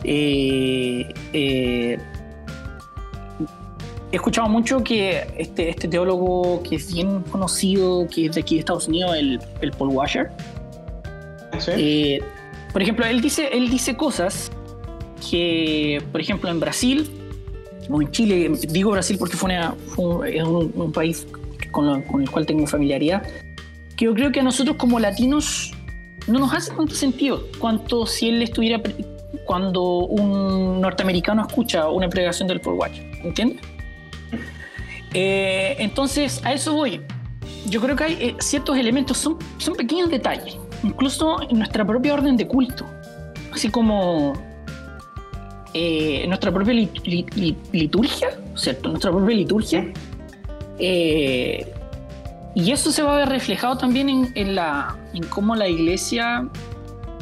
Eh, 0.04 1.12
eh, 1.32 1.98
he 4.10 4.16
escuchado 4.16 4.48
mucho 4.48 4.84
que 4.84 5.26
este, 5.36 5.70
este, 5.70 5.88
teólogo 5.88 6.62
que 6.62 6.76
es 6.76 6.92
bien 6.92 7.22
conocido, 7.22 8.06
que 8.08 8.26
es 8.26 8.34
de 8.34 8.40
aquí 8.40 8.54
de 8.54 8.60
Estados 8.60 8.86
Unidos, 8.86 9.16
el, 9.16 9.40
el 9.60 9.72
Paul 9.72 9.90
Washer. 9.90 10.30
por 12.72 12.82
ejemplo, 12.82 13.04
él 13.04 13.20
dice, 13.20 13.48
él 13.52 13.68
dice 13.68 13.96
cosas 13.96 14.52
que, 15.30 16.02
por 16.10 16.20
ejemplo, 16.20 16.50
en 16.50 16.60
Brasil 16.60 17.10
o 17.90 18.00
en 18.00 18.10
Chile, 18.10 18.50
digo 18.68 18.90
Brasil 18.90 19.16
porque 19.18 19.36
fue, 19.36 19.58
un, 19.96 20.92
país 20.92 21.26
con, 21.70 22.02
el 22.20 22.30
cual 22.30 22.46
tengo 22.46 22.66
familiaridad, 22.66 23.22
que 23.96 24.06
yo 24.06 24.14
creo 24.14 24.32
que 24.32 24.40
a 24.40 24.42
nosotros 24.42 24.76
como 24.76 24.98
latinos 24.98 25.72
no 26.26 26.38
nos 26.38 26.52
hace 26.52 26.72
tanto 26.74 26.94
sentido 26.94 27.44
cuanto 27.58 28.06
si 28.06 28.28
él 28.28 28.42
estuviera 28.42 28.80
cuando 29.44 29.82
un 30.06 30.80
norteamericano 30.80 31.42
escucha 31.46 31.88
una 31.88 32.08
predicación 32.08 32.48
del 32.48 32.60
Paul 32.60 32.76
Watch, 32.76 32.98
¿entiendes? 33.24 33.60
Eh, 35.14 35.76
entonces, 35.78 36.40
a 36.44 36.52
eso 36.52 36.74
voy. 36.74 37.02
Yo 37.66 37.80
creo 37.80 37.96
que 37.96 38.04
hay 38.04 38.12
eh, 38.20 38.36
ciertos 38.38 38.76
elementos, 38.76 39.18
son, 39.18 39.38
son 39.58 39.74
pequeños 39.74 40.10
detalles, 40.10 40.56
incluso 40.82 41.42
en 41.42 41.58
nuestra 41.58 41.84
propia 41.84 42.14
orden 42.14 42.36
de 42.36 42.46
culto, 42.46 42.86
así 43.52 43.68
como 43.68 44.32
eh, 45.74 46.24
nuestra 46.28 46.52
propia 46.52 46.74
liturgia, 46.74 48.28
¿cierto? 48.54 48.88
Nuestra 48.90 49.10
propia 49.10 49.36
liturgia. 49.36 49.92
Eh, 50.78 51.72
y 52.54 52.70
eso 52.72 52.92
se 52.92 53.02
va 53.02 53.14
a 53.14 53.18
ver 53.18 53.28
reflejado 53.28 53.78
también 53.78 54.32
en, 54.34 54.54
la, 54.54 54.96
en 55.14 55.24
cómo 55.24 55.56
la 55.56 55.68
iglesia 55.68 56.48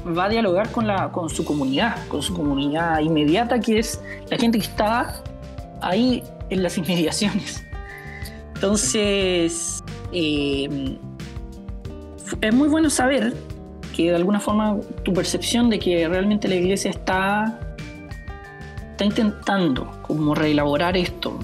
va 0.06 0.24
a 0.24 0.28
dialogar 0.28 0.70
con, 0.72 0.86
la, 0.86 1.12
con 1.12 1.28
su 1.28 1.44
comunidad, 1.44 2.06
con 2.08 2.22
su 2.22 2.34
comunidad 2.34 3.00
inmediata, 3.00 3.60
que 3.60 3.78
es 3.78 4.00
la 4.28 4.38
gente 4.38 4.58
que 4.58 4.64
está 4.64 5.22
ahí 5.80 6.22
en 6.48 6.62
las 6.62 6.76
inmediaciones. 6.78 7.62
Entonces, 8.54 9.84
eh, 10.12 10.98
es 12.40 12.54
muy 12.54 12.68
bueno 12.68 12.90
saber 12.90 13.34
que 13.94 14.10
de 14.10 14.16
alguna 14.16 14.40
forma 14.40 14.78
tu 15.04 15.12
percepción 15.12 15.70
de 15.70 15.78
que 15.78 16.08
realmente 16.08 16.48
la 16.48 16.56
iglesia 16.56 16.90
está 16.90 17.58
está 19.00 19.22
intentando 19.22 19.90
como 20.02 20.34
reelaborar 20.34 20.94
esto. 20.94 21.38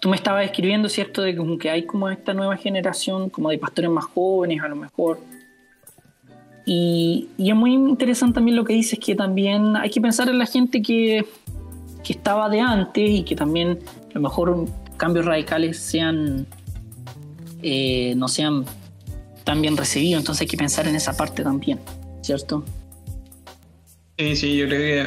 tú 0.00 0.08
me 0.08 0.16
estabas 0.16 0.44
escribiendo, 0.44 0.90
¿cierto?, 0.90 1.22
de 1.22 1.34
que 1.58 1.70
hay 1.70 1.86
como 1.86 2.10
esta 2.10 2.34
nueva 2.34 2.56
generación, 2.56 3.30
como 3.30 3.48
de 3.48 3.56
pastores 3.56 3.90
más 3.90 4.04
jóvenes 4.04 4.62
a 4.62 4.68
lo 4.68 4.76
mejor. 4.76 5.20
Y, 6.66 7.28
es 7.38 7.54
muy 7.54 7.72
interesante 7.72 8.34
también 8.34 8.56
lo 8.56 8.64
que 8.64 8.74
dices, 8.74 8.98
que 8.98 9.14
también 9.14 9.74
hay 9.76 9.88
que 9.88 10.02
pensar 10.02 10.28
en 10.28 10.38
la 10.38 10.44
gente 10.44 10.82
que, 10.82 11.24
que 12.04 12.12
estaba 12.12 12.50
de 12.50 12.60
antes 12.60 13.08
y 13.08 13.22
que 13.22 13.34
también 13.34 13.78
a 14.10 14.14
lo 14.14 14.20
mejor 14.20 14.66
cambios 14.98 15.24
radicales 15.24 15.78
sean, 15.78 16.46
eh, 17.62 18.12
no 18.16 18.28
sean 18.28 18.66
tan 19.44 19.62
bien 19.62 19.78
recibidos, 19.78 20.20
entonces 20.20 20.42
hay 20.42 20.48
que 20.48 20.58
pensar 20.58 20.86
en 20.86 20.94
esa 20.94 21.16
parte 21.16 21.42
también, 21.42 21.80
¿cierto? 22.20 22.64
Sí, 24.18 24.36
sí, 24.36 24.56
yo 24.58 24.66
creo 24.66 25.06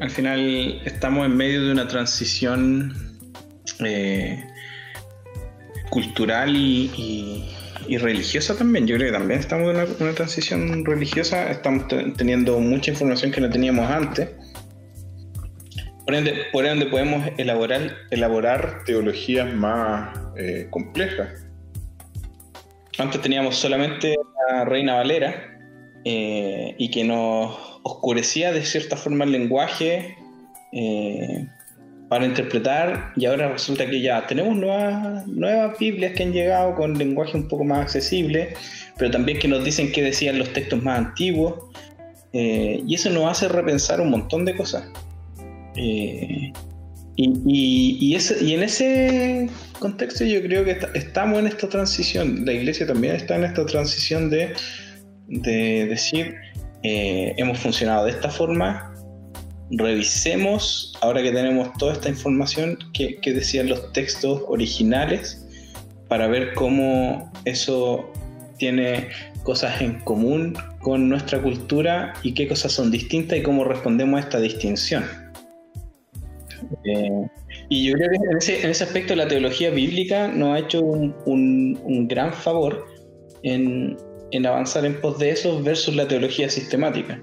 al 0.00 0.10
final 0.10 0.80
estamos 0.86 1.26
en 1.26 1.36
medio 1.36 1.66
de 1.66 1.72
una 1.72 1.86
transición 1.86 2.94
eh, 3.84 4.42
cultural 5.90 6.56
y, 6.56 7.46
religiosa 7.98 8.56
también. 8.56 8.86
Yo 8.86 8.96
creo 8.96 9.12
que 9.12 9.18
también 9.18 9.40
estamos 9.40 9.74
en 9.74 10.04
una, 10.06 10.14
transición 10.14 10.84
religiosa, 10.86 11.50
estamos 11.50 11.86
teniendo 12.16 12.58
mucha 12.60 12.92
información 12.92 13.30
que 13.30 13.40
no 13.40 13.50
teníamos 13.50 13.90
antes. 13.90 14.30
Por 16.06 16.14
ende, 16.14 16.46
por 16.52 16.64
ende 16.64 16.86
podemos 16.86 17.26
elaborar, 17.36 17.94
elaborar 18.10 18.84
teologías 18.84 19.52
más 19.52 20.16
eh, 20.36 20.68
complejas. 20.70 21.46
Antes 22.96 23.20
teníamos 23.20 23.56
solamente 23.56 24.16
la 24.48 24.64
Reina 24.64 24.94
Valera 24.94 25.49
eh, 26.04 26.74
y 26.78 26.90
que 26.90 27.04
nos 27.04 27.80
oscurecía 27.82 28.52
de 28.52 28.64
cierta 28.64 28.96
forma 28.96 29.24
el 29.24 29.32
lenguaje 29.32 30.16
eh, 30.72 31.46
para 32.08 32.24
interpretar 32.24 33.12
y 33.16 33.26
ahora 33.26 33.52
resulta 33.52 33.88
que 33.88 34.00
ya 34.00 34.26
tenemos 34.26 34.56
nuevas, 34.56 35.26
nuevas 35.26 35.78
Biblias 35.78 36.14
que 36.14 36.22
han 36.22 36.32
llegado 36.32 36.74
con 36.74 36.96
lenguaje 36.96 37.36
un 37.36 37.48
poco 37.48 37.64
más 37.64 37.82
accesible, 37.82 38.54
pero 38.96 39.10
también 39.10 39.38
que 39.38 39.46
nos 39.46 39.64
dicen 39.64 39.92
qué 39.92 40.02
decían 40.02 40.38
los 40.38 40.52
textos 40.52 40.82
más 40.82 40.98
antiguos 40.98 41.54
eh, 42.32 42.82
y 42.86 42.94
eso 42.94 43.10
nos 43.10 43.30
hace 43.30 43.48
repensar 43.48 44.00
un 44.00 44.10
montón 44.10 44.44
de 44.44 44.56
cosas. 44.56 44.84
Y, 45.76 46.52
y, 47.16 48.54
en 48.54 48.62
ese 48.62 49.50
contexto 49.78 50.24
yo 50.24 50.40
creo 50.42 50.64
que 50.64 50.78
estamos 50.94 51.38
en 51.38 51.46
esta 51.46 51.68
transición, 51.68 52.44
la 52.46 52.52
iglesia 52.52 52.86
también 52.86 53.14
está 53.16 53.36
en 53.36 53.44
esta 53.44 53.66
transición 53.66 54.30
de, 54.30 54.54
de 55.30 55.86
decir, 55.86 56.34
eh, 56.82 57.34
hemos 57.36 57.58
funcionado 57.58 58.04
de 58.04 58.10
esta 58.10 58.28
forma, 58.28 58.92
revisemos, 59.70 60.92
ahora 61.00 61.22
que 61.22 61.30
tenemos 61.30 61.72
toda 61.78 61.92
esta 61.92 62.08
información, 62.08 62.78
qué, 62.92 63.18
decían 63.24 63.68
los 63.68 63.92
textos 63.92 64.42
originales, 64.48 65.46
para 66.08 66.26
ver 66.26 66.54
cómo 66.54 67.30
eso 67.44 68.10
tiene 68.58 69.08
cosas 69.44 69.80
en 69.80 70.00
común 70.00 70.54
con 70.80 71.08
nuestra 71.08 71.40
cultura 71.40 72.12
y 72.22 72.34
qué 72.34 72.48
cosas 72.48 72.72
son 72.72 72.90
distintas 72.90 73.38
y 73.38 73.42
cómo 73.42 73.64
respondemos 73.64 74.18
a 74.18 74.24
esta 74.24 74.40
distinción. 74.40 75.04
Eh, 76.84 77.26
y 77.68 77.84
yo 77.84 77.94
creo 77.94 78.10
que 78.10 78.16
en 78.62 78.70
ese, 78.70 78.84
aspecto 78.84 79.14
la 79.14 79.28
teología 79.28 79.70
bíblica 79.70 80.28
nos 80.28 80.54
ha 80.54 80.58
hecho 80.58 80.82
un, 80.82 82.06
gran 82.08 82.32
favor 82.32 82.86
en, 83.42 83.96
en, 84.32 84.46
avanzar 84.46 84.84
en 84.84 85.00
pos 85.00 85.18
de 85.18 85.30
eso 85.30 85.62
versus 85.62 85.94
la 85.94 86.06
teología 86.06 86.48
sistemática. 86.48 87.20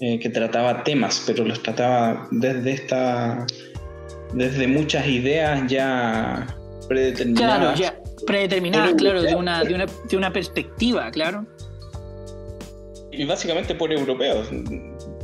Eh, 0.00 0.18
que 0.18 0.28
trataba 0.30 0.82
temas, 0.82 1.22
pero 1.24 1.44
los 1.44 1.62
trataba 1.62 2.26
desde 2.32 2.72
esta, 2.72 3.46
desde 4.34 4.66
muchas 4.66 5.06
ideas 5.06 5.62
ya 5.68 6.56
predeterminadas. 6.88 7.78
Claro, 7.78 7.78
ya 7.78 8.02
predeterminadas, 8.26 8.94
claro, 8.94 9.22
de 9.22 9.36
una, 9.36 9.62
de, 9.62 9.74
una, 9.74 9.86
de 9.86 10.16
una 10.16 10.32
perspectiva, 10.32 11.08
claro. 11.12 11.46
Y 13.12 13.24
básicamente 13.26 13.76
por 13.76 13.92
europeos. 13.92 14.48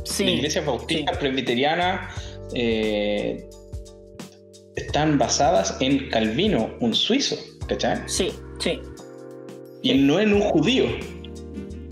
Sí, 0.05 0.23
la 0.23 0.31
iglesia 0.31 0.61
bautista, 0.61 1.11
presbiteriana, 1.11 2.09
eh, 2.53 3.49
están 4.77 5.17
basadas 5.17 5.75
en 5.81 6.09
Calvino, 6.09 6.73
un 6.79 6.93
suizo, 6.93 7.35
¿cachai? 7.67 8.01
Sí, 8.05 8.31
sí. 8.59 8.79
Y 9.81 9.93
no 9.93 10.19
en 10.19 10.33
un 10.33 10.41
judío 10.41 10.85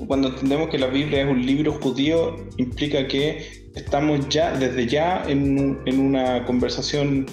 cuando 0.08 0.30
entendemos 0.30 0.70
que 0.70 0.80
la 0.80 0.88
Biblia 0.88 1.24
es 1.24 1.28
un 1.28 1.46
libro 1.46 1.74
judío, 1.74 2.36
implica 2.58 3.08
que 3.08 3.46
estamos 3.76 4.28
ya, 4.30 4.52
desde 4.58 4.88
ya, 4.88 5.24
en, 5.28 5.78
una 6.00 6.46
conversación 6.46 7.26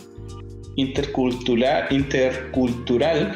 intercultural, 0.77 1.87
intercultural 1.91 3.35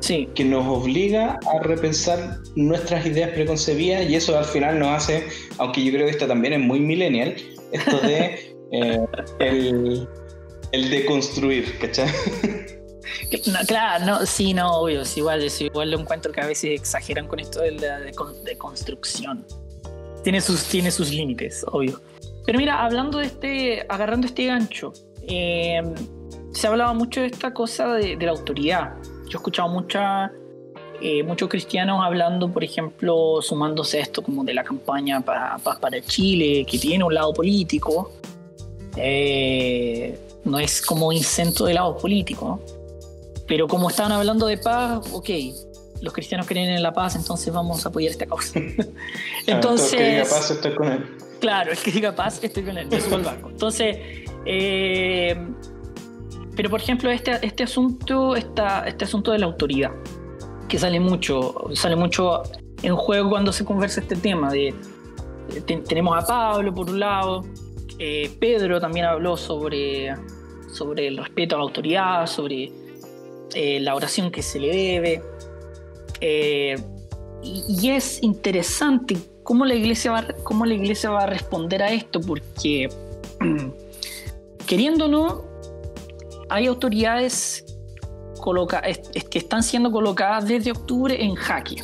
sí. 0.00 0.28
que 0.34 0.44
nos 0.44 0.66
obliga 0.66 1.40
a 1.54 1.62
repensar 1.62 2.38
nuestras 2.54 3.06
ideas 3.06 3.30
preconcebidas 3.30 4.08
y 4.08 4.14
eso 4.14 4.38
al 4.38 4.44
final 4.44 4.78
nos 4.78 4.88
hace, 4.88 5.24
aunque 5.58 5.82
yo 5.82 5.92
creo 5.92 6.04
que 6.04 6.12
esto 6.12 6.26
también 6.26 6.52
es 6.52 6.60
muy 6.60 6.78
millennial, 6.78 7.34
esto 7.72 7.98
de 8.00 8.54
eh, 8.72 9.06
el, 9.40 10.06
el 10.72 10.90
de 10.90 11.06
construir, 11.06 11.78
¿cachai? 13.30 13.66
claro, 13.66 14.04
no, 14.04 14.26
sí, 14.26 14.54
no, 14.54 14.80
obvio, 14.80 15.02
es 15.02 15.16
igual, 15.16 15.42
es 15.42 15.60
igual 15.60 15.90
lo 15.90 16.00
encuentro 16.00 16.32
que 16.32 16.40
a 16.40 16.46
veces 16.46 16.78
exageran 16.78 17.26
con 17.26 17.40
esto 17.40 17.60
de 17.60 17.72
la 17.72 18.00
de, 18.00 18.12
construcción. 18.58 19.46
Tiene 20.22 20.40
sus, 20.40 20.64
tiene 20.64 20.90
sus 20.90 21.10
límites, 21.10 21.64
obvio. 21.70 22.00
Pero 22.44 22.58
mira, 22.58 22.84
hablando 22.84 23.18
de 23.18 23.26
este, 23.26 23.86
agarrando 23.88 24.26
este 24.26 24.46
gancho, 24.46 24.92
eh, 25.28 25.82
se 26.52 26.66
hablaba 26.66 26.94
mucho 26.94 27.20
de 27.20 27.26
esta 27.26 27.52
cosa 27.52 27.94
de, 27.94 28.16
la 28.16 28.30
autoridad. 28.30 28.94
Yo 29.28 29.32
he 29.32 29.36
escuchado 29.36 29.68
mucha, 29.68 30.32
eh, 31.02 31.22
muchos 31.22 31.48
cristianos 31.48 32.00
hablando, 32.02 32.50
por 32.50 32.64
ejemplo, 32.64 33.42
sumándose 33.42 33.98
a 33.98 34.02
esto 34.02 34.22
como 34.22 34.42
de 34.44 34.54
la 34.54 34.64
campaña 34.64 35.20
para, 35.20 35.58
para 35.58 36.00
Chile, 36.00 36.64
que 36.68 36.78
tiene 36.78 37.04
un 37.04 37.14
lado 37.14 37.32
político. 37.32 38.12
Eh, 38.96 40.18
no 40.44 40.58
es 40.58 40.80
como 40.80 41.12
incento 41.12 41.66
de 41.66 41.74
lado 41.74 41.98
político, 41.98 42.60
pero 43.46 43.68
como 43.68 43.90
estaban 43.90 44.12
hablando 44.12 44.46
de 44.46 44.58
paz, 44.58 45.08
ok, 45.12 45.30
los 46.00 46.12
cristianos 46.12 46.46
creen 46.46 46.70
en 46.70 46.82
la 46.82 46.92
paz, 46.92 47.16
entonces 47.16 47.52
vamos 47.52 47.84
a 47.86 47.88
apoyar 47.88 48.10
esta 48.10 48.26
causa. 48.26 48.60
entonces. 49.46 49.92
El 49.92 49.98
que 49.98 50.10
diga 50.10 50.24
paz, 50.24 50.50
estoy 50.50 50.74
con 50.74 50.92
él. 50.92 51.16
Claro, 51.40 51.72
el 51.72 51.78
que 51.78 51.90
diga 51.90 52.14
paz, 52.14 52.40
estoy 52.42 52.64
con 52.64 52.78
él, 52.78 52.88
subo 53.00 53.16
al 53.16 53.22
barco. 53.22 53.50
Entonces, 53.50 53.96
eh, 54.46 55.36
pero 56.56 56.70
por 56.70 56.80
ejemplo, 56.80 57.10
este, 57.10 57.32
este, 57.42 57.64
asunto, 57.64 58.34
esta, 58.34 58.86
este 58.86 59.04
asunto 59.04 59.32
de 59.32 59.38
la 59.38 59.46
autoridad, 59.46 59.92
que 60.68 60.78
sale 60.78 60.98
mucho, 60.98 61.54
sale 61.74 61.94
mucho 61.94 62.42
en 62.82 62.96
juego 62.96 63.30
cuando 63.30 63.52
se 63.52 63.64
conversa 63.64 64.00
este 64.00 64.16
tema 64.16 64.50
de. 64.50 64.74
tenemos 65.86 66.16
a 66.16 66.26
Pablo 66.26 66.74
por 66.74 66.88
un 66.88 67.00
lado, 67.00 67.44
eh, 67.98 68.30
Pedro 68.40 68.80
también 68.80 69.04
habló 69.06 69.36
sobre, 69.36 70.14
sobre 70.72 71.08
el 71.08 71.18
respeto 71.18 71.56
a 71.56 71.58
la 71.58 71.64
autoridad, 71.64 72.26
sobre 72.26 72.72
eh, 73.54 73.80
la 73.80 73.94
oración 73.94 74.30
que 74.30 74.42
se 74.42 74.58
le 74.58 74.68
debe. 74.68 75.22
Eh, 76.20 76.76
y, 77.42 77.90
es 77.90 78.22
interesante 78.22 79.16
cómo 79.42 79.64
la, 79.64 79.74
iglesia 79.74 80.12
va, 80.12 80.26
cómo 80.42 80.66
la 80.66 80.74
iglesia 80.74 81.10
va 81.10 81.22
a 81.22 81.26
responder 81.26 81.82
a 81.82 81.92
esto, 81.92 82.20
porque 82.20 82.88
queriendo 84.66 85.04
o 85.04 85.08
no, 85.08 85.44
hay 86.48 86.66
autoridades 86.66 87.64
que 89.30 89.38
están 89.38 89.62
siendo 89.62 89.90
colocadas 89.90 90.46
desde 90.46 90.70
octubre 90.70 91.22
en 91.22 91.34
jaque. 91.34 91.82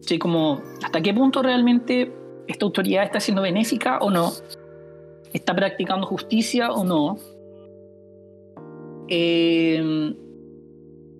¿Sí? 0.00 0.18
Como, 0.18 0.62
¿hasta 0.82 1.00
qué 1.00 1.12
punto 1.12 1.42
realmente 1.42 2.12
esta 2.46 2.64
autoridad 2.64 3.04
está 3.04 3.20
siendo 3.20 3.42
benéfica 3.42 3.98
o 3.98 4.10
no? 4.10 4.32
¿Está 5.32 5.54
practicando 5.54 6.06
justicia 6.06 6.70
o 6.70 6.84
no? 6.84 7.18
Eh, 9.08 10.14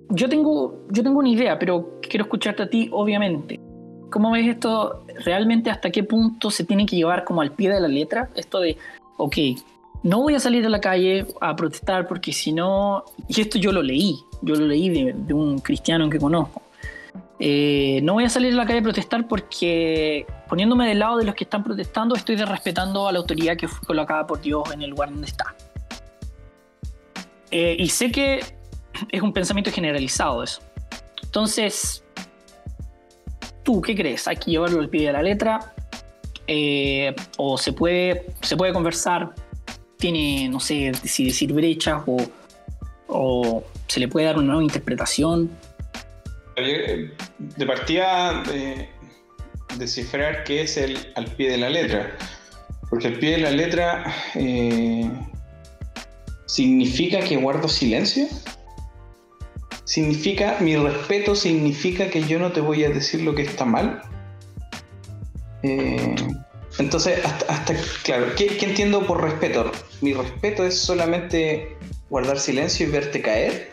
yo 0.08 0.28
tengo, 0.28 0.86
yo 0.90 1.02
tengo 1.02 1.18
una 1.18 1.28
idea, 1.28 1.58
pero 1.58 1.98
quiero 2.00 2.24
escucharte 2.24 2.62
a 2.62 2.70
ti, 2.70 2.88
obviamente. 2.92 3.60
¿Cómo 4.10 4.30
ves 4.32 4.46
esto? 4.46 5.04
¿Realmente 5.24 5.70
hasta 5.70 5.90
qué 5.90 6.04
punto 6.04 6.50
se 6.50 6.64
tiene 6.64 6.86
que 6.86 6.96
llevar 6.96 7.24
como 7.24 7.40
al 7.40 7.52
pie 7.52 7.70
de 7.70 7.80
la 7.80 7.88
letra? 7.88 8.30
Esto 8.36 8.60
de, 8.60 8.76
ok, 9.16 9.36
no 10.02 10.22
voy 10.22 10.34
a 10.34 10.40
salir 10.40 10.64
a 10.64 10.68
la 10.68 10.80
calle 10.80 11.26
a 11.40 11.56
protestar 11.56 12.06
porque 12.06 12.32
si 12.32 12.52
no, 12.52 13.04
y 13.28 13.40
esto 13.40 13.58
yo 13.58 13.72
lo 13.72 13.82
leí, 13.82 14.16
yo 14.42 14.54
lo 14.54 14.66
leí 14.66 14.88
de, 14.88 15.34
un 15.34 15.58
cristiano 15.58 16.08
que 16.08 16.18
conozco. 16.18 16.62
Eh, 17.38 18.00
no 18.02 18.14
voy 18.14 18.24
a 18.24 18.28
salir 18.30 18.52
a 18.54 18.56
la 18.56 18.64
calle 18.64 18.78
a 18.78 18.82
protestar 18.82 19.26
porque 19.28 20.24
poniéndome 20.48 20.88
del 20.88 21.00
lado 21.00 21.18
de 21.18 21.24
los 21.24 21.34
que 21.34 21.44
están 21.44 21.62
protestando 21.62 22.14
estoy 22.14 22.36
respetando 22.36 23.08
a 23.08 23.12
la 23.12 23.18
autoridad 23.18 23.58
que 23.58 23.68
fue 23.68 23.86
colocada 23.86 24.26
por 24.26 24.40
Dios 24.40 24.62
en 24.72 24.82
el 24.82 24.90
lugar 24.90 25.10
donde 25.10 25.26
está. 25.26 25.54
Eh, 27.50 27.76
y 27.78 27.88
sé 27.88 28.10
que 28.10 28.40
es 29.10 29.22
un 29.22 29.32
pensamiento 29.32 29.70
generalizado 29.70 30.42
eso. 30.42 30.60
Entonces, 31.22 32.02
¿tú 33.62 33.80
qué 33.80 33.94
crees? 33.94 34.26
¿Hay 34.28 34.36
que 34.36 34.52
llevarlo 34.52 34.80
al 34.80 34.88
pie 34.88 35.06
de 35.06 35.12
la 35.12 35.22
letra? 35.22 35.74
Eh, 36.46 37.14
¿O 37.36 37.58
se 37.58 37.72
puede, 37.72 38.26
se 38.42 38.56
puede 38.56 38.72
conversar? 38.72 39.34
¿Tiene, 39.98 40.48
no 40.48 40.60
sé, 40.60 40.92
si 41.04 41.26
decir 41.26 41.52
brechas 41.52 42.02
o, 42.06 42.16
o 43.08 43.64
se 43.86 44.00
le 44.00 44.08
puede 44.08 44.26
dar 44.26 44.36
una 44.36 44.46
nueva 44.46 44.62
interpretación? 44.62 45.50
De 46.56 47.66
partida, 47.66 48.42
de 48.44 48.88
descifrar 49.76 50.44
qué 50.44 50.62
es 50.62 50.76
el 50.76 50.96
al 51.14 51.26
pie 51.26 51.50
de 51.50 51.58
la 51.58 51.68
letra. 51.68 52.16
Porque 52.88 53.08
al 53.08 53.18
pie 53.18 53.32
de 53.32 53.38
la 53.38 53.50
letra 53.50 54.04
eh, 54.34 55.10
significa 56.46 57.20
que 57.20 57.36
guardo 57.36 57.68
silencio 57.68 58.26
significa, 59.96 60.58
mi 60.60 60.76
respeto 60.76 61.34
significa 61.34 62.10
que 62.10 62.22
yo 62.22 62.38
no 62.38 62.52
te 62.52 62.60
voy 62.60 62.84
a 62.84 62.90
decir 62.90 63.22
lo 63.22 63.34
que 63.34 63.40
está 63.40 63.64
mal. 63.64 64.02
Eh, 65.62 66.14
entonces, 66.78 67.24
hasta, 67.24 67.74
claro, 68.02 68.26
¿qué, 68.36 68.58
entiendo 68.60 69.06
por 69.06 69.22
respeto? 69.22 69.72
Mi 70.02 70.12
respeto 70.12 70.66
es 70.66 70.78
solamente 70.78 71.78
guardar 72.10 72.38
silencio 72.38 72.86
y 72.86 72.90
verte 72.90 73.22
caer. 73.22 73.70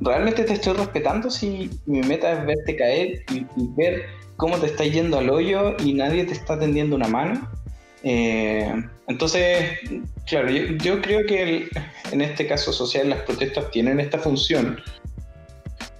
¿realmente 0.00 0.42
te 0.42 0.54
estoy 0.54 0.72
respetando 0.72 1.30
si 1.30 1.70
mi 1.86 2.00
meta 2.00 2.32
es 2.32 2.44
verte 2.44 2.74
caer 2.74 3.24
y, 3.30 3.46
ver 3.76 4.06
cómo 4.36 4.58
te 4.58 4.66
está 4.66 4.84
yendo 4.84 5.18
al 5.18 5.30
hoyo 5.30 5.76
y 5.78 5.94
nadie 5.94 6.24
te 6.24 6.32
está 6.32 6.58
tendiendo 6.58 6.96
una 6.96 7.06
mano? 7.06 7.48
Eh, 8.04 8.70
entonces, 9.08 9.78
claro, 10.26 10.50
yo, 10.50 11.00
creo 11.00 11.24
que 11.26 11.68
en 12.12 12.20
este 12.20 12.46
caso 12.46 12.72
social 12.72 13.08
las 13.08 13.22
protestas 13.22 13.70
tienen 13.70 13.98
esta 13.98 14.18
función. 14.18 14.80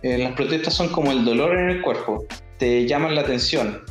Eh, 0.02 0.18
las 0.18 0.34
protestas 0.34 0.74
son 0.74 0.90
como 0.90 1.10
el 1.12 1.24
dolor 1.24 1.58
en 1.58 1.70
el 1.70 1.82
cuerpo, 1.82 2.26
te 2.58 2.86
llaman 2.86 3.14
la 3.14 3.22
atención 3.22 3.82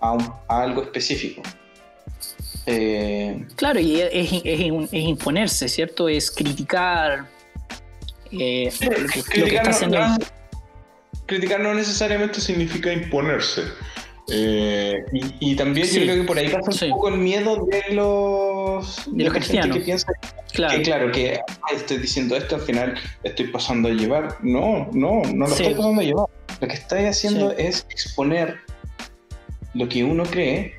a, 0.00 0.16
algo 0.48 0.82
específico. 0.82 1.42
Eh, 2.66 3.44
claro, 3.56 3.80
y 3.80 4.00
es, 4.00 4.32
imponerse, 4.92 5.68
¿cierto? 5.68 6.08
Es 6.08 6.30
criticar 6.30 7.26
eh, 8.30 8.72
criticar 11.26 11.60
no 11.60 11.74
necesariamente 11.74 12.40
significa 12.40 12.92
imponerse. 12.92 13.62
Eh, 14.28 15.04
y, 15.40 15.56
también 15.56 15.86
yo 15.88 16.02
creo 16.02 16.14
que 16.16 16.22
por 16.22 16.38
ahí 16.38 16.48
pasa 16.48 16.84
un 16.86 16.92
poco 16.92 17.08
el 17.08 17.18
miedo 17.18 17.66
de 17.66 17.94
los, 17.94 19.02
de 19.10 19.24
los 19.24 19.32
cristianos 19.32 19.76
que 19.76 19.82
piensa 19.82 20.12
claro. 20.52 20.76
que 20.76 20.82
claro. 20.82 21.12
que 21.12 21.40
estoy 21.74 21.98
diciendo 21.98 22.36
esto 22.36 22.54
al 22.54 22.60
final 22.60 22.94
estoy 23.24 23.48
pasando 23.48 23.88
a 23.88 23.92
llevar 23.92 24.36
no 24.40 24.88
no 24.92 25.22
no 25.22 25.46
lo 25.46 25.52
estoy 25.52 25.74
pasando 25.74 26.00
a 26.00 26.04
llevar. 26.04 26.26
Lo 26.60 26.68
que 26.68 26.74
estoy 26.74 27.04
haciendo 27.06 27.50
es 27.52 27.84
exponer 27.90 28.58
lo 29.74 29.88
que 29.88 30.04
uno 30.04 30.22
cree 30.22 30.76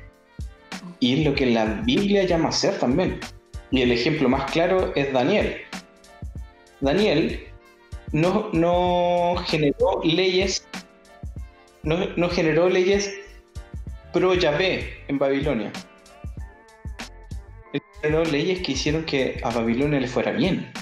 y 1.00 1.24
lo 1.24 1.34
que 1.34 1.46
la 1.46 1.66
Biblia 1.66 2.24
llama 2.24 2.50
ser 2.50 2.78
también. 2.78 3.20
Y 3.70 3.82
el 3.82 3.92
ejemplo 3.92 4.28
más 4.30 4.50
claro 4.50 4.92
es 4.96 5.12
Daniel. 5.12 5.56
Daniel 6.80 7.40
no, 8.12 8.48
no 8.52 9.34
generó 9.46 10.00
leyes 10.02 10.66
no, 11.82 11.98
no 12.16 12.30
generó 12.30 12.70
leyes 12.70 13.12
pro 14.14 14.32
Yahvé 14.32 15.04
en 15.08 15.18
Babilonia. 15.18 15.72
Pero 18.00 18.24
leyes 18.24 18.60
que 18.60 18.72
hicieron 18.72 19.04
que 19.04 19.40
a 19.42 19.50
Babilonia 19.50 19.98
le 19.98 20.06
fuera 20.06 20.30
bien. 20.30 20.72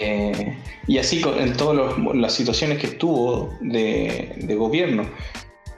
Eh, 0.00 0.58
y 0.88 0.98
así 0.98 1.22
en 1.38 1.56
todas 1.56 1.96
las 2.14 2.34
situaciones 2.34 2.78
que 2.78 2.88
estuvo 2.88 3.56
de, 3.60 4.54
gobierno. 4.58 5.08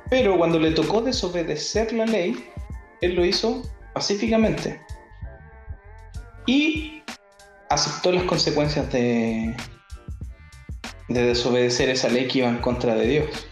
Pero 0.08 0.38
cuando 0.38 0.58
le 0.58 0.70
tocó 0.70 1.02
desobedecer 1.02 1.92
la 1.92 2.06
ley, 2.06 2.48
él 3.02 3.14
lo 3.14 3.24
hizo 3.24 3.62
pacíficamente. 3.92 4.80
Y 6.46 7.02
aceptó 7.68 8.12
las 8.12 8.24
consecuencias 8.24 8.90
de 8.90 9.54
desobedecer 11.08 11.90
esa 11.90 12.08
ley 12.08 12.28
que 12.28 12.38
iba 12.38 12.48
en 12.48 12.58
contra 12.58 12.94
de 12.94 13.06
Dios. 13.06 13.48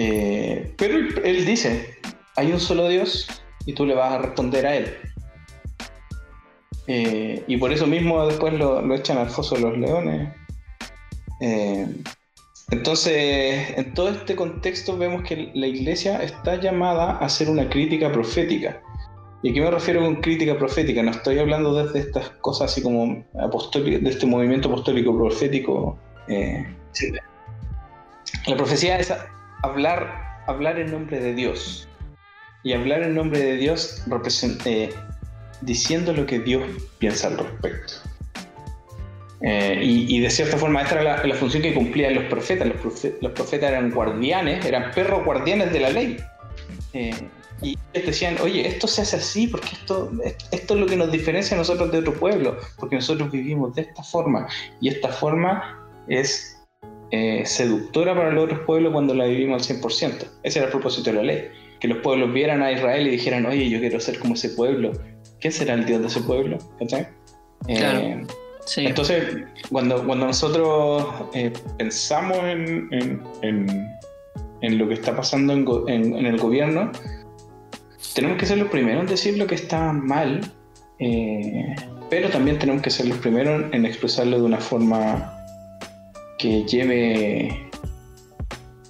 Eh, 0.00 0.74
pero 0.76 0.96
él, 1.24 1.44
dice, 1.44 1.96
hay 2.36 2.52
un 2.52 2.60
solo 2.60 2.86
Dios 2.88 3.26
y 3.66 3.72
tú 3.72 3.84
le 3.84 3.96
vas 3.96 4.12
a 4.12 4.18
responder 4.18 4.64
a 4.64 4.76
él. 4.76 4.94
Eh, 6.86 7.42
y 7.48 7.56
por 7.56 7.72
eso 7.72 7.84
mismo 7.88 8.24
después 8.24 8.54
lo, 8.54 8.94
echan 8.94 9.18
al 9.18 9.28
foso 9.28 9.56
de 9.56 9.62
los 9.62 9.76
leones. 9.76 10.32
Eh, 11.40 11.88
entonces, 12.70 13.76
en 13.76 13.92
todo 13.94 14.10
este 14.10 14.36
contexto 14.36 14.96
vemos 14.96 15.24
que 15.24 15.50
la 15.54 15.66
iglesia 15.66 16.22
está 16.22 16.60
llamada 16.60 17.14
a 17.14 17.24
hacer 17.24 17.50
una 17.50 17.68
crítica 17.68 18.12
profética. 18.12 18.80
¿Y 19.42 19.50
a 19.50 19.54
qué 19.54 19.60
me 19.60 19.70
refiero 19.70 20.00
con 20.00 20.16
crítica 20.20 20.56
profética? 20.56 21.02
No 21.02 21.10
estoy 21.10 21.40
hablando 21.40 21.74
desde 21.74 21.98
estas 21.98 22.30
cosas 22.40 22.70
así 22.70 22.82
como 22.82 23.24
apostólico, 23.40 23.98
de 24.04 24.10
este 24.10 24.26
movimiento 24.26 24.68
apostólico 24.68 25.16
profético. 25.16 25.98
La 28.46 28.56
profecía 28.56 28.98
es 28.98 29.12
hablar, 29.62 30.42
hablar 30.46 30.78
en 30.78 30.90
nombre 30.90 31.20
de 31.20 31.34
Dios. 31.34 31.88
Y 32.62 32.72
hablar 32.72 33.02
en 33.02 33.14
nombre 33.14 33.38
de 33.38 33.56
Dios 33.56 34.04
eh, 34.64 34.90
diciendo 35.60 36.12
lo 36.12 36.26
que 36.26 36.40
Dios 36.40 36.64
piensa 36.98 37.28
al 37.28 37.38
respecto. 37.38 37.94
Eh, 39.40 39.80
y, 39.84 40.18
de 40.18 40.30
cierta 40.30 40.56
forma 40.56 40.82
esta 40.82 41.00
era 41.00 41.24
la, 41.24 41.34
función 41.36 41.62
que 41.62 41.72
cumplían 41.72 42.14
los 42.14 42.24
profetas. 42.24 42.66
Los, 42.66 43.32
profetas. 43.32 43.70
eran 43.70 43.90
guardianes, 43.90 44.64
eran 44.64 44.90
perros 44.90 45.24
guardianes 45.24 45.72
de 45.72 45.80
la 45.80 45.90
ley. 45.90 46.16
Eh, 46.92 47.14
y 47.62 47.78
ellos 47.92 48.06
decían, 48.06 48.36
oye, 48.40 48.66
esto 48.66 48.86
se 48.86 49.02
hace 49.02 49.16
así 49.16 49.46
porque 49.46 49.68
esto, 49.72 50.10
esto 50.52 50.74
es 50.74 50.80
lo 50.80 50.86
que 50.86 50.96
nos 50.96 51.10
diferencia 51.10 51.56
a 51.56 51.58
nosotros 51.58 51.90
de 51.90 51.98
otro 51.98 52.14
pueblo, 52.14 52.56
porque 52.78 52.96
nosotros 52.96 53.30
vivimos 53.30 53.74
de 53.74 53.82
esta 53.82 54.02
forma. 54.02 54.48
Y 54.80 54.88
esta 54.88 55.08
forma 55.08 55.88
es 56.08 56.57
eh, 57.10 57.46
seductora 57.46 58.14
para 58.14 58.30
los 58.30 58.44
otros 58.44 58.60
pueblos 58.60 58.92
cuando 58.92 59.14
la 59.14 59.24
vivimos 59.24 59.70
al 59.70 59.80
100%. 59.80 60.26
Ese 60.42 60.58
era 60.58 60.66
el 60.66 60.72
propósito 60.72 61.10
de 61.10 61.16
la 61.16 61.22
ley. 61.22 61.48
Que 61.80 61.88
los 61.88 61.98
pueblos 61.98 62.32
vieran 62.32 62.62
a 62.62 62.70
Israel 62.70 63.06
y 63.06 63.10
dijeran, 63.10 63.46
oye, 63.46 63.68
yo 63.70 63.80
quiero 63.80 63.98
ser 63.98 64.18
como 64.18 64.34
ese 64.34 64.50
pueblo. 64.50 64.92
¿Qué 65.40 65.50
será 65.50 65.74
el 65.74 65.86
Dios 65.86 66.02
de 66.02 66.08
ese 66.08 66.20
pueblo? 66.20 66.58
Eh, 67.68 68.26
entonces, 68.76 69.36
cuando, 69.70 70.04
cuando 70.04 70.26
nosotros 70.26 71.06
eh, 71.34 71.52
pensamos 71.78 72.38
en, 72.44 73.22
en, 73.42 74.78
lo 74.78 74.88
que 74.88 74.94
está 74.94 75.16
pasando 75.16 75.54
en, 75.88 76.26
el 76.26 76.36
gobierno, 76.36 76.92
tenemos 78.14 78.36
que 78.36 78.44
ser 78.44 78.58
los 78.58 78.68
primeros 78.68 79.02
en 79.02 79.06
decir 79.08 79.38
lo 79.38 79.46
que 79.46 79.54
está 79.54 79.92
mal, 79.92 80.40
pero 82.10 82.28
también 82.28 82.58
tenemos 82.58 82.82
que 82.82 82.90
ser 82.90 83.06
los 83.06 83.18
primeros 83.18 83.72
en 83.72 83.86
expresarlo 83.86 84.38
de 84.38 84.42
una 84.42 84.58
forma 84.58 85.37
que 86.38 86.64
lleve, 86.64 87.68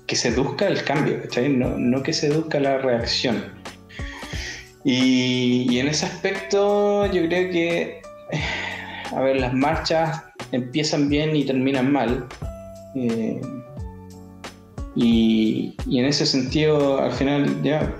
que 0.07 0.17
seduzca 0.17 0.69
el 0.69 0.85
cambio, 0.85 1.19
No, 1.51 1.79
no 1.79 2.03
que 2.03 2.13
seduzca 2.13 2.61
la 2.61 2.79
reacción. 2.79 3.45
Y, 4.85 5.79
en 5.79 5.89
ese 5.89 6.07
aspecto 6.07 7.07
yo 7.07 7.27
creo 7.27 7.51
que, 7.51 8.01
a 9.15 9.21
ver, 9.21 9.41
las 9.41 9.53
marchas 9.53 10.23
empiezan 10.53 11.09
bien 11.09 11.35
y 11.35 11.45
terminan 11.45 11.93
mal. 11.93 12.27
Eh, 12.95 13.41
y, 14.95 15.75
en 15.91 16.05
ese 16.05 16.27
sentido, 16.27 17.01
al 17.01 17.13
final, 17.13 17.63
ya, 17.63 17.95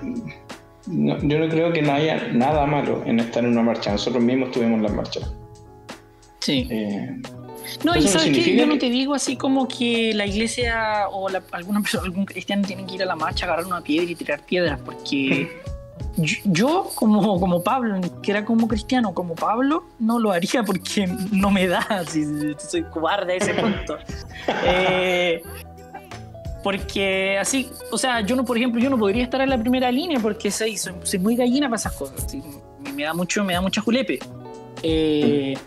yo 0.87 1.39
no 1.39 1.49
creo 1.49 1.73
que 1.73 1.81
no 1.81 1.93
haya 1.93 2.29
nada 2.29 2.65
malo 2.65 3.03
en 3.05 3.19
estar 3.19 3.43
en 3.43 3.51
una 3.51 3.61
marcha. 3.61 3.91
Nosotros 3.91 4.23
mismos 4.23 4.51
tuvimos 4.51 4.81
las 4.81 4.93
marchas. 4.93 5.33
Sí. 6.39 6.67
Eh, 6.69 7.21
no, 7.83 7.95
y 7.95 8.07
sabes 8.07 8.31
que 8.31 8.55
yo 8.55 8.65
no 8.65 8.77
te 8.77 8.89
digo 8.89 9.13
así 9.13 9.35
como 9.35 9.67
que 9.67 10.13
la 10.13 10.25
iglesia 10.25 11.07
o 11.09 11.29
alguna 11.51 11.81
persona, 11.81 12.03
algún 12.03 12.25
cristiano 12.25 12.65
tiene 12.65 12.85
que 12.85 12.95
ir 12.95 13.03
a 13.03 13.05
la 13.05 13.15
marcha, 13.15 13.45
agarrar 13.45 13.65
una 13.65 13.81
piedra 13.81 14.11
y 14.11 14.15
tirar 14.15 14.45
piedras, 14.45 14.79
porque 14.83 15.61
yo, 16.45 16.89
como, 16.95 17.39
como 17.39 17.63
Pablo, 17.63 17.99
que 18.21 18.31
era 18.31 18.45
como 18.45 18.67
cristiano, 18.67 19.13
como 19.13 19.35
Pablo, 19.35 19.85
no 19.99 20.19
lo 20.19 20.31
haría 20.31 20.63
porque 20.63 21.07
no 21.31 21.51
me 21.51 21.67
da, 21.67 22.03
si, 22.07 22.25
soy 22.57 22.83
cobarde 22.83 23.33
a 23.33 23.35
ese 23.37 23.53
punto. 23.55 23.97
Eh, 24.65 25.41
porque 26.63 27.37
así, 27.39 27.69
o 27.91 27.97
sea, 27.97 28.21
yo 28.21 28.35
no, 28.35 28.43
por 28.43 28.57
ejemplo, 28.57 28.81
yo 28.81 28.89
no 28.89 28.97
podría 28.97 29.23
estar 29.23 29.41
en 29.41 29.49
la 29.49 29.57
primera 29.57 29.91
línea 29.91 30.19
porque 30.19 30.51
soy, 30.51 30.77
soy, 30.77 31.19
muy 31.19 31.35
gallina 31.35 31.67
para 31.67 31.77
esas 31.77 31.93
cosas. 31.93 32.27
Me 32.93 33.03
da 33.03 33.13
mucho, 33.13 33.43
me 33.43 33.53
da 33.53 33.61
mucha 33.61 33.81
julepe. 33.81 34.19
Eh, 34.83 35.57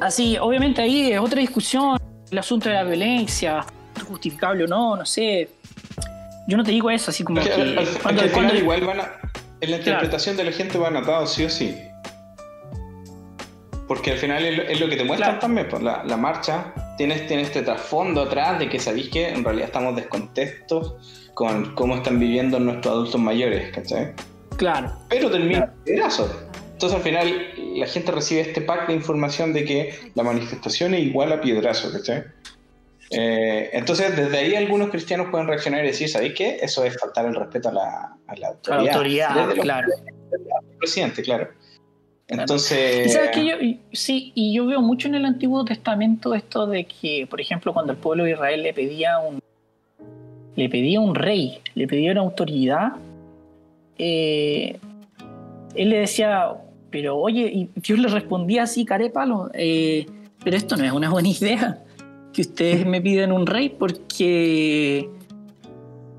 Así, 0.00 0.38
obviamente 0.38 0.80
ahí 0.80 1.12
es 1.12 1.20
otra 1.20 1.40
discusión, 1.40 1.98
el 2.30 2.38
asunto 2.38 2.68
de 2.68 2.74
la 2.74 2.84
violencia, 2.84 3.64
justificable 4.08 4.64
o 4.64 4.66
no, 4.66 4.96
no 4.96 5.04
sé. 5.04 5.48
Yo 6.48 6.56
no 6.56 6.64
te 6.64 6.70
digo 6.70 6.90
eso, 6.90 7.10
así 7.10 7.22
como 7.22 7.40
que... 7.40 7.98
cuando, 8.02 8.54
igual 8.54 8.80
van 8.84 9.00
a, 9.00 9.12
en 9.60 9.70
la 9.70 9.76
interpretación 9.76 10.36
de 10.36 10.44
la 10.44 10.52
gente 10.52 10.78
van 10.78 10.96
atados, 10.96 11.34
sí 11.34 11.44
o 11.44 11.50
sí. 11.50 11.76
Porque 13.86 14.12
al 14.12 14.18
final 14.18 14.44
es 14.44 14.80
lo, 14.80 14.88
que 14.88 14.96
te 14.96 15.04
muestran 15.04 15.38
también, 15.38 15.68
pues, 15.68 15.82
la, 15.82 16.16
marcha 16.16 16.72
tiene, 16.96 17.16
tiene 17.20 17.42
este 17.42 17.62
trasfondo 17.62 18.22
atrás 18.22 18.58
de 18.58 18.68
que 18.68 18.78
sabéis 18.78 19.10
que 19.10 19.28
en 19.28 19.44
realidad 19.44 19.66
estamos 19.66 19.96
descontentos 19.96 20.94
con 21.34 21.74
cómo 21.74 21.96
están 21.96 22.18
viviendo 22.18 22.58
nuestros 22.58 22.94
adultos 22.94 23.20
mayores, 23.20 23.70
¿cachai? 23.72 24.12
Claro. 24.56 24.92
Pero 25.08 25.30
termina 25.30 25.72
pedazo. 25.84 26.30
Entonces 26.72 26.96
al 26.96 27.02
final 27.02 27.52
la 27.76 27.86
gente 27.86 28.12
recibe 28.12 28.40
este 28.40 28.60
pack 28.60 28.88
de 28.88 28.94
información 28.94 29.52
de 29.52 29.64
que 29.64 29.94
la 30.14 30.22
manifestación 30.22 30.94
es 30.94 31.00
igual 31.00 31.32
a 31.32 31.40
piedrazo, 31.40 31.92
¿cachai? 31.92 32.24
Eh, 33.10 33.70
entonces 33.72 34.16
desde 34.16 34.38
ahí 34.38 34.54
algunos 34.54 34.90
cristianos 34.90 35.28
pueden 35.30 35.48
reaccionar 35.48 35.84
y 35.84 35.88
decir, 35.88 36.08
¿sabéis 36.08 36.34
qué? 36.34 36.58
Eso 36.62 36.84
es 36.84 36.96
faltar 36.98 37.26
el 37.26 37.34
respeto 37.34 37.70
a 37.70 37.72
la, 37.72 38.16
autoridad. 38.46 38.84
La 38.84 38.92
autoridad, 38.92 39.54
claro. 39.60 39.88
presidente, 40.78 41.22
claro. 41.22 41.48
Entonces... 42.28 43.06
¿Y 43.06 43.08
sabes 43.08 43.30
que 43.30 43.44
yo, 43.44 43.54
sí, 43.92 44.30
y 44.36 44.54
yo 44.54 44.66
veo 44.66 44.80
mucho 44.80 45.08
en 45.08 45.16
el 45.16 45.24
Antiguo 45.24 45.64
Testamento 45.64 46.34
esto 46.34 46.68
de 46.68 46.84
que, 46.84 47.26
por 47.28 47.40
ejemplo, 47.40 47.72
cuando 47.72 47.92
el 47.92 47.98
pueblo 47.98 48.22
de 48.22 48.32
Israel 48.32 48.62
le 48.62 48.72
pedía 48.72 49.18
un, 49.18 49.40
le 50.54 50.68
pedía 50.68 51.00
un 51.00 51.16
rey, 51.16 51.60
le 51.74 51.88
pedía 51.88 52.12
una 52.12 52.20
autoridad, 52.20 52.92
eh, 53.98 54.78
él 55.74 55.90
le 55.90 55.98
decía, 55.98 56.52
pero 56.90 57.16
oye, 57.16 57.50
y 57.52 57.70
Dios 57.76 57.98
le 57.98 58.08
respondía 58.08 58.64
así, 58.64 58.84
caré 58.84 59.10
palo, 59.10 59.50
eh, 59.54 60.06
pero 60.42 60.56
esto 60.56 60.76
no 60.76 60.84
es 60.84 60.92
una 60.92 61.10
buena 61.10 61.28
idea, 61.28 61.82
que 62.32 62.42
ustedes 62.42 62.86
me 62.86 63.00
piden 63.00 63.32
un 63.32 63.46
rey 63.46 63.68
porque 63.70 65.08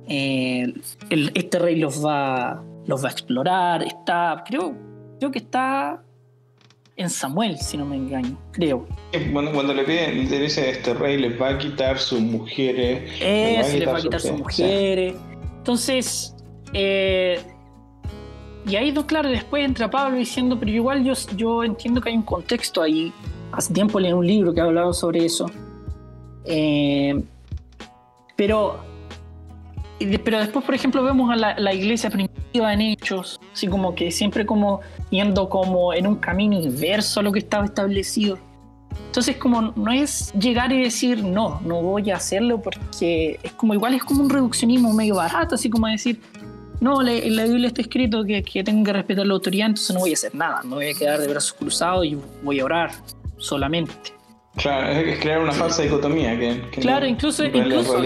eh, 0.08 0.74
este 1.10 1.60
rey 1.60 1.76
los 1.78 2.04
va, 2.06 2.64
los 2.86 3.04
va 3.04 3.10
a 3.10 3.12
explorar, 3.12 3.84
está, 3.84 4.44
creo, 4.48 4.76
creo 5.20 5.32
que 5.32 5.40
está 5.40 6.04
en 6.98 7.10
Samuel, 7.10 7.58
si 7.58 7.78
no 7.78 7.86
me 7.86 7.96
engaño, 7.96 8.38
creo. 8.52 8.88
Cuando, 9.32 9.74
le 9.74 9.84
piden, 9.84 10.30
le 10.30 10.40
dice 10.40 10.70
este 10.70 10.94
rey 10.94 11.18
les 11.18 11.40
va 11.42 11.50
a 11.50 11.58
quitar 11.58 11.98
sus 11.98 12.20
mujeres. 12.20 13.20
les 13.20 13.88
va 13.88 13.98
a 13.98 14.02
quitar, 14.02 14.20
sus 14.20 14.38
mujeres. 14.38 15.16
Entonces, 15.58 16.36
eh, 16.74 17.40
y 18.68 18.76
ahí, 18.76 18.94
claro, 19.06 19.30
después 19.30 19.66
entra 19.66 19.90
Pablo 19.90 20.18
diciendo, 20.18 20.58
pero 20.60 20.72
igual 20.72 21.04
yo, 21.04 21.14
yo 21.36 21.64
entiendo 21.64 22.00
que 22.02 22.10
hay 22.10 22.16
un 22.16 22.24
contexto 22.24 22.82
ahí. 22.82 23.12
Hace 23.52 23.74
tiempo 23.74 24.00
leí 24.00 24.14
un 24.14 24.26
libro 24.26 24.54
que 24.54 24.62
ha 24.62 24.66
hablado 24.66 24.94
sobre 24.94 25.26
eso. 25.26 25.48
Eh, 26.46 27.22
pero, 28.36 28.80
pero 30.24 30.40
después, 30.40 30.64
por 30.64 30.76
ejemplo, 30.76 31.04
vemos 31.04 31.32
a 31.32 31.36
la, 31.36 31.74
iglesia 31.74 32.10
primitiva 32.10 32.74
en 32.74 32.82
Hechos, 32.82 33.40
así 33.54 33.68
como 33.68 33.96
que 33.96 34.12
siempre 34.12 34.46
como 34.46 34.82
yendo 35.10 35.50
como 35.50 35.94
en 35.94 36.08
un 36.08 36.16
camino 36.16 36.60
inverso 36.60 37.20
a 37.20 37.24
lo 37.24 37.32
que 37.32 37.40
estaba 37.40 37.66
establecido. 37.66 38.38
Entonces, 39.08 39.38
como 39.38 39.74
no 39.76 39.92
es 39.92 40.34
llegar 40.34 40.72
y 40.72 40.84
decir, 40.84 41.24
no, 41.24 41.62
no 41.62 41.82
voy 41.82 42.12
a 42.12 42.18
hacerlo 42.18 42.62
porque 42.62 43.40
es 43.42 43.52
como 43.54 43.74
igual 43.74 43.94
es 43.94 44.04
como 44.04 44.22
un 44.22 44.30
reduccionismo 44.30 44.94
medio 44.94 45.16
barato, 45.16 45.56
así 45.56 45.70
como 45.70 45.88
decir, 45.88 46.22
no, 46.82 47.08
en 47.08 47.36
la 47.36 47.46
Biblia 47.46 47.68
está 47.68 47.82
escrito 47.82 48.26
que, 48.26 48.44
que 48.44 48.64
tengo 48.64 48.84
que 48.84 48.92
respetar 48.92 49.26
la 49.26 49.34
autoridad, 49.34 49.68
entonces 49.68 49.94
no 49.94 50.02
voy 50.02 50.12
a 50.12 50.14
hacer 50.14 50.36
nada, 50.36 50.62
me 50.64 50.76
voy 50.76 50.90
a 50.90 50.94
quedar 50.94 51.20
de 51.20 51.28
brazos 51.28 51.54
cruzados 51.54 52.06
y 52.06 52.18
voy 52.44 52.60
a 52.60 52.66
orar 52.66 52.92
solamente. 53.38 53.94
Claro, 54.56 54.88
es 54.90 55.20
crear 55.20 55.40
una 55.40 55.54
falsa 55.54 55.84
dicotomía 55.84 56.38
que, 56.38 56.70
claro, 56.82 57.06
incluso, 57.06 57.46
incluso, 57.46 58.02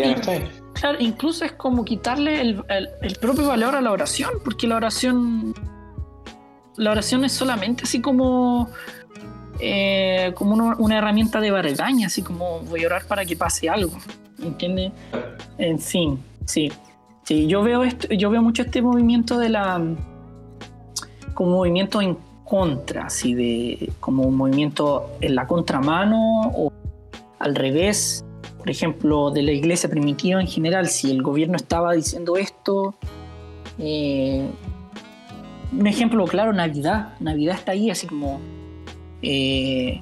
claro, 0.73 0.97
incluso 0.99 1.45
es 1.45 1.53
como 1.53 1.83
quitarle 1.83 2.41
el, 2.41 2.63
el, 3.01 3.15
propio 3.15 3.47
valor 3.47 3.75
a 3.75 3.81
la 3.81 3.91
oración, 3.91 4.29
porque 4.43 4.67
la 4.67 4.75
oración 4.75 5.55
la 6.75 6.91
oración 6.91 7.23
es 7.23 7.31
solamente 7.31 7.83
así 7.83 8.01
como 8.01 8.69
eh, 9.59 10.33
como 10.35 10.53
una, 10.53 10.97
herramienta 10.97 11.39
de 11.39 11.49
bargaña, 11.49 12.07
así 12.07 12.21
como 12.21 12.59
voy 12.59 12.83
a 12.83 12.87
orar 12.87 13.05
para 13.07 13.23
que 13.25 13.37
pase 13.37 13.69
algo, 13.69 13.97
¿entiendes? 14.43 14.91
En 15.57 15.79
fin, 15.79 16.19
sí. 16.45 16.71
Sí, 17.25 17.47
yo 17.47 17.63
veo 17.63 17.83
esto, 17.83 18.07
yo 18.09 18.29
veo 18.29 18.43
mucho 18.43 18.61
este 18.61 18.83
movimiento 18.83 19.39
de 19.39 19.49
la 19.49 19.81
como 21.33 21.57
movimiento 21.57 21.99
en 21.99 22.19
contra, 22.43 23.07
así 23.07 23.33
de 23.33 23.91
como 23.99 24.23
un 24.23 24.37
movimiento 24.37 25.09
en 25.21 25.33
la 25.33 25.47
contramano 25.47 26.51
o 26.55 26.71
al 27.39 27.55
revés, 27.55 28.23
por 28.59 28.69
ejemplo, 28.69 29.31
de 29.31 29.41
la 29.41 29.51
iglesia 29.53 29.89
primitiva 29.89 30.39
en 30.39 30.45
general, 30.47 30.87
si 30.87 31.09
el 31.09 31.23
gobierno 31.23 31.55
estaba 31.55 31.93
diciendo 31.93 32.37
esto, 32.37 32.93
eh, 33.79 34.47
un 35.73 35.87
ejemplo 35.87 36.25
claro, 36.25 36.53
Navidad, 36.53 37.15
Navidad 37.19 37.55
está 37.55 37.71
ahí 37.71 37.89
así 37.89 38.05
como 38.05 38.39
eh, 39.23 39.99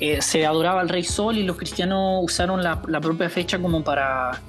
eh, 0.00 0.22
se 0.22 0.46
adoraba 0.46 0.80
al 0.80 0.88
rey 0.88 1.04
sol 1.04 1.36
y 1.36 1.42
los 1.42 1.58
cristianos 1.58 2.24
usaron 2.24 2.62
la 2.62 3.00
propia 3.02 3.28
fecha 3.28 3.58
como 3.58 3.84
para 3.84 4.40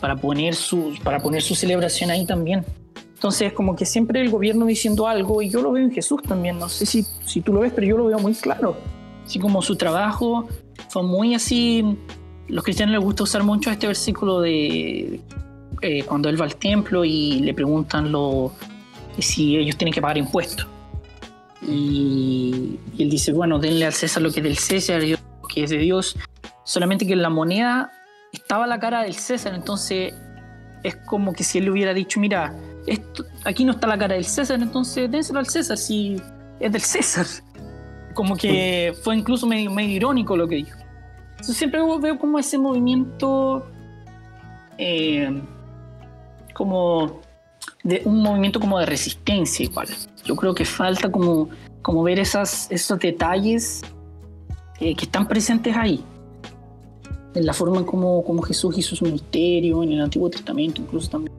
para 0.00 0.16
poner 0.16 0.54
su, 0.54 0.94
para 1.04 1.18
poner 1.20 1.42
su 1.42 1.54
celebración 1.54 2.10
ahí 2.10 2.26
también. 2.26 2.64
Entonces, 3.14 3.52
como 3.52 3.76
que 3.76 3.84
siempre 3.84 4.20
el 4.22 4.30
gobierno 4.30 4.64
diciendo 4.64 5.06
algo, 5.06 5.42
y 5.42 5.50
yo 5.50 5.60
lo 5.60 5.72
veo 5.72 5.84
en 5.84 5.92
Jesús 5.92 6.22
también, 6.22 6.58
no 6.58 6.70
sé 6.70 6.86
si, 6.86 7.04
si 7.26 7.42
tú 7.42 7.52
lo 7.52 7.60
ves, 7.60 7.72
pero 7.74 7.86
yo 7.86 7.98
lo 7.98 8.06
veo 8.06 8.18
muy 8.18 8.32
claro. 8.32 8.76
Así 9.26 9.38
como 9.38 9.60
su 9.60 9.76
trabajo 9.76 10.48
fue 10.88 11.02
muy 11.02 11.34
así, 11.34 11.84
los 12.48 12.64
cristianos 12.64 12.94
les 12.94 13.04
gusta 13.04 13.24
usar 13.24 13.42
mucho 13.42 13.70
este 13.70 13.86
versículo 13.86 14.40
de 14.40 15.20
eh, 15.82 16.02
cuando 16.04 16.30
él 16.30 16.40
va 16.40 16.46
al 16.46 16.56
templo 16.56 17.04
y 17.04 17.40
le 17.40 17.52
preguntan 17.52 18.10
lo, 18.10 18.52
si 19.18 19.56
ellos 19.56 19.76
tienen 19.76 19.92
que 19.92 20.00
pagar 20.00 20.16
impuestos. 20.16 20.66
Y, 21.62 22.78
y, 22.96 23.02
él 23.02 23.10
dice, 23.10 23.32
bueno, 23.32 23.58
denle 23.58 23.84
al 23.84 23.92
César 23.92 24.22
lo 24.22 24.32
que 24.32 24.40
es 24.40 24.44
del 24.44 24.56
César, 24.56 25.02
lo 25.02 25.46
que 25.46 25.64
es 25.64 25.70
de 25.70 25.76
Dios. 25.76 26.16
Solamente 26.64 27.06
que 27.06 27.16
la 27.16 27.28
moneda 27.28 27.92
estaba 28.32 28.66
la 28.66 28.78
cara 28.78 29.02
del 29.02 29.14
César, 29.14 29.54
entonces 29.54 30.14
es 30.82 30.96
como 30.96 31.32
que 31.32 31.44
si 31.44 31.58
él 31.58 31.70
hubiera 31.70 31.92
dicho, 31.92 32.20
mira, 32.20 32.54
esto, 32.86 33.24
aquí 33.44 33.64
no 33.64 33.72
está 33.72 33.86
la 33.86 33.98
cara 33.98 34.14
del 34.14 34.24
César, 34.24 34.60
entonces 34.60 35.10
dénselo 35.10 35.38
al 35.38 35.46
César, 35.46 35.76
si 35.76 36.20
es 36.58 36.72
del 36.72 36.82
César. 36.82 37.26
Como 38.14 38.36
que 38.36 38.92
fue 39.04 39.16
incluso 39.16 39.46
medio, 39.46 39.70
irónico 39.78 40.36
lo 40.36 40.48
que 40.48 40.56
dijo. 40.56 40.76
Entonces 41.30 41.56
siempre 41.56 41.80
veo 41.80 42.18
como 42.18 42.40
ese 42.40 42.58
movimiento, 42.58 43.70
eh, 44.76 45.40
como 46.52 47.20
de 47.84 48.02
un 48.04 48.20
movimiento 48.20 48.58
como 48.58 48.80
de 48.80 48.86
resistencia 48.86 49.64
igual. 49.64 49.86
Yo 50.24 50.34
creo 50.34 50.54
que 50.54 50.64
falta 50.64 51.10
como, 51.10 51.48
como 51.82 52.02
ver 52.02 52.18
esas, 52.18 52.66
esos 52.70 52.98
detalles 52.98 53.82
eh, 54.80 54.94
que 54.96 55.04
están 55.04 55.26
presentes 55.28 55.74
ahí 55.76 56.04
en 57.34 57.46
la 57.46 57.52
forma 57.52 57.78
en 57.78 57.84
cómo, 57.84 58.42
Jesús 58.42 58.76
hizo 58.78 58.96
su 58.96 59.04
ministerio, 59.04 59.82
en 59.82 59.92
el 59.92 60.00
Antiguo 60.00 60.30
Testamento 60.30 60.82
incluso 60.82 61.10
también. 61.10 61.32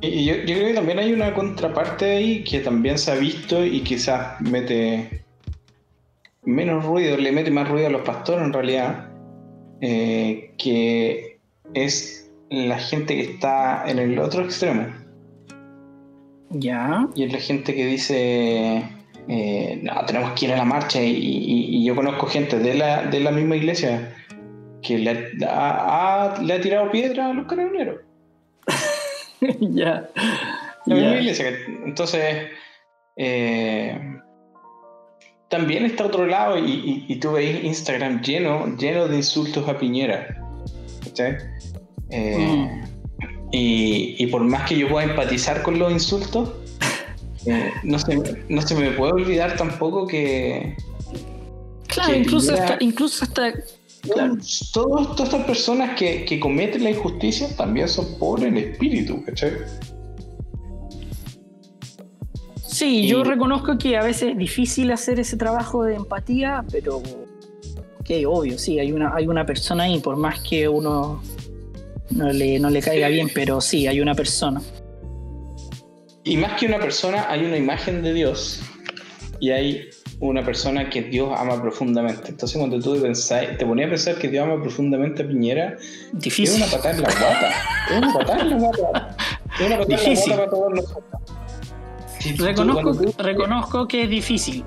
Y 0.00 0.24
yo, 0.24 0.34
creo 0.44 0.68
que 0.68 0.74
también 0.74 0.98
hay 0.98 1.12
una 1.12 1.34
contraparte 1.34 2.16
ahí 2.16 2.44
que 2.44 2.60
también 2.60 2.98
se 2.98 3.10
ha 3.10 3.16
visto 3.16 3.64
y 3.64 3.80
quizás 3.80 4.40
mete 4.40 5.24
menos 6.44 6.84
ruido, 6.84 7.16
le 7.16 7.32
mete 7.32 7.50
más 7.50 7.68
ruido 7.68 7.88
a 7.88 7.90
los 7.90 8.02
pastores 8.02 8.44
en 8.44 8.52
realidad, 8.52 9.10
eh, 9.80 10.54
que 10.56 11.38
es 11.74 12.30
la 12.48 12.78
gente 12.78 13.16
que 13.16 13.32
está 13.32 13.84
en 13.86 13.98
el 13.98 14.18
otro 14.18 14.44
extremo. 14.44 14.86
Ya. 16.50 17.08
Y 17.14 17.24
es 17.24 17.32
la 17.32 17.40
gente 17.40 17.74
que 17.74 17.84
dice, 17.84 18.84
eh, 19.28 19.80
no, 19.82 20.04
tenemos 20.06 20.32
que 20.32 20.46
ir 20.46 20.52
a 20.52 20.56
la 20.56 20.64
marcha 20.64 21.02
y, 21.02 21.84
yo 21.84 21.94
conozco 21.96 22.26
gente 22.26 22.58
de 22.58 22.74
la, 22.74 23.06
de 23.06 23.20
la 23.20 23.30
misma 23.30 23.56
iglesia 23.56 24.14
que 24.82 24.98
le 24.98 25.30
ha, 25.46 26.38
le 26.42 26.54
ha 26.54 26.60
tirado 26.60 26.90
piedra 26.90 27.30
a 27.30 27.32
los 27.32 27.46
carabineros. 27.46 28.00
ya. 29.60 30.08
Entonces, 30.86 32.46
eh, 33.16 33.98
también 35.48 35.84
está 35.84 36.06
otro 36.06 36.26
lado 36.26 36.58
y, 36.58 37.04
y, 37.08 37.16
tú 37.16 37.32
veis 37.32 37.64
Instagram 37.64 38.22
lleno, 38.22 38.76
lleno 38.76 39.08
de 39.08 39.16
insultos 39.16 39.68
a 39.68 39.78
Piñera. 39.78 40.44
Eh, 42.10 42.38
mm. 42.38 43.48
y, 43.52 44.26
por 44.28 44.44
más 44.44 44.68
que 44.68 44.78
yo 44.78 44.88
pueda 44.88 45.06
empatizar 45.06 45.62
con 45.62 45.78
los 45.78 45.90
insultos, 45.90 46.52
eh, 47.46 47.72
no, 47.82 47.98
se, 47.98 48.44
no 48.48 48.62
se 48.62 48.74
me 48.74 48.90
puede 48.92 49.12
olvidar 49.12 49.56
tampoco 49.56 50.06
que... 50.06 50.76
Claro, 51.86 52.14
incluso, 52.14 52.54
incluso 52.80 53.24
hasta 53.24 53.52
todas 54.72 55.20
estas 55.20 55.44
personas 55.44 55.96
que, 55.98 56.38
cometen 56.40 56.84
la 56.84 56.90
injusticia 56.90 57.48
también 57.56 57.88
son 57.88 58.18
pobres 58.18 58.46
en 58.46 58.56
espíritu, 58.58 59.22
¿cachai? 59.24 59.52
Sí, 62.66 63.08
yo 63.08 63.24
reconozco 63.24 63.76
que 63.76 63.96
a 63.96 64.04
veces 64.04 64.30
es 64.30 64.38
difícil 64.38 64.92
hacer 64.92 65.18
ese 65.18 65.36
trabajo 65.36 65.82
de 65.84 65.96
empatía, 65.96 66.64
pero 66.70 67.02
que 68.04 68.24
obvio, 68.24 68.58
sí, 68.58 68.78
hay 68.78 68.92
una, 68.92 69.14
hay 69.14 69.26
una 69.26 69.44
persona 69.44 69.84
ahí, 69.84 69.98
por 69.98 70.16
más 70.16 70.40
que 70.40 70.68
uno 70.68 71.20
no 72.10 72.32
le, 72.32 72.58
no 72.58 72.70
le 72.70 72.80
caiga 72.80 73.08
bien, 73.08 73.28
pero 73.34 73.60
sí, 73.60 73.86
hay 73.86 74.00
una 74.00 74.14
persona. 74.14 74.62
Y 76.24 76.36
más 76.36 76.58
que 76.58 76.66
una 76.66 76.78
persona, 76.78 77.26
hay 77.28 77.44
una 77.44 77.56
imagen 77.56 78.02
de 78.02 78.12
Dios 78.12 78.60
y 79.40 79.50
hay 79.50 79.88
una 80.20 80.44
persona 80.44 80.90
que 80.90 81.02
Dios 81.02 81.32
ama 81.36 81.60
profundamente. 81.60 82.30
Entonces, 82.30 82.58
cuando 82.58 82.80
tú 82.80 83.00
te, 83.00 83.46
te 83.56 83.66
ponías 83.66 83.86
a 83.86 83.90
pensar 83.90 84.18
que 84.18 84.28
Dios 84.28 84.44
ama 84.44 84.60
profundamente 84.60 85.22
a 85.22 85.28
Piñera, 85.28 85.76
Difícil. 86.12 86.60
es 86.60 86.62
una 86.62 86.66
patada 86.66 86.94
en 86.96 87.02
la 87.02 87.08
guata. 87.08 87.50
Es 87.90 87.98
una 87.98 88.12
patada 88.12 88.40
en 88.40 88.50
la 88.50 88.56
guata. 88.56 89.16
Es 89.58 89.66
una 89.66 89.78
patada 89.78 90.00
difícil. 90.00 90.32
en 90.32 90.38
la 90.38 90.46
guata 90.46 90.50
para 90.50 90.84
todos 90.84 90.94
reconozco, 92.36 93.22
reconozco 93.22 93.88
que 93.88 94.04
es 94.04 94.10
difícil. 94.10 94.64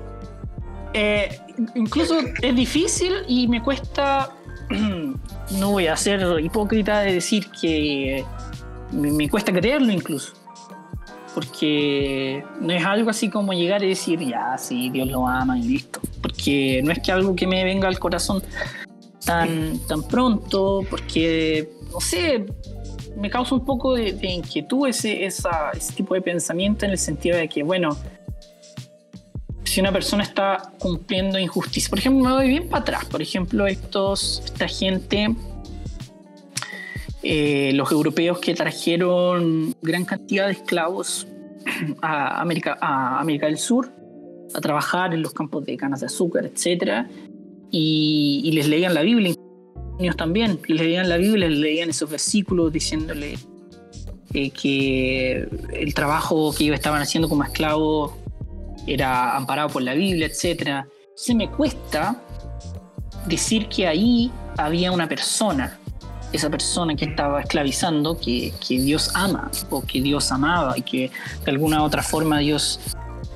Eh, 0.94 1.38
incluso 1.74 2.16
es 2.40 2.56
difícil 2.56 3.12
y 3.28 3.48
me 3.48 3.62
cuesta. 3.62 4.30
no 4.70 5.70
voy 5.70 5.86
a 5.86 5.96
ser 5.96 6.40
hipócrita 6.40 7.00
de 7.00 7.14
decir 7.14 7.46
que 7.60 8.24
me 8.90 9.28
cuesta 9.28 9.52
creerlo 9.52 9.92
incluso 9.92 10.32
no 12.60 12.72
es 12.72 12.84
algo 12.84 13.10
así 13.10 13.28
como 13.28 13.52
llegar 13.52 13.82
y 13.82 13.88
decir, 13.88 14.20
ya, 14.20 14.56
sí, 14.58 14.90
Dios 14.90 15.08
lo 15.08 15.26
ama 15.26 15.58
y 15.58 15.62
listo, 15.62 16.00
porque 16.20 16.80
no 16.84 16.92
es 16.92 16.98
que 17.00 17.12
algo 17.12 17.34
que 17.36 17.46
me 17.46 17.64
venga 17.64 17.88
al 17.88 17.98
corazón 17.98 18.42
tan, 19.24 19.78
tan 19.86 20.02
pronto, 20.02 20.80
porque, 20.90 21.70
no 21.92 22.00
sé, 22.00 22.44
me 23.16 23.30
causa 23.30 23.54
un 23.54 23.64
poco 23.64 23.94
de, 23.94 24.16
inquietud 24.22 24.88
ese, 24.88 25.24
ese 25.24 25.48
tipo 25.94 26.14
de 26.14 26.22
pensamiento 26.22 26.84
en 26.84 26.92
el 26.92 26.98
sentido 26.98 27.36
de 27.36 27.48
que, 27.48 27.62
bueno, 27.62 27.96
si 29.64 29.80
una 29.80 29.92
persona 29.92 30.22
está 30.22 30.70
cumpliendo 30.78 31.38
injusticia. 31.38 31.88
Por 31.88 31.98
ejemplo, 31.98 32.28
me 32.28 32.34
voy 32.34 32.48
bien 32.48 32.68
para 32.68 32.82
atrás. 32.82 33.06
Por 33.06 33.22
ejemplo, 33.22 33.66
estos, 33.66 34.42
esta 34.44 34.68
gente, 34.68 35.34
eh, 37.22 37.70
los 37.72 37.90
europeos 37.90 38.38
que 38.38 38.54
trajeron 38.54 39.74
gran 39.80 40.04
cantidad 40.04 40.48
de 40.48 40.52
esclavos 40.52 41.26
a 42.00 42.40
América, 42.40 42.78
a 42.80 43.20
América 43.20 43.46
del 43.46 43.58
Sur 43.58 43.92
a 44.54 44.60
trabajar 44.60 45.14
en 45.14 45.22
los 45.22 45.32
campos 45.32 45.64
de 45.64 45.76
canas 45.76 46.00
de 46.00 46.06
azúcar, 46.06 46.44
etc. 46.44 47.06
Y, 47.70 48.50
les 48.52 48.68
leían 48.68 48.94
la 48.94 49.02
Biblia, 49.02 49.34
niños 49.98 50.16
también, 50.16 50.60
les 50.66 50.80
leían 50.80 51.08
la 51.08 51.16
Biblia, 51.16 51.48
les 51.48 51.58
leían 51.58 51.90
esos 51.90 52.10
versículos 52.10 52.72
diciéndole 52.72 53.38
eh, 54.34 54.50
que 54.50 55.48
el 55.72 55.94
trabajo 55.94 56.54
que 56.56 56.64
ellos 56.64 56.74
estaban 56.74 57.00
haciendo 57.00 57.28
como 57.28 57.44
esclavos 57.44 58.12
era 58.86 59.36
amparado 59.36 59.68
por 59.70 59.82
la 59.82 59.94
Biblia, 59.94 60.26
etc. 60.26 60.86
Se 61.14 61.34
me 61.34 61.50
cuesta 61.50 62.20
decir 63.26 63.68
que 63.68 63.86
ahí 63.86 64.30
había 64.58 64.92
una 64.92 65.08
persona, 65.08 65.78
esa 66.32 66.50
persona 66.50 66.94
que 66.94 67.04
estaba 67.06 67.40
esclavizando, 67.40 68.18
que, 68.18 68.52
que, 68.66 68.80
Dios 68.80 69.10
ama 69.14 69.50
o 69.70 69.82
que 69.82 70.00
Dios 70.00 70.32
amaba 70.32 70.76
y 70.76 70.82
que 70.82 71.10
de 71.44 71.50
alguna 71.50 71.82
u 71.82 71.84
otra 71.84 72.02
forma 72.02 72.38
Dios, 72.38 72.80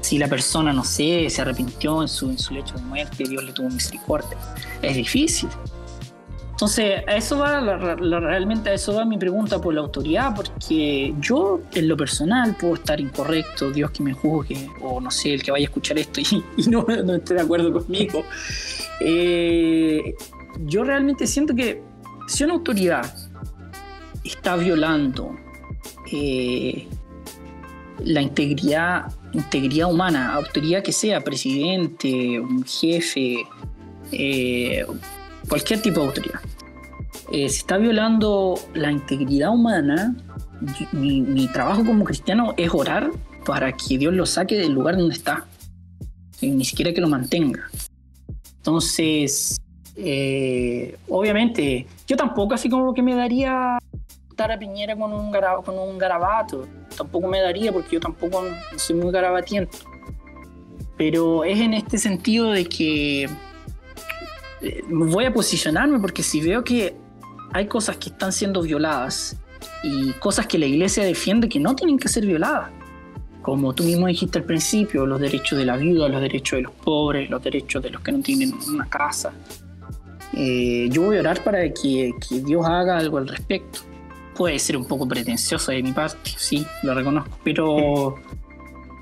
si 0.01 0.19
la 0.19 0.29
persona, 0.29 0.73
no 0.73 0.85
sé, 0.85 1.29
se 1.31 1.43
arrepintió 1.43 2.03
en 2.03 2.09
su, 2.09 2.31
en 2.31 2.39
su 2.39 2.55
lecho 2.55 2.75
de 2.75 2.83
muerte, 2.83 3.25
Dios 3.29 3.45
le 3.45 3.53
tuvo 3.53 3.69
misericordia. 3.69 4.39
Es 4.83 4.97
difícil. 4.97 5.49
Entonces, 6.57 7.03
a 7.07 7.17
eso 7.17 7.37
va, 7.37 7.61
realmente 7.61 8.71
a 8.71 8.73
eso 8.73 8.95
va 8.95 9.05
mi 9.05 9.19
pregunta 9.19 9.61
por 9.61 9.75
la 9.75 9.83
autoridad, 9.83 10.35
porque 10.35 11.15
yo, 11.21 11.61
en 11.75 11.87
lo 11.87 11.99
personal, 11.99 12.57
puedo 12.59 12.77
estar 12.77 12.99
incorrecto, 12.99 13.71
Dios 13.71 13.91
que 13.91 14.03
me 14.03 14.15
juzgue, 14.15 14.67
o 14.81 14.99
no 14.99 15.11
sé, 15.11 15.35
el 15.35 15.43
que 15.43 15.51
vaya 15.51 15.65
a 15.65 15.69
escuchar 15.69 15.99
esto 15.99 16.23
y, 16.23 16.43
no, 16.71 16.87
esté 17.15 17.35
de 17.35 17.43
acuerdo 17.43 17.71
conmigo. 17.75 18.25
Eh, 19.01 20.15
yo 20.61 20.83
realmente 20.83 21.27
siento 21.27 21.55
que 21.55 21.83
si 22.27 22.45
una 22.45 22.55
autoridad 22.55 23.15
está 24.25 24.57
violando 24.57 25.37
eh, 26.13 26.89
la 28.05 28.21
integridad, 28.21 29.13
integridad 29.33 29.91
humana, 29.91 30.35
autoridad 30.35 30.83
que 30.83 30.93
sea, 30.93 31.21
presidente, 31.23 32.41
un 32.41 32.65
jefe, 32.65 33.47
eh, 34.13 34.85
cualquier 35.49 35.83
tipo 35.83 36.01
de 36.01 36.07
autoridad. 36.07 36.41
Eh, 37.33 37.49
se 37.49 37.59
está 37.59 37.79
violando 37.79 38.59
la 38.75 38.93
integridad 38.93 39.51
humana, 39.51 40.15
mi, 40.93 41.49
trabajo 41.49 41.85
como 41.85 42.05
cristiano 42.05 42.55
es 42.57 42.73
orar 42.73 43.11
para 43.45 43.73
que 43.73 43.99
Dios 43.99 44.15
lo 44.15 44.27
saque 44.27 44.57
del 44.57 44.73
lugar 44.73 44.97
donde 44.97 45.15
está, 45.15 45.47
ni 46.41 46.65
siquiera 46.65 46.93
que 46.93 47.01
lo 47.01 47.09
mantenga. 47.09 47.69
Entonces, 48.59 49.61
eh, 49.97 50.97
obviamente, 51.09 51.87
yo 52.07 52.17
tampoco 52.17 52.55
así 52.55 52.69
como 52.69 52.95
que 52.95 53.03
me 53.03 53.15
daría 53.15 53.79
estar 54.31 54.53
a 54.53 54.59
Piñera 54.59 54.97
con 54.97 55.13
un, 55.13 55.33
con 55.65 55.79
un 55.79 55.99
garabato, 55.99 56.67
tampoco 56.97 57.27
me 57.27 57.41
daría 57.41 57.73
porque 57.73 57.97
yo 57.97 58.01
tampoco 58.01 58.45
soy 58.77 58.97
muy 58.97 59.11
garabatiento. 59.11 59.79
Pero 60.97 61.45
es 61.45 61.61
en 61.61 61.75
este 61.75 61.99
sentido 61.99 62.53
de 62.53 62.67
que 62.67 63.25
eh, 64.63 64.83
voy 64.89 65.25
a 65.25 65.33
posicionarme 65.33 65.99
porque 65.99 66.23
si 66.23 66.41
veo 66.41 66.65
que 66.65 66.97
hay 67.53 67.67
cosas 67.67 67.97
que 67.97 68.11
están 68.11 68.33
siendo 68.33 68.63
violadas 68.63 69.37
y 69.83 70.13
cosas 70.15 70.47
que 70.47 70.59
la 70.59 70.67
iglesia 70.67 71.05
defiende 71.05 71.49
que 71.49 71.61
no 71.61 71.75
tienen 71.75 71.99
que 71.99 72.09
ser 72.09 72.27
violadas, 72.27 72.71
como 73.43 73.73
tú 73.75 73.85
mismo 73.85 74.07
dijiste 74.07 74.39
al 74.39 74.45
principio, 74.45 75.07
los 75.07 75.21
derechos 75.21 75.59
de 75.59 75.65
la 75.65 75.77
viuda, 75.77 76.09
los 76.09 76.21
derechos 76.21 76.59
de 76.59 76.63
los 76.63 76.73
pobres, 76.73 77.31
los 77.31 77.43
derechos 77.43 77.83
de 77.83 77.91
los 77.91 78.03
que 78.03 78.13
no 78.13 78.21
tienen 78.21 78.53
una 78.69 78.87
casa. 78.89 79.33
Eh, 80.35 80.89
yo 80.91 81.03
voy 81.03 81.17
a 81.17 81.21
orar 81.21 81.43
para 81.43 81.63
que, 81.69 82.13
que 82.29 82.41
Dios 82.41 82.65
haga 82.67 82.99
algo 82.99 83.19
al 83.19 83.29
respecto. 83.29 83.81
Puede 84.35 84.59
ser 84.59 84.77
un 84.77 84.87
poco 84.87 85.09
pretencioso 85.09 85.73
de 85.73 85.83
mi 85.83 85.93
parte, 85.93 86.31
sí, 86.37 86.67
lo 86.83 86.95
reconozco, 86.95 87.39
pero, 87.43 88.17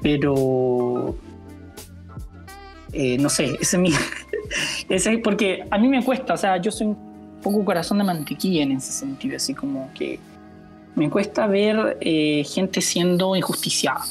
pero 0.01 1.17
eh, 2.93 3.19
no 3.19 3.29
sé, 3.29 3.57
ese 3.61 3.77
es 3.77 3.79
mi, 3.79 3.93
ese, 4.89 5.19
porque 5.19 5.65
a 5.69 5.79
mí 5.79 5.89
me 5.89 6.05
cuesta, 6.05 6.35
o 6.35 6.37
sea, 6.37 6.57
yo 6.59 6.71
soy 6.71 6.87
un 6.89 6.97
poco 7.43 7.65
corazón 7.65 7.99
de 7.99 8.05
mantequilla 8.05 8.63
en 8.63 8.73
ese 8.73 8.93
sentido, 8.93 9.35
así 9.35 9.55
como 9.55 9.91
que 9.93 10.21
me 10.95 11.11
cuesta 11.11 11.49
ver 11.49 11.99
eh, 12.01 12.45
gente 12.45 12.81
siendo 12.81 13.35
injusticiada. 13.35 14.05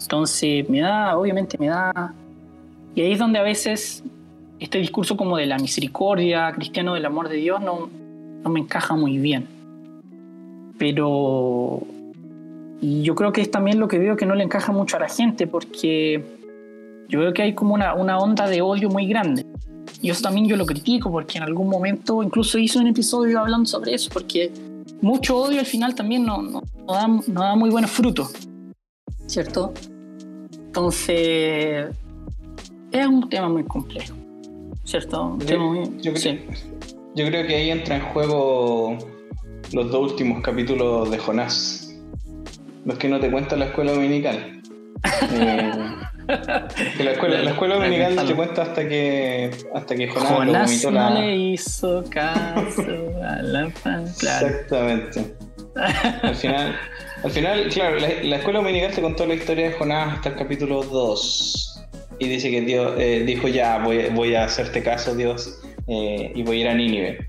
Entonces 0.00 0.68
me 0.68 0.80
da, 0.80 1.16
obviamente 1.16 1.56
me 1.58 1.68
da... 1.68 2.14
Y 2.94 3.02
ahí 3.02 3.12
es 3.12 3.18
donde 3.18 3.38
a 3.38 3.42
veces 3.42 4.02
este 4.60 4.78
discurso 4.78 5.16
como 5.16 5.36
de 5.36 5.46
la 5.46 5.58
misericordia 5.58 6.52
cristiano 6.52 6.94
del 6.94 7.06
amor 7.06 7.28
de 7.28 7.36
Dios 7.36 7.60
no, 7.60 7.90
no 8.42 8.50
me 8.50 8.60
encaja 8.60 8.94
muy 8.94 9.18
bien. 9.18 9.48
Pero... 10.78 11.80
Y 12.82 13.02
yo 13.02 13.14
creo 13.14 13.32
que 13.32 13.42
es 13.42 13.50
también 13.50 13.78
lo 13.78 13.88
que 13.88 13.98
veo 13.98 14.16
que 14.16 14.24
no 14.24 14.34
le 14.34 14.44
encaja 14.44 14.72
mucho 14.72 14.96
a 14.96 15.00
la 15.00 15.08
gente 15.08 15.46
porque 15.46 16.24
yo 17.08 17.20
veo 17.20 17.32
que 17.32 17.42
hay 17.42 17.54
como 17.54 17.74
una, 17.74 17.94
una 17.94 18.18
onda 18.18 18.48
de 18.48 18.62
odio 18.62 18.88
muy 18.88 19.06
grande. 19.06 19.44
Y 20.00 20.10
eso 20.10 20.22
también 20.22 20.46
yo 20.46 20.56
lo 20.56 20.64
critico 20.64 21.10
porque 21.10 21.38
en 21.38 21.44
algún 21.44 21.68
momento 21.68 22.22
incluso 22.22 22.56
hice 22.58 22.78
un 22.78 22.86
episodio 22.86 23.40
hablando 23.40 23.66
sobre 23.66 23.94
eso, 23.94 24.08
porque 24.12 24.50
mucho 25.02 25.36
odio 25.36 25.60
al 25.60 25.66
final 25.66 25.94
también 25.94 26.24
no, 26.24 26.40
no, 26.42 26.62
da, 26.86 27.06
no 27.06 27.40
da, 27.40 27.56
muy 27.56 27.70
buenos 27.70 27.90
frutos, 27.90 28.32
¿cierto? 29.26 29.74
Entonces, 30.52 31.88
es 32.92 33.06
un 33.06 33.28
tema 33.28 33.48
muy 33.48 33.64
complejo, 33.64 34.14
¿cierto? 34.90 35.38
Yo, 35.46 35.84
yo, 35.98 36.12
creo, 36.12 36.38
yo 37.14 37.26
creo 37.26 37.46
que 37.46 37.54
ahí 37.54 37.70
entra 37.70 37.96
en 37.96 38.02
juego 38.02 38.98
los 39.72 39.90
dos 39.90 40.10
últimos 40.10 40.42
capítulos 40.42 41.10
de 41.10 41.18
Jonás, 41.18 41.96
los 42.84 42.98
que 42.98 43.08
no 43.08 43.20
te 43.20 43.30
cuenta 43.30 43.54
la 43.56 43.66
escuela 43.66 43.92
dominical. 43.92 44.60
eh, 45.32 45.72
la 46.98 47.10
escuela, 47.12 47.42
la 47.42 47.50
escuela 47.52 47.76
dominical 47.76 48.16
no 48.16 48.24
te 48.24 48.34
cuenta 48.34 48.62
hasta 48.62 48.88
que, 48.88 49.50
hasta 49.74 49.94
que 49.94 50.08
Jonás, 50.08 50.32
Jonás 50.32 50.84
lo 50.84 50.90
no 50.90 51.20
le 51.20 51.36
hizo 51.36 52.04
caso 52.10 52.82
a 53.22 53.42
la 53.42 53.70
pan, 53.84 54.04
Exactamente. 54.06 55.36
Al 56.22 56.34
final, 56.34 56.76
al 57.22 57.30
final 57.30 57.68
claro, 57.68 57.96
la, 58.00 58.36
escuela 58.36 58.58
dominical 58.58 58.92
te 58.92 59.00
contó 59.00 59.24
la 59.24 59.34
historia 59.34 59.70
de 59.70 59.72
Jonás 59.74 60.14
hasta 60.14 60.30
el 60.30 60.34
capítulo 60.34 60.82
2. 60.82 61.69
Y 62.20 62.28
dice 62.28 62.50
que 62.50 62.60
Dios 62.60 62.92
eh, 62.98 63.24
dijo 63.26 63.48
ya, 63.48 63.78
voy, 63.78 64.08
voy, 64.14 64.34
a 64.34 64.44
hacerte 64.44 64.82
caso, 64.82 65.16
Dios, 65.16 65.62
eh, 65.88 66.30
y 66.34 66.42
voy 66.42 66.58
a 66.58 66.60
ir 66.60 66.68
a 66.68 66.74
Nínive. 66.74 67.26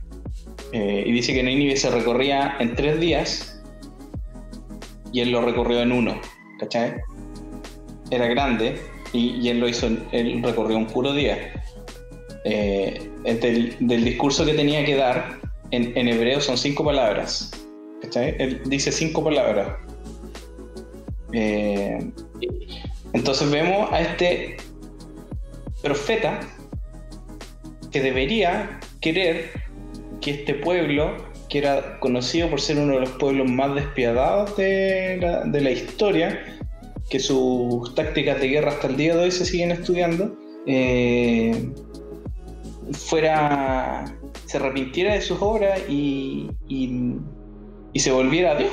Eh, 0.74 1.04
y 1.08 1.12
dice 1.14 1.34
que 1.34 1.42
Nínive 1.42 1.78
se 1.78 1.90
recorría 1.90 2.58
en 2.60 2.76
tres 2.76 3.00
días 3.00 3.64
y 5.14 5.22
él 5.22 5.32
lo 5.32 5.42
recorrió 5.42 5.82
en 5.82 5.94
uno, 5.94 6.20
¿cachai? 6.60 6.96
Era 8.10 8.28
grande 8.28 8.76
y, 9.14 9.48
él 9.48 9.62
lo 9.62 9.70
hizo, 9.70 9.88
él 10.12 10.44
recorrió 10.44 10.76
un 10.78 10.88
puro 10.88 11.14
día. 11.14 11.54
Eh, 12.44 13.10
del, 13.24 14.04
discurso 14.04 14.46
que 14.46 14.54
tenía 14.54 14.84
que 14.84 14.96
dar, 14.96 15.40
en, 15.72 15.96
hebreo 15.96 16.42
son 16.42 16.58
cinco 16.58 16.84
palabras. 16.84 17.50
Él 18.14 18.62
dice 18.66 18.92
cinco 18.92 19.24
palabras. 19.24 19.70
Entonces 23.14 23.50
vemos 23.50 23.90
a 23.94 24.02
este 24.02 24.58
profeta 25.82 26.40
que 27.92 28.02
debería 28.02 28.80
querer 29.02 29.52
que 30.22 30.32
este 30.32 30.54
pueblo, 30.54 31.18
que 31.50 31.58
era 31.58 32.00
conocido 32.00 32.50
por 32.50 32.62
ser 32.62 32.78
uno 32.78 32.94
de 32.94 33.00
los 33.02 33.10
pueblos 33.12 33.50
más 33.50 33.76
despiadados 33.76 34.56
de 34.58 35.18
la, 35.20 35.44
de 35.44 35.62
la 35.62 35.72
historia, 35.72 36.40
que 37.12 37.20
sus 37.20 37.94
tácticas 37.94 38.40
de 38.40 38.48
guerra 38.48 38.72
hasta 38.72 38.88
el 38.88 38.96
día 38.96 39.16
de 39.16 39.26
hoy 39.26 39.32
se 39.32 39.46
siguen 39.46 39.72
estudiando, 39.72 40.34
eh, 40.66 41.74
fuera, 42.94 44.06
se 44.46 44.58
arrepintiera 44.58 45.14
de 45.14 45.22
sus 45.22 45.38
obras 45.42 45.82
y, 45.90 46.50
se 47.96 48.12
volviera 48.12 48.52
a 48.52 48.56
Dios. 48.56 48.72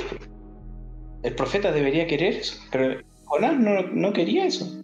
El 1.23 1.35
profeta 1.35 1.71
debería 1.73 2.07
querer 2.07 2.35
eso, 2.35 2.57
pero 2.71 3.01
Jonás 3.25 3.59
no, 3.59 4.13
quería 4.13 4.45
eso. 4.45 4.78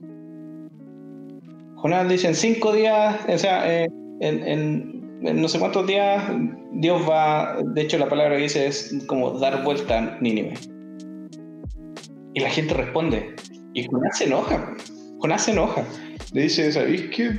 Jonás 1.85 2.09
dice 2.09 2.27
en 2.27 2.33
cinco 2.33 2.73
días, 2.73 3.15
o 3.27 3.37
sea, 3.37 3.71
eh, 3.71 3.87
en, 4.19 5.21
no 5.21 5.47
sé 5.47 5.59
cuántos 5.59 5.85
días, 5.85 6.23
Dios 6.71 7.07
va, 7.07 7.59
de 7.63 7.79
hecho 7.79 7.99
la 7.99 8.09
palabra 8.09 8.37
que 8.37 8.41
dice 8.41 8.65
es 8.65 8.91
como 9.05 9.37
dar 9.37 9.63
vuelta 9.63 9.99
a 9.99 10.17
Nínive. 10.19 10.55
Y 12.33 12.39
la 12.39 12.49
gente 12.49 12.73
responde. 12.73 13.35
Y 13.75 13.85
Jonás 13.85 14.17
se 14.17 14.23
enoja. 14.23 14.75
Jonás 15.19 15.43
se 15.43 15.51
enoja. 15.51 15.85
Le 16.33 16.41
dice, 16.41 16.71
¿sabes 16.71 17.03
qué? 17.15 17.37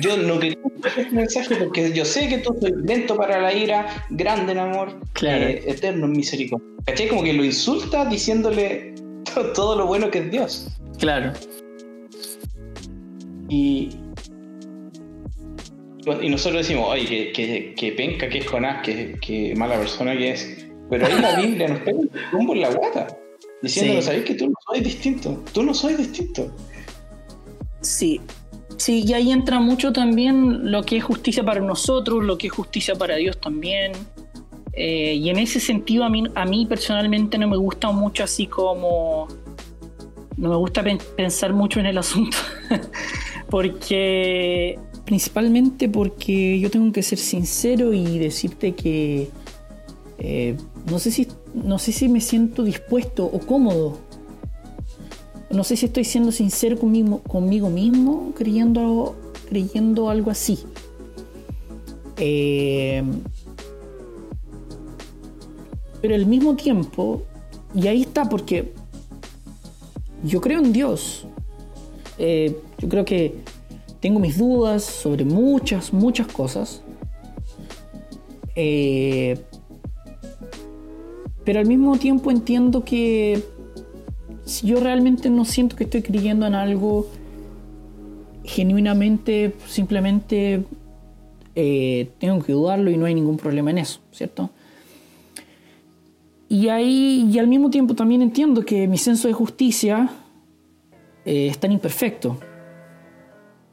Yo, 0.00 0.16
no 0.16 0.38
quería 0.40 0.56
este 0.82 1.10
mensaje 1.10 1.56
porque 1.56 1.92
yo 1.92 2.06
sé 2.06 2.26
que 2.30 2.38
tú 2.38 2.56
soy 2.58 2.72
lento 2.86 3.18
para 3.18 3.38
la 3.38 3.52
ira, 3.52 3.86
grande 4.08 4.52
en 4.52 4.58
amor, 4.60 4.98
eh, 5.20 5.62
eterno 5.66 6.06
en 6.06 6.12
misericordia. 6.12 6.66
¿Cachai? 6.86 7.08
Como 7.08 7.22
que 7.22 7.34
lo 7.34 7.44
insulta 7.44 8.06
diciéndole 8.06 8.94
todo, 9.54 9.76
lo 9.76 9.86
bueno 9.86 10.10
que 10.10 10.20
es 10.20 10.30
Dios. 10.30 10.80
Claro. 10.98 11.34
Y, 13.48 13.88
y 16.22 16.28
nosotros 16.28 16.66
decimos, 16.66 16.88
oye, 16.90 17.32
que, 17.32 17.74
que, 17.74 17.92
penca 17.92 18.28
que 18.28 18.38
es 18.38 18.46
Jonás, 18.46 18.82
que, 18.82 19.18
que 19.20 19.54
mala 19.56 19.78
persona 19.78 20.16
que 20.16 20.30
es. 20.30 20.66
Pero 20.90 21.06
ahí 21.06 21.20
la 21.20 21.40
Biblia 21.40 21.68
nos 21.68 21.80
pega 21.80 21.98
un 21.98 22.10
rumbo 22.32 22.54
en 22.54 22.60
la 22.62 22.70
guata, 22.70 23.06
diciendo, 23.62 24.00
¿sabéis 24.00 24.24
que 24.24 24.34
tú 24.34 24.48
no 24.48 24.54
soy 24.66 24.80
distinto? 24.80 25.42
Tú 25.52 25.62
no 25.62 25.74
soy 25.74 25.94
distinto. 25.94 26.54
Sí, 27.80 28.20
sí, 28.76 29.04
y 29.06 29.12
ahí 29.12 29.30
entra 29.30 29.60
mucho 29.60 29.92
también 29.92 30.70
lo 30.70 30.82
que 30.82 30.96
es 30.96 31.04
justicia 31.04 31.44
para 31.44 31.60
nosotros, 31.60 32.24
lo 32.24 32.38
que 32.38 32.46
es 32.46 32.52
justicia 32.52 32.94
para 32.94 33.16
Dios 33.16 33.38
también. 33.40 33.92
Eh, 34.72 35.14
y 35.14 35.28
en 35.28 35.38
ese 35.38 35.58
sentido 35.60 36.04
a 36.04 36.08
mí, 36.08 36.24
a 36.34 36.44
mí 36.44 36.64
personalmente 36.66 37.36
no 37.36 37.48
me 37.48 37.56
gusta 37.56 37.90
mucho 37.90 38.24
así 38.24 38.46
como... 38.46 39.28
No 40.38 40.50
me 40.50 40.56
gusta 40.56 40.84
pensar 41.16 41.52
mucho 41.52 41.80
en 41.80 41.86
el 41.86 41.98
asunto, 41.98 42.36
porque 43.50 44.78
principalmente 45.04 45.88
porque 45.88 46.60
yo 46.60 46.70
tengo 46.70 46.92
que 46.92 47.02
ser 47.02 47.18
sincero 47.18 47.92
y 47.92 48.20
decirte 48.20 48.76
que 48.76 49.30
eh, 50.18 50.56
no, 50.88 51.00
sé 51.00 51.10
si, 51.10 51.26
no 51.54 51.80
sé 51.80 51.90
si 51.90 52.08
me 52.08 52.20
siento 52.20 52.62
dispuesto 52.62 53.24
o 53.24 53.40
cómodo. 53.40 53.98
No 55.50 55.64
sé 55.64 55.76
si 55.76 55.86
estoy 55.86 56.04
siendo 56.04 56.30
sincero 56.30 56.78
conmigo, 56.78 57.20
conmigo 57.22 57.68
mismo 57.68 58.32
creyendo, 58.36 59.16
creyendo 59.48 60.08
algo 60.08 60.30
así. 60.30 60.60
Eh, 62.16 63.02
pero 66.00 66.14
al 66.14 66.26
mismo 66.26 66.54
tiempo, 66.54 67.22
y 67.74 67.88
ahí 67.88 68.02
está, 68.02 68.28
porque 68.28 68.72
yo 70.22 70.40
creo 70.40 70.60
en 70.60 70.72
Dios. 70.72 71.26
Eh, 72.18 72.56
yo 72.78 72.88
creo 72.88 73.04
que 73.04 73.36
tengo 74.00 74.18
mis 74.20 74.38
dudas 74.38 74.84
sobre 74.84 75.24
muchas, 75.24 75.92
muchas 75.92 76.26
cosas. 76.26 76.82
Eh, 78.54 79.38
pero 81.44 81.60
al 81.60 81.66
mismo 81.66 81.96
tiempo 81.96 82.30
entiendo 82.30 82.84
que 82.84 83.42
si 84.44 84.66
yo 84.66 84.80
realmente 84.80 85.30
no 85.30 85.44
siento 85.44 85.76
que 85.76 85.84
estoy 85.84 86.02
creyendo 86.02 86.46
en 86.46 86.54
algo, 86.54 87.06
genuinamente, 88.44 89.54
simplemente 89.66 90.64
eh, 91.54 92.10
tengo 92.18 92.42
que 92.42 92.52
dudarlo 92.52 92.90
y 92.90 92.96
no 92.96 93.06
hay 93.06 93.14
ningún 93.14 93.36
problema 93.36 93.70
en 93.70 93.78
eso, 93.78 94.00
¿cierto? 94.10 94.50
Y 96.48 96.68
ahí, 96.68 97.28
y 97.30 97.38
al 97.38 97.46
mismo 97.46 97.68
tiempo 97.70 97.94
también 97.94 98.22
entiendo 98.22 98.64
que 98.64 98.86
mi 98.88 98.96
senso 98.96 99.28
de 99.28 99.34
justicia 99.34 100.08
eh, 101.24 101.48
es 101.48 101.58
tan 101.58 101.72
imperfecto. 101.72 102.38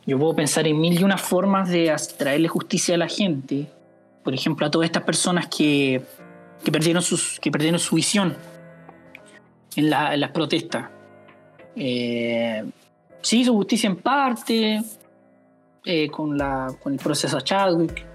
Yo 0.06 0.20
puedo 0.20 0.36
pensar 0.36 0.68
en 0.68 0.80
mil 0.80 1.00
y 1.00 1.04
unas 1.04 1.22
formas 1.22 1.70
de 1.70 1.96
traerle 2.18 2.48
justicia 2.48 2.96
a 2.96 2.98
la 2.98 3.08
gente. 3.08 3.68
Por 4.24 4.34
ejemplo, 4.34 4.68
a 4.68 4.72
todas 4.72 4.86
estas 4.86 5.04
personas 5.04 5.48
que, 5.48 6.02
que, 6.64 6.72
perdieron, 6.72 7.02
sus, 7.02 7.40
que 7.40 7.50
perdieron 7.50 7.80
su 7.80 7.96
visión 7.96 8.36
en, 9.76 9.90
las 9.90 10.32
protestas. 10.32 10.90
Eh, 11.76 12.64
sí 13.22 13.42
hizo 13.42 13.54
justicia 13.54 13.88
en 13.88 13.98
parte 13.98 14.82
eh, 15.84 16.10
con, 16.10 16.38
la, 16.38 16.74
con 16.82 16.94
el 16.94 17.00
proceso 17.00 17.40
Chadwick, 17.42 18.06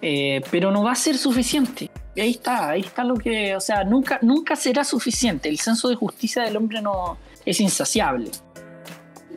eh, 0.00 0.40
pero 0.50 0.70
no 0.70 0.82
va 0.82 0.92
a 0.92 0.96
ser 0.96 1.16
suficiente. 1.16 1.90
Ahí 2.16 2.30
está, 2.32 2.70
ahí 2.70 2.80
está 2.82 3.04
lo 3.04 3.14
que, 3.14 3.56
o 3.56 3.60
sea, 3.60 3.84
nunca, 3.84 4.18
nunca 4.22 4.54
será 4.54 4.84
suficiente. 4.84 5.48
El 5.48 5.58
senso 5.58 5.88
de 5.88 5.96
justicia 5.96 6.42
del 6.42 6.56
hombre 6.56 6.82
no 6.82 7.16
es 7.46 7.60
insaciable. 7.60 8.30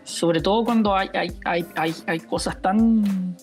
Sobre 0.03 0.41
todo 0.41 0.65
cuando 0.65 0.95
hay, 0.95 1.09
hay, 1.13 1.65
hay, 1.75 1.95
hay, 2.05 2.19
cosas 2.19 2.61
tan... 2.61 3.35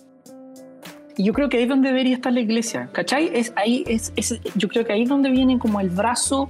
Y 1.16 1.24
yo 1.24 1.33
creo 1.33 1.49
que 1.49 1.57
ahí 1.57 1.62
es 1.64 1.68
donde 1.68 1.89
debería 1.89 2.14
estar 2.14 2.33
la 2.33 2.41
iglesia, 2.41 2.89
¿cachai? 2.93 3.30
Es, 3.35 3.53
ahí, 3.57 3.85
es, 3.87 4.12
es, 4.16 4.39
yo 4.55 4.68
creo 4.68 4.85
que 4.85 4.93
ahí 4.93 5.03
es 5.03 5.09
donde 5.09 5.30
viene 5.30 5.59
como 5.59 5.80
el 5.80 5.91
brazo 5.91 6.49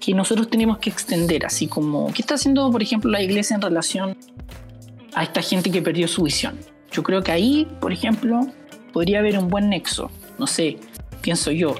que 0.00 0.14
nosotros 0.14 0.48
tenemos 0.50 0.78
que 0.78 0.90
extender, 0.90 1.46
así 1.46 1.66
como, 1.66 2.12
¿qué 2.12 2.22
está 2.22 2.34
haciendo, 2.34 2.70
por 2.70 2.82
ejemplo, 2.82 3.10
la 3.10 3.22
iglesia 3.22 3.54
en 3.56 3.62
relación 3.62 4.16
a 5.14 5.22
esta 5.22 5.42
gente 5.42 5.70
que 5.70 5.82
perdió 5.82 6.06
su 6.06 6.22
visión? 6.22 6.58
Yo 6.92 7.02
creo 7.02 7.22
que 7.22 7.32
ahí, 7.32 7.66
por 7.80 7.92
ejemplo, 7.92 8.46
podría 8.92 9.18
haber 9.18 9.38
un 9.38 9.48
buen 9.48 9.68
nexo, 9.68 10.10
no 10.38 10.46
sé, 10.46 10.78
pienso 11.20 11.50
yo. 11.50 11.74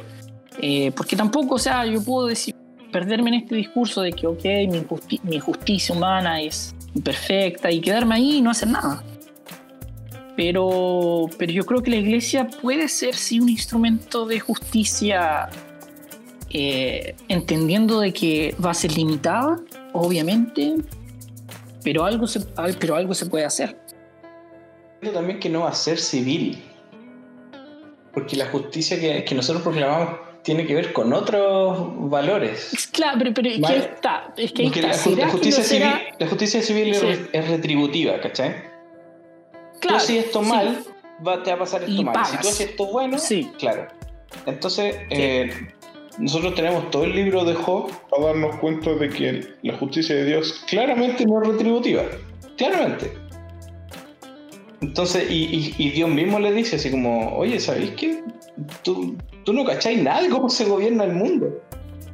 Eh, 0.61 0.93
porque 0.97 1.17
tampoco, 1.17 1.57
o 1.57 1.59
sea, 1.59 1.87
yo 1.87 2.03
puedo 2.03 2.27
decir, 2.27 2.55
perderme 2.93 3.31
en 3.31 3.35
este 3.35 3.55
discurso 3.55 4.03
de 4.03 4.13
que, 4.13 4.27
ok, 4.27 4.45
mi, 4.69 4.85
mi 5.23 5.39
justicia 5.39 5.95
humana 5.95 6.41
es 6.41 6.75
imperfecta 6.95 7.71
y 7.71 7.81
quedarme 7.81 8.17
ahí 8.17 8.37
y 8.39 8.41
no 8.41 8.51
hacer 8.51 8.69
nada. 8.69 9.03
Pero, 10.37 11.29
pero 11.37 11.53
yo 11.53 11.67
creo 11.67 11.83
que 11.83 11.91
la 11.91 11.97
iglesia 11.97 12.49
puede 12.49 12.89
ser 12.89 13.15
sí 13.15 13.41
un 13.41 13.49
instrumento 13.49 14.25
de 14.27 14.39
justicia 14.39 15.49
eh, 16.51 17.15
entendiendo 17.29 18.01
de 18.01 18.13
que 18.13 18.55
va 18.65 18.71
a 18.71 18.75
ser 18.75 18.93
limitada, 18.93 19.61
obviamente, 19.93 20.77
pero 21.85 22.05
algo 22.05 22.27
se, 22.27 22.41
pero 22.79 22.97
algo 22.97 23.15
se 23.15 23.27
puede 23.27 23.45
hacer. 23.45 23.79
También 25.13 25.39
que 25.39 25.51
no 25.51 25.61
va 25.61 25.71
a 25.71 25.75
ser 25.75 25.99
civil, 25.99 26.63
porque 28.15 28.37
la 28.37 28.47
justicia 28.47 28.99
que, 28.99 29.35
nosotros 29.35 29.63
proclamamos 29.63 30.21
tiene 30.43 30.67
que 30.67 30.75
ver 30.75 30.93
con 30.93 31.13
otros 31.13 32.11
valores. 32.11 32.89
Claro, 32.93 33.19
pero, 33.19 33.35
pero 33.35 33.51
¿qué 33.67 33.77
está? 33.77 34.33
Es 34.37 34.53
que 34.53 34.83
la, 34.83 35.29
justicia 35.29 35.63
civil, 35.63 35.89
la, 36.19 36.27
justicia 36.27 36.63
civil, 36.63 36.95
es, 37.33 37.49
retributiva, 37.49 38.21
¿cachai? 38.21 38.55
Claro, 39.81 39.99
tú 39.99 40.05
si 40.05 40.19
esto 40.19 40.43
mal, 40.43 40.85
va, 41.27 41.43
te 41.43 41.51
va 41.51 41.57
a 41.57 41.59
pasar 41.61 41.83
esto 41.83 42.03
mal. 42.03 42.27
Si 42.27 42.37
tú 42.39 42.49
haces 42.49 42.61
esto 42.61 42.87
bueno, 42.87 43.19
sí. 43.19 43.51
claro. 43.59 43.89
Entonces, 44.47 44.97
eh, 45.11 45.51
nosotros 46.19 46.55
tenemos 46.55 46.91
todo 46.91 47.05
el 47.05 47.15
libro 47.15 47.45
de 47.45 47.55
Job 47.55 47.91
para 48.11 48.27
darnos 48.27 48.57
cuenta 48.57 48.95
de 48.95 49.09
que 49.09 49.55
la 49.63 49.77
justicia 49.77 50.17
de 50.17 50.25
Dios 50.25 50.65
claramente 50.69 51.25
no 51.25 51.43
es 51.43 51.49
retributiva. 51.49 52.03
Claramente. 52.57 53.13
Entonces, 54.81 55.27
y, 55.31 55.91
Dios 55.91 56.09
mismo 56.09 56.39
le 56.39 56.53
dice 56.53 56.77
así 56.77 56.91
como, 56.91 57.37
oye, 57.37 57.59
¿sabéis 57.59 57.93
qué? 57.93 58.23
Tú, 58.83 59.17
tú 59.49 59.55
no 59.55 59.65
cacháis 59.65 60.03
nada 60.03 60.21
de 60.21 60.29
cómo 60.29 60.51
se 60.51 60.67
gobierna 60.67 61.05
el 61.05 61.15
mundo. 61.15 61.59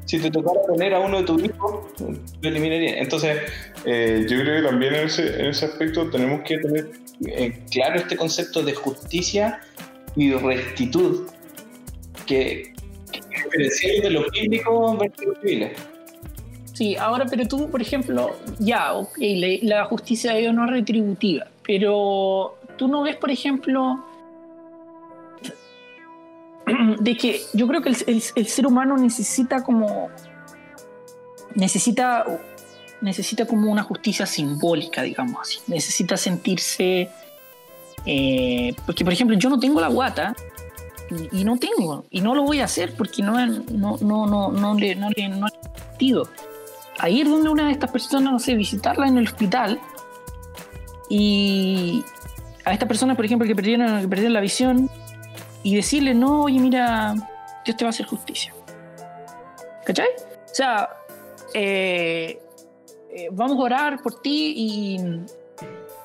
Si 0.05 0.21
te 0.21 0.31
tocara 0.31 0.61
poner 0.69 0.95
a 0.95 1.01
uno 1.01 1.19
de 1.19 1.25
tus 1.25 1.43
hijos, 1.43 1.85
lo 1.99 2.49
eliminaría. 2.49 2.99
Entonces, 2.99 3.39
eh, 3.85 4.25
yo 4.31 4.39
creo 4.39 4.63
que 4.63 4.69
también 4.69 4.95
en 4.95 5.07
ese, 5.07 5.41
en 5.41 5.47
ese 5.47 5.65
aspecto 5.65 6.09
tenemos 6.11 6.43
que 6.43 6.59
tener 6.59 6.93
claro 7.73 7.97
este 7.97 8.17
concepto 8.17 8.63
de 8.63 8.73
justicia 8.75 9.59
y 10.15 10.33
rectitud, 10.33 11.27
que, 12.25 12.73
de 14.01 14.11
los 14.11 14.31
bíblicos 14.31 14.97
Sí, 16.73 16.95
ahora, 16.95 17.27
pero 17.29 17.49
tú, 17.49 17.69
por 17.69 17.83
ejemplo, 17.83 18.37
ya, 18.61 18.93
ok, 18.93 19.19
la, 19.63 19.87
justicia 19.87 20.35
de 20.35 20.43
Dios 20.43 20.55
no 20.55 20.67
es 20.67 20.71
retributiva, 20.71 21.49
pero 21.67 22.57
tú 22.77 22.87
no 22.87 23.03
ves, 23.03 23.17
por 23.17 23.33
ejemplo, 23.33 24.05
de 27.01 27.17
que 27.17 27.43
yo 27.53 27.67
creo 27.67 27.83
que 27.83 27.91
el, 27.91 28.23
ser 28.23 28.67
humano 28.67 28.97
necesita 28.97 29.63
como. 29.63 30.11
Necesita. 31.55 32.25
Necesita 33.01 33.47
como 33.47 33.71
una 33.71 33.83
justicia 33.83 34.25
simbólica, 34.25 35.03
digamos 35.03 35.41
así. 35.43 35.59
Necesita 35.67 36.17
sentirse. 36.17 37.11
Eh, 38.07 38.75
porque, 38.87 39.05
por 39.05 39.13
ejemplo, 39.13 39.37
yo 39.37 39.51
no 39.51 39.59
tengo 39.59 39.81
la 39.81 39.89
guata, 39.89 40.35
y, 41.33 41.45
no 41.45 41.57
tengo, 41.59 42.05
y 42.11 42.21
no 42.21 42.35
lo 42.35 42.43
voy 42.43 42.61
a 42.61 42.65
hacer 42.65 42.95
porque 42.95 43.23
no, 43.23 43.35
no, 43.47 43.99
no, 44.01 44.27
no, 44.27 44.53
no, 44.53 44.75
le, 44.75 44.95
no, 44.95 45.11
le, 45.11 45.29
no 45.29 45.49
sentido. 45.89 46.29
Ahí 46.99 47.21
es 47.21 47.29
donde 47.29 47.49
una 47.49 47.67
de 47.67 47.73
estas 47.73 47.91
personas, 47.91 48.33
no 48.33 48.39
sé, 48.39 48.55
visitarla 48.55 49.07
en 49.07 49.19
el 49.19 49.27
hospital 49.27 49.81
y 51.09 52.05
a 52.65 52.73
estas 52.73 52.89
personas, 52.89 53.17
por 53.17 53.25
ejemplo, 53.25 53.47
que 53.47 53.55
perdieron, 53.55 54.01
que 54.01 54.09
perdieron 54.09 54.33
la 54.33 54.41
visión 54.41 54.91
y 55.65 55.75
decirle, 55.75 56.15
no, 56.15 56.43
oye, 56.43 56.61
mira, 56.61 57.15
Dios 57.65 57.77
te 57.77 57.85
va 57.85 57.89
a 57.89 57.91
hacer 57.91 58.07
justicia. 58.07 58.55
¿Cachai? 59.85 60.09
O 60.09 60.55
sea, 60.55 60.89
eh, 61.53 62.39
eh, 63.11 63.29
vamos 63.33 63.59
a 63.59 63.63
orar 63.63 64.03
por 64.03 64.21
ti 64.23 64.55
y, 64.57 65.01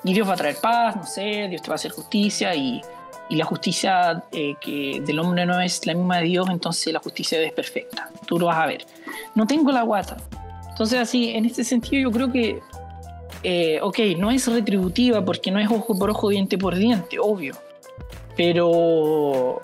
y 0.03 0.14
Dios 0.14 0.28
va 0.28 0.34
a 0.34 0.38
traer 0.38 0.55
paz, 0.55 0.95
no 0.95 1.05
sé, 1.05 1.47
Dios 1.49 1.62
te 1.62 1.68
va 1.68 1.74
a 1.74 1.76
hacer 1.76 1.91
justicia 1.91 2.55
y 2.55 2.82
y 3.30 3.36
la 3.36 3.45
justicia 3.45 4.24
eh, 4.32 4.55
que 4.60 5.03
del 5.05 5.20
hombre 5.20 5.45
no 5.45 5.62
es 5.62 5.86
la 5.86 5.93
misma 5.93 6.18
de 6.18 6.24
Dios, 6.24 6.49
entonces 6.49 6.91
la 6.91 6.99
justicia 6.99 7.39
es 7.39 7.53
perfecta. 7.53 8.10
Tú 8.26 8.39
lo 8.39 8.47
vas 8.47 8.57
a 8.57 8.66
ver. 8.66 8.88
No 9.36 9.45
tengo 9.45 9.72
la 9.72 9.84
guata. 9.84 10.18
Entonces 10.68 10.99
así, 10.99 11.30
en 11.30 11.45
este 11.45 11.64
sentido 11.64 12.10
yo 12.10 12.12
creo 12.12 12.32
que, 12.32 13.80
ok, 13.84 13.99
no 14.18 14.32
es 14.32 14.47
retributiva 14.47 15.24
porque 15.24 15.51
no 15.51 15.60
es 15.60 15.70
ojo 15.70 15.95
por 15.95 16.10
ojo, 16.10 16.30
diente 16.30 16.57
por 16.57 16.76
diente, 16.76 17.20
obvio. 17.20 17.53
Pero, 18.39 19.59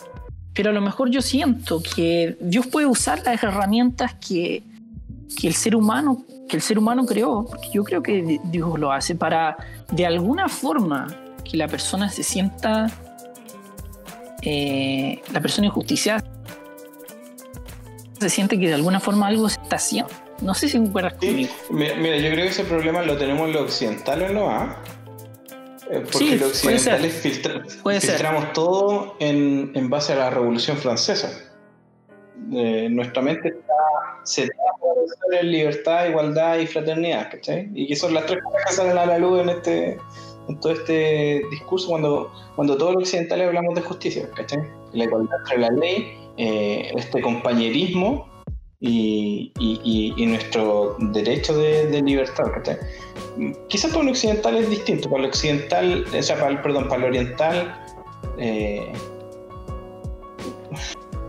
pero 0.53 0.71
a 0.71 0.73
lo 0.73 0.82
mejor 0.82 1.09
yo 1.09 1.21
siento 1.21 1.82
que 1.82 2.36
Dios 2.41 2.67
puede 2.67 2.86
usar 2.86 3.21
las 3.23 3.41
herramientas 3.41 4.15
que, 4.15 4.63
que 5.39 5.47
el 5.47 5.53
ser 5.53 5.78
humano, 5.78 6.26
que 6.49 6.57
el 6.57 6.61
ser 6.61 6.78
humano 6.78 7.05
creó, 7.05 7.45
porque 7.45 7.69
yo 7.73 7.86
creo 7.86 8.03
que 8.03 8.41
Dios 8.43 8.78
lo 8.78 8.91
hace 8.91 9.15
para 9.15 9.55
de 9.93 10.05
alguna 10.05 10.49
forma 10.49 11.07
que 11.49 11.55
la 11.55 11.69
persona 11.69 12.09
se 12.09 12.21
sienta, 12.21 12.91
eh, 14.41 15.21
la 15.32 15.39
persona 15.39 15.67
injusticiada 15.67 16.21
se 18.19 18.30
siente 18.30 18.59
que 18.59 18.67
de 18.67 18.73
alguna 18.73 18.99
forma 18.99 19.28
algo 19.28 19.47
se 19.47 19.61
está 19.61 19.78
haciendo. 19.78 20.11
No 20.41 20.53
sé 20.53 20.67
si 20.67 20.78
me 20.80 20.89
acuerdas 20.89 21.13
conmigo. 21.13 21.53
Mira, 21.69 22.17
yo 22.17 22.30
creo 22.30 22.43
que 22.43 22.47
ese 22.47 22.65
problema 22.65 23.03
lo 23.03 23.15
tenemos 23.15 23.47
en 23.47 23.53
lo 23.53 23.61
occidental, 23.61 24.34
¿no? 24.34 24.49
¿Ah? 24.49 24.76
Eh, 24.84 24.95
porque 26.12 26.38
los 26.38 26.52
occidentales 26.52 27.14
filtramos 27.14 28.54
todo 28.54 29.16
en, 29.20 29.72
en, 29.76 29.90
base 29.90 30.14
a 30.14 30.16
la 30.18 30.30
Revolución 30.30 30.78
Francesa. 30.78 31.32
Eh, 32.54 32.88
nuestra 32.90 33.22
mente 33.22 33.50
está 33.50 33.74
seteada 34.24 34.72
por 34.80 34.96
en 35.34 35.52
libertad, 35.52 36.08
igualdad 36.08 36.58
y 36.58 36.68
fraternidad, 36.68 37.32
¿cachai? 37.32 37.70
Y 37.74 37.88
que 37.88 37.96
son 37.96 38.14
las 38.14 38.26
tres 38.26 38.44
cosas 38.44 38.62
que 38.68 38.74
salen 38.74 38.98
a 38.98 39.06
la 39.06 39.18
luz 39.18 39.42
en 39.42 39.50
este 39.50 39.98
en 40.48 40.60
todo 40.60 40.74
este 40.74 41.42
discurso 41.50 41.90
cuando, 41.90 42.32
cuando 42.56 42.78
todos 42.78 42.94
los 42.94 43.04
occidentales 43.04 43.48
hablamos 43.48 43.74
de 43.76 43.82
justicia, 43.82 44.30
¿cachai? 44.36 44.60
La 44.94 45.06
igualdad 45.06 45.38
entre 45.40 45.58
la 45.58 45.70
ley, 45.72 46.20
eh, 46.38 46.92
este 46.96 47.22
compañerismo 47.22 48.28
y, 48.88 50.26
nuestro 50.28 50.96
derecho 51.00 51.58
de, 51.58 52.02
libertad. 52.02 52.46
¿cachai? 52.54 52.78
Quizás 53.68 53.92
para 53.92 54.04
el 54.04 54.10
occidental 54.10 54.58
es 54.58 54.70
distinto, 54.70 55.10
para 55.10 55.24
el 55.24 55.30
occidental, 55.30 56.06
o 56.18 56.22
sea, 56.22 56.36
para 56.38 56.52
el, 56.52 56.62
perdón, 56.62 56.88
para 56.88 56.98
el 56.98 57.04
oriental, 57.10 57.86
eh, 58.38 58.92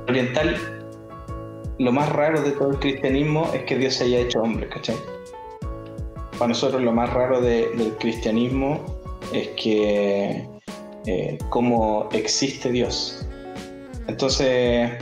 oriental, 0.09 0.57
lo 1.79 1.93
más 1.93 2.09
raro 2.11 2.41
de 2.41 2.53
todo 2.53 2.71
el 2.71 2.79
cristianismo 2.79 3.51
es 3.53 3.63
que 3.65 3.77
Dios 3.77 3.95
se 3.95 4.05
haya 4.05 4.21
hecho 4.21 4.41
hombre, 4.41 4.69
¿cachai? 4.69 4.97
Para 6.39 6.49
nosotros 6.49 6.83
lo 6.83 6.93
más 6.93 7.13
raro 7.13 7.41
del 7.41 7.95
cristianismo 7.99 8.85
es 9.33 9.49
que 9.61 10.47
eh, 11.07 11.39
cómo 11.51 12.09
existe 12.13 12.71
Dios. 12.71 13.27
Entonces, 14.07 14.93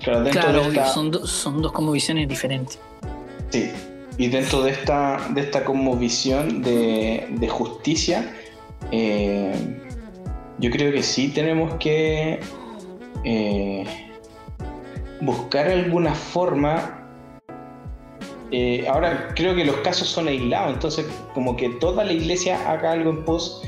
claro, 0.00 0.22
de 0.22 0.30
esta... 0.30 0.86
son, 0.86 1.26
son 1.26 1.62
dos 1.62 1.72
como 1.72 1.92
visiones 1.92 2.28
diferentes. 2.28 2.78
Sí, 3.50 3.70
y 4.18 4.28
dentro 4.28 4.62
de 4.62 4.70
esta, 4.70 5.20
de 5.30 5.42
esta 5.42 5.64
como 5.64 5.96
visión 5.96 6.62
de, 6.62 7.48
justicia, 7.50 8.34
eh, 8.90 9.52
yo 10.58 10.70
creo 10.70 10.90
que 10.92 11.02
sí 11.02 11.28
tenemos 11.28 11.74
que 11.74 12.40
eh, 13.24 13.84
buscar 15.20 15.68
alguna 15.68 16.14
forma. 16.14 17.02
Eh, 18.50 18.86
ahora 18.88 19.28
creo 19.34 19.54
que 19.54 19.64
los 19.64 19.76
casos 19.78 20.08
son 20.08 20.28
aislados, 20.28 20.72
entonces 20.72 21.06
como 21.34 21.56
que 21.56 21.68
toda 21.68 22.04
la 22.04 22.12
iglesia 22.12 22.70
haga 22.70 22.92
algo 22.92 23.10
en 23.10 23.24
pos 23.24 23.62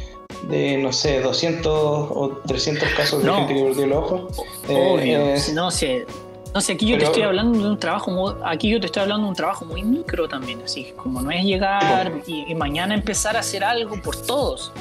de, 0.48 0.78
no 0.78 0.92
sé, 0.92 1.20
200 1.20 1.66
o 1.72 2.40
300 2.46 2.88
casos 2.90 3.22
de 3.22 3.30
gente 3.30 3.54
que 3.54 3.62
perdió 3.62 3.84
el 3.84 3.92
ojo. 3.92 4.28
Obvio, 4.68 5.00
eh, 5.00 5.38
no 5.54 5.70
sé. 5.70 6.06
No 6.54 6.62
sé, 6.62 6.72
aquí 6.72 6.86
yo 6.86 6.96
te 6.96 7.04
estoy 7.04 7.22
hablando 7.22 7.62
de 7.62 7.68
un 7.68 7.78
trabajo 7.78 8.10
muy, 8.10 8.32
aquí 8.42 8.70
yo 8.70 8.80
te 8.80 8.86
estoy 8.86 9.02
hablando 9.02 9.24
de 9.24 9.28
un 9.28 9.36
trabajo 9.36 9.66
muy 9.66 9.82
micro 9.82 10.26
también, 10.28 10.60
así 10.64 10.92
como 10.96 11.20
no 11.20 11.30
es 11.30 11.44
llegar 11.44 12.10
y, 12.26 12.54
mañana 12.54 12.94
empezar 12.94 13.36
a 13.36 13.40
hacer 13.40 13.62
algo 13.62 14.00
por 14.00 14.16
todos. 14.16 14.72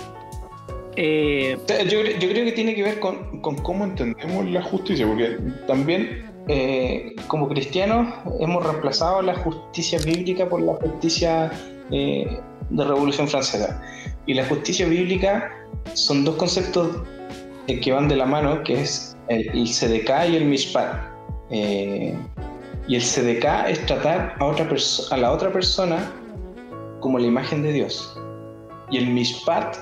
Eh, 0.95 1.57
yo, 1.67 2.01
yo, 2.03 2.29
creo 2.29 2.45
que 2.45 2.53
tiene 2.53 2.73
que 2.73 2.83
ver 2.83 2.99
con, 2.99 3.41
con, 3.41 3.57
cómo 3.57 3.83
entendemos 3.83 4.49
la 4.49 4.63
justicia, 4.63 5.05
porque 5.05 5.37
también 5.67 6.31
eh, 6.47 7.13
como 7.27 7.49
cristianos 7.49 8.13
hemos 8.39 8.65
reemplazado 8.65 9.21
la 9.21 9.35
justicia 9.35 9.99
bíblica 9.99 10.47
por 10.47 10.61
la 10.61 10.73
justicia 10.75 11.51
de 11.89 12.39
Revolución 12.71 13.27
Francesa. 13.27 13.81
Y 14.27 14.33
la 14.33 14.45
justicia 14.45 14.87
bíblica 14.87 15.51
son 15.93 16.23
dos 16.23 16.35
conceptos 16.35 16.97
que 17.67 17.91
van 17.91 18.07
de 18.07 18.15
la 18.15 18.25
mano, 18.25 18.63
que 18.63 18.81
es 18.81 19.17
el, 19.29 19.47
el 19.49 19.65
CDK 19.65 20.29
y 20.29 20.35
el 20.35 20.45
Mishpat. 20.45 21.17
Eh, 21.49 22.13
y 22.87 22.95
el 22.95 23.01
CDK 23.01 23.69
es 23.69 23.85
tratar 23.85 24.35
a, 24.39 24.45
otra 24.45 24.67
a 25.11 25.17
la 25.17 25.31
otra 25.31 25.51
persona 25.51 26.11
como 26.99 27.19
la 27.19 27.27
imagen 27.27 27.63
de 27.63 27.73
Dios. 27.73 28.17
Y 28.89 28.97
el 28.97 29.07
Mishpat 29.07 29.77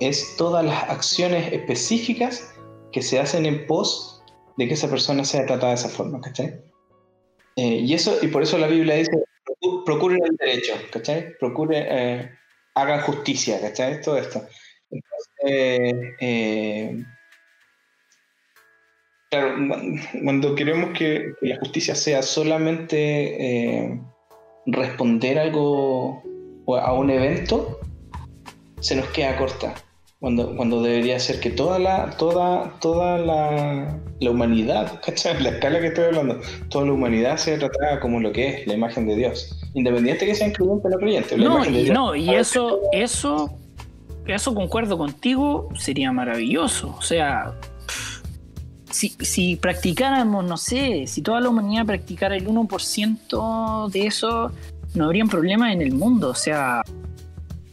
es 0.00 0.36
todas 0.36 0.64
las 0.64 0.82
acciones 0.84 1.52
específicas 1.52 2.54
que 2.92 3.02
se 3.02 3.18
hacen 3.18 3.46
en 3.46 3.66
pos 3.66 4.22
de 4.56 4.68
que 4.68 4.74
esa 4.74 4.88
persona 4.88 5.24
sea 5.24 5.46
tratada 5.46 5.68
de 5.68 5.74
esa 5.74 5.88
forma, 5.88 6.20
¿cachai? 6.20 6.60
Eh, 7.56 7.80
y, 7.84 7.94
eso, 7.94 8.16
y 8.22 8.28
por 8.28 8.42
eso 8.42 8.58
la 8.58 8.66
Biblia 8.66 8.96
dice, 8.96 9.12
procure 9.84 10.16
el 10.16 10.36
derecho, 10.36 10.74
¿cachai? 10.92 11.36
Procure, 11.38 11.86
eh, 11.88 12.30
hagan 12.74 13.00
justicia, 13.00 13.60
¿cachai? 13.60 14.00
Todo 14.00 14.18
esto. 14.18 14.42
Entonces, 14.90 16.14
eh, 16.20 17.04
claro, 19.30 19.56
cuando 20.22 20.54
queremos 20.54 20.96
que, 20.96 21.32
la 21.40 21.58
justicia 21.58 21.94
sea 21.94 22.22
solamente 22.22 23.84
eh, 23.84 24.00
responder 24.66 25.38
algo 25.38 26.22
o 26.64 26.76
a 26.76 26.92
un 26.92 27.10
evento, 27.10 27.80
se 28.80 28.96
nos 28.96 29.06
queda 29.08 29.36
corta. 29.36 29.74
Cuando, 30.20 30.54
cuando 30.54 30.80
debería 30.82 31.18
ser 31.18 31.40
que 31.40 31.50
toda 31.50 31.80
la, 31.80 32.10
toda, 32.16 32.78
toda 32.78 33.18
la, 33.18 33.98
la 34.20 34.30
humanidad, 34.30 35.00
¿cachai? 35.04 35.42
La 35.42 35.50
escala 35.50 35.80
que 35.80 35.88
estoy 35.88 36.04
hablando, 36.04 36.40
toda 36.68 36.86
la 36.86 36.92
humanidad 36.92 37.36
sea 37.38 37.58
tratada 37.58 37.98
como 37.98 38.20
lo 38.20 38.30
que 38.32 38.48
es, 38.48 38.66
la 38.66 38.74
imagen 38.74 39.06
de 39.08 39.16
Dios 39.16 39.61
independiente 39.74 40.26
que 40.26 40.34
sean 40.34 40.52
creyentes 40.52 40.84
o 40.84 40.90
no 40.90 40.98
creyentes. 40.98 41.38
No, 41.38 41.64
y, 41.64 41.90
no, 41.90 42.14
y 42.14 42.34
eso, 42.34 42.80
eso, 42.92 43.50
eso 44.26 44.54
concuerdo 44.54 44.98
contigo, 44.98 45.68
sería 45.74 46.12
maravilloso. 46.12 46.94
O 46.98 47.02
sea, 47.02 47.54
si, 48.90 49.10
si 49.20 49.56
practicáramos, 49.56 50.44
no 50.44 50.56
sé, 50.56 51.06
si 51.06 51.22
toda 51.22 51.40
la 51.40 51.48
humanidad 51.48 51.86
practicara 51.86 52.36
el 52.36 52.46
1% 52.46 53.90
de 53.90 54.06
eso, 54.06 54.52
no 54.94 55.04
habría 55.04 55.24
problema 55.24 55.72
en 55.72 55.80
el 55.80 55.92
mundo. 55.92 56.30
O 56.30 56.34
sea, 56.34 56.82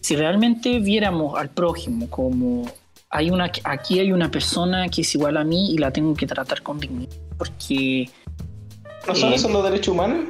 si 0.02 0.16
realmente 0.16 0.80
viéramos 0.80 1.38
al 1.38 1.50
prójimo 1.50 2.10
como 2.10 2.66
hay 3.10 3.32
una, 3.32 3.52
aquí 3.64 4.00
hay 4.00 4.12
una 4.12 4.30
persona 4.30 4.88
que 4.90 5.02
es 5.02 5.16
igual 5.16 5.38
a 5.38 5.44
mí 5.44 5.72
y 5.72 5.78
la 5.78 5.92
tengo 5.92 6.14
que 6.14 6.28
tratar 6.28 6.62
con 6.62 6.80
dignidad, 6.80 7.12
porque... 7.38 8.10
¿No 9.08 9.16
son 9.16 9.34
esos 9.34 9.52
los 9.52 9.64
derechos 9.64 9.94
humanos? 9.94 10.26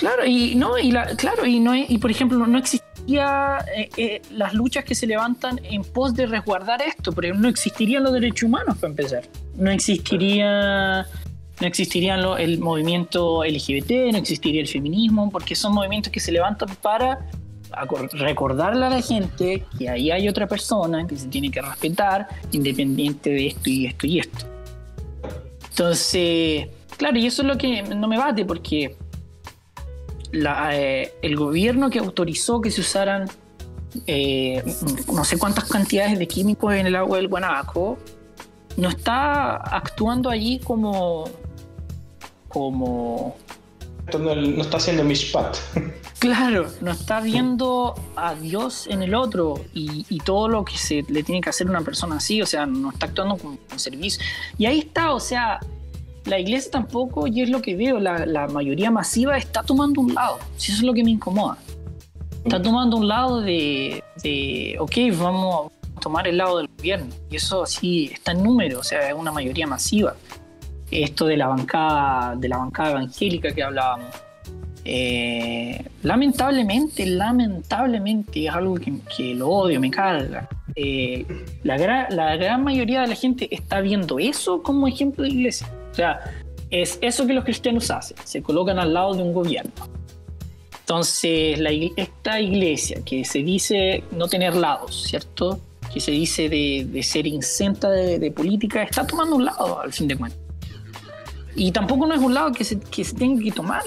Claro, 0.00 0.24
y 0.24 0.54
no, 0.54 0.78
y 0.78 0.92
la, 0.92 1.14
claro, 1.14 1.44
y 1.44 1.60
no 1.60 1.76
y 1.76 1.98
por 1.98 2.10
ejemplo, 2.10 2.46
no 2.46 2.56
existía 2.56 3.58
eh, 3.76 3.90
eh, 3.98 4.22
las 4.30 4.54
luchas 4.54 4.82
que 4.82 4.94
se 4.94 5.06
levantan 5.06 5.60
en 5.62 5.84
pos 5.84 6.14
de 6.14 6.24
resguardar 6.24 6.80
esto, 6.80 7.12
porque 7.12 7.34
no 7.34 7.50
existirían 7.50 8.04
los 8.04 8.14
derechos 8.14 8.44
humanos 8.44 8.78
para 8.78 8.92
empezar. 8.92 9.24
No 9.56 9.70
existiría 9.70 11.06
no 11.60 11.66
existiría 11.66 12.14
el 12.14 12.60
movimiento 12.60 13.44
LGBT, 13.44 14.10
no 14.12 14.16
existiría 14.16 14.62
el 14.62 14.68
feminismo, 14.68 15.28
porque 15.30 15.54
son 15.54 15.74
movimientos 15.74 16.10
que 16.10 16.18
se 16.20 16.32
levantan 16.32 16.74
para 16.76 17.26
recordarle 18.12 18.86
a 18.86 18.88
la 18.88 19.02
gente 19.02 19.66
que 19.78 19.90
ahí 19.90 20.10
hay 20.10 20.30
otra 20.30 20.46
persona 20.46 21.06
que 21.06 21.14
se 21.14 21.28
tiene 21.28 21.50
que 21.50 21.60
respetar, 21.60 22.26
independiente 22.52 23.28
de 23.28 23.48
esto 23.48 23.68
y 23.68 23.84
esto 23.84 24.06
y 24.06 24.20
esto. 24.20 24.46
Entonces, 25.68 26.68
claro, 26.96 27.18
y 27.18 27.26
eso 27.26 27.42
es 27.42 27.48
lo 27.48 27.58
que 27.58 27.82
no 27.82 28.08
me 28.08 28.16
bate, 28.16 28.46
porque 28.46 28.96
eh, 30.32 31.12
el 31.22 31.36
gobierno 31.36 31.90
que 31.90 31.98
autorizó 31.98 32.60
que 32.60 32.70
se 32.70 32.80
usaran 32.80 33.28
eh, 34.06 34.62
no 35.12 35.24
sé 35.24 35.38
cuántas 35.38 35.64
cantidades 35.64 36.18
de 36.18 36.28
químicos 36.28 36.74
en 36.74 36.86
el 36.86 36.96
agua 36.96 37.16
del 37.16 37.28
Guanaco, 37.28 37.98
no 38.76 38.88
está 38.88 39.56
actuando 39.56 40.30
allí 40.30 40.60
como. 40.60 41.28
como. 42.48 43.36
No, 44.12 44.32
está 44.62 44.78
haciendo 44.78 45.04
mishpat. 45.04 45.56
Claro, 46.18 46.68
no 46.82 46.90
está 46.90 47.20
viendo 47.20 47.94
a 48.14 48.34
Dios 48.34 48.86
en 48.88 49.02
el 49.02 49.14
otro 49.14 49.64
y, 49.72 50.18
todo 50.18 50.48
lo 50.48 50.66
que 50.66 50.76
se 50.76 51.02
le 51.08 51.22
tiene 51.22 51.40
que 51.40 51.48
hacer 51.48 51.66
a 51.66 51.70
una 51.70 51.80
persona 51.80 52.16
así, 52.16 52.42
o 52.42 52.46
sea, 52.46 52.66
no 52.66 52.90
está 52.90 53.06
actuando 53.06 53.38
como 53.38 53.56
un 53.72 53.78
servicio. 53.78 54.22
Y 54.58 54.66
ahí 54.66 54.80
está, 54.80 55.12
o 55.14 55.20
sea, 55.20 55.60
la 56.24 56.38
iglesia 56.38 56.70
tampoco, 56.70 57.26
y 57.26 57.40
es 57.42 57.50
lo 57.50 57.62
que 57.62 57.76
veo, 57.76 57.98
la, 57.98 58.46
mayoría 58.48 58.90
masiva 58.90 59.36
está 59.36 59.62
tomando 59.62 60.00
un 60.00 60.14
lado. 60.14 60.38
Si 60.56 60.72
eso 60.72 60.80
es 60.80 60.86
lo 60.86 60.92
que 60.92 61.02
me 61.02 61.10
incomoda. 61.10 61.56
Está 62.44 62.58
mm. 62.58 62.62
tomando 62.62 62.96
un 62.96 63.08
lado 63.08 63.40
de, 63.40 64.02
de, 64.22 64.76
ok, 64.78 64.96
vamos 65.18 65.72
a 65.96 66.00
tomar 66.00 66.28
el 66.28 66.36
lado 66.36 66.58
del 66.58 66.68
gobierno. 66.76 67.12
Y 67.30 67.36
eso 67.36 67.64
sí 67.66 68.10
está 68.12 68.32
en 68.32 68.42
número, 68.42 68.80
o 68.80 68.84
sea, 68.84 69.08
es 69.08 69.14
una 69.14 69.32
mayoría 69.32 69.66
masiva. 69.66 70.14
Esto 70.90 71.26
de 71.26 71.36
la 71.36 71.46
bancada, 71.48 72.34
de 72.36 72.48
la 72.48 72.58
bancada 72.58 72.90
evangélica 72.90 73.52
que 73.54 73.62
hablábamos. 73.62 74.08
Eh, 74.84 75.84
lamentablemente, 76.02 77.06
lamentablemente 77.06 78.46
es 78.46 78.50
algo 78.50 78.76
que, 78.76 79.34
lo 79.34 79.48
odio, 79.48 79.80
me 79.80 79.90
carga. 79.90 80.48
Eh, 80.74 81.26
la, 81.62 81.76
la 82.10 82.36
gran 82.36 82.64
mayoría 82.64 83.02
de 83.02 83.08
la 83.08 83.14
gente 83.14 83.54
está 83.54 83.80
viendo 83.80 84.18
eso 84.18 84.62
como 84.62 84.88
ejemplo 84.88 85.24
de 85.24 85.30
iglesia. 85.30 85.68
O 85.90 85.94
sea, 85.94 86.20
es 86.70 86.98
eso 87.00 87.26
que 87.26 87.32
los 87.32 87.44
cristianos 87.44 87.90
hacen, 87.90 88.16
se 88.24 88.42
colocan 88.42 88.78
al 88.78 88.94
lado 88.94 89.14
de 89.14 89.22
un 89.22 89.32
gobierno. 89.32 89.72
Entonces, 90.90 91.60
esta 91.96 92.40
iglesia 92.40 93.00
que 93.04 93.24
se 93.24 93.44
dice 93.44 94.02
no 94.10 94.26
tener 94.26 94.56
lados, 94.56 95.04
¿cierto? 95.04 95.60
Que 95.92 96.00
se 96.00 96.10
dice 96.10 96.48
de, 96.48 97.00
ser 97.02 97.26
incenta 97.26 97.88
de, 97.90 98.30
política, 98.32 98.82
está 98.82 99.06
tomando 99.06 99.36
un 99.36 99.44
lado 99.44 99.80
al 99.80 99.92
fin 99.92 100.08
de 100.08 100.16
cuentas. 100.16 100.40
Y 101.54 101.70
tampoco 101.72 102.06
no 102.06 102.14
es 102.14 102.20
un 102.20 102.34
lado 102.34 102.52
que 102.52 102.64
se, 102.64 102.78
que 102.80 103.04
tenga 103.04 103.42
que 103.42 103.52
tomar. 103.52 103.82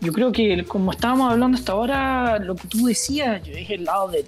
Yo 0.00 0.12
creo 0.12 0.32
que, 0.32 0.64
como 0.64 0.92
estábamos 0.92 1.32
hablando 1.32 1.58
hasta 1.58 1.72
ahora, 1.72 2.38
lo 2.38 2.54
que 2.54 2.68
tú 2.68 2.86
decías, 2.86 3.42
yo 3.42 3.54
dije 3.54 3.74
el 3.74 3.84
lado 3.84 4.08
de, 4.08 4.26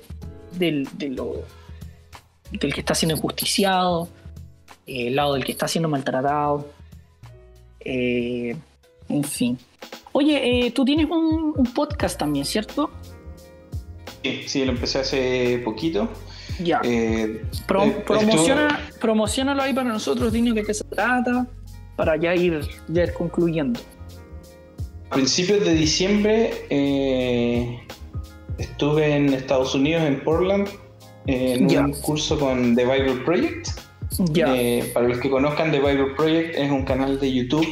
del, 0.58 0.88
lo, 1.14 1.42
del 2.50 2.74
que 2.74 2.80
está 2.80 2.94
siendo 2.94 3.16
injusticiado, 3.16 4.08
el 4.86 5.16
lado 5.16 5.34
del 5.34 5.44
que 5.44 5.52
está 5.52 5.68
siendo 5.68 5.88
maltratado. 5.88 6.68
Eh, 7.90 8.54
en 9.08 9.24
fin. 9.24 9.58
Oye, 10.12 10.66
eh, 10.66 10.70
tú 10.72 10.84
tienes 10.84 11.06
un, 11.08 11.54
podcast 11.74 12.18
también, 12.18 12.44
¿cierto? 12.44 12.90
Sí, 14.22 14.42
sí, 14.46 14.64
lo 14.66 14.72
empecé 14.72 14.98
hace 14.98 15.62
poquito. 15.64 16.06
Ya. 16.62 16.82
Eh, 16.84 17.42
promociona, 17.66 18.90
Promocionalo 19.00 19.62
ahí 19.62 19.72
para 19.72 19.88
nosotros, 19.88 20.32
dinos 20.32 20.54
de 20.54 20.64
qué 20.64 20.74
se 20.74 20.84
trata, 20.84 21.46
para 21.96 22.16
ya 22.16 22.34
ir, 22.34 22.60
ya 22.88 23.12
concluyendo. 23.14 23.80
A 25.10 25.14
principios 25.14 25.64
de 25.64 25.72
diciembre 25.72 26.50
estuve 28.58 29.16
en 29.16 29.32
Estados 29.32 29.74
Unidos, 29.74 30.02
en 30.02 30.22
Portland, 30.22 30.68
en 31.26 31.78
un 31.78 31.92
curso 31.92 32.38
con 32.38 32.76
The 32.76 32.84
Bible 32.84 33.24
Project. 33.24 33.87
Eh, 34.36 34.90
para 34.92 35.08
los 35.08 35.18
que 35.18 35.30
conozcan, 35.30 35.70
The 35.70 35.78
Bible 35.78 36.14
Project 36.16 36.56
es 36.56 36.70
un 36.70 36.84
canal 36.84 37.20
de 37.20 37.32
YouTube 37.32 37.66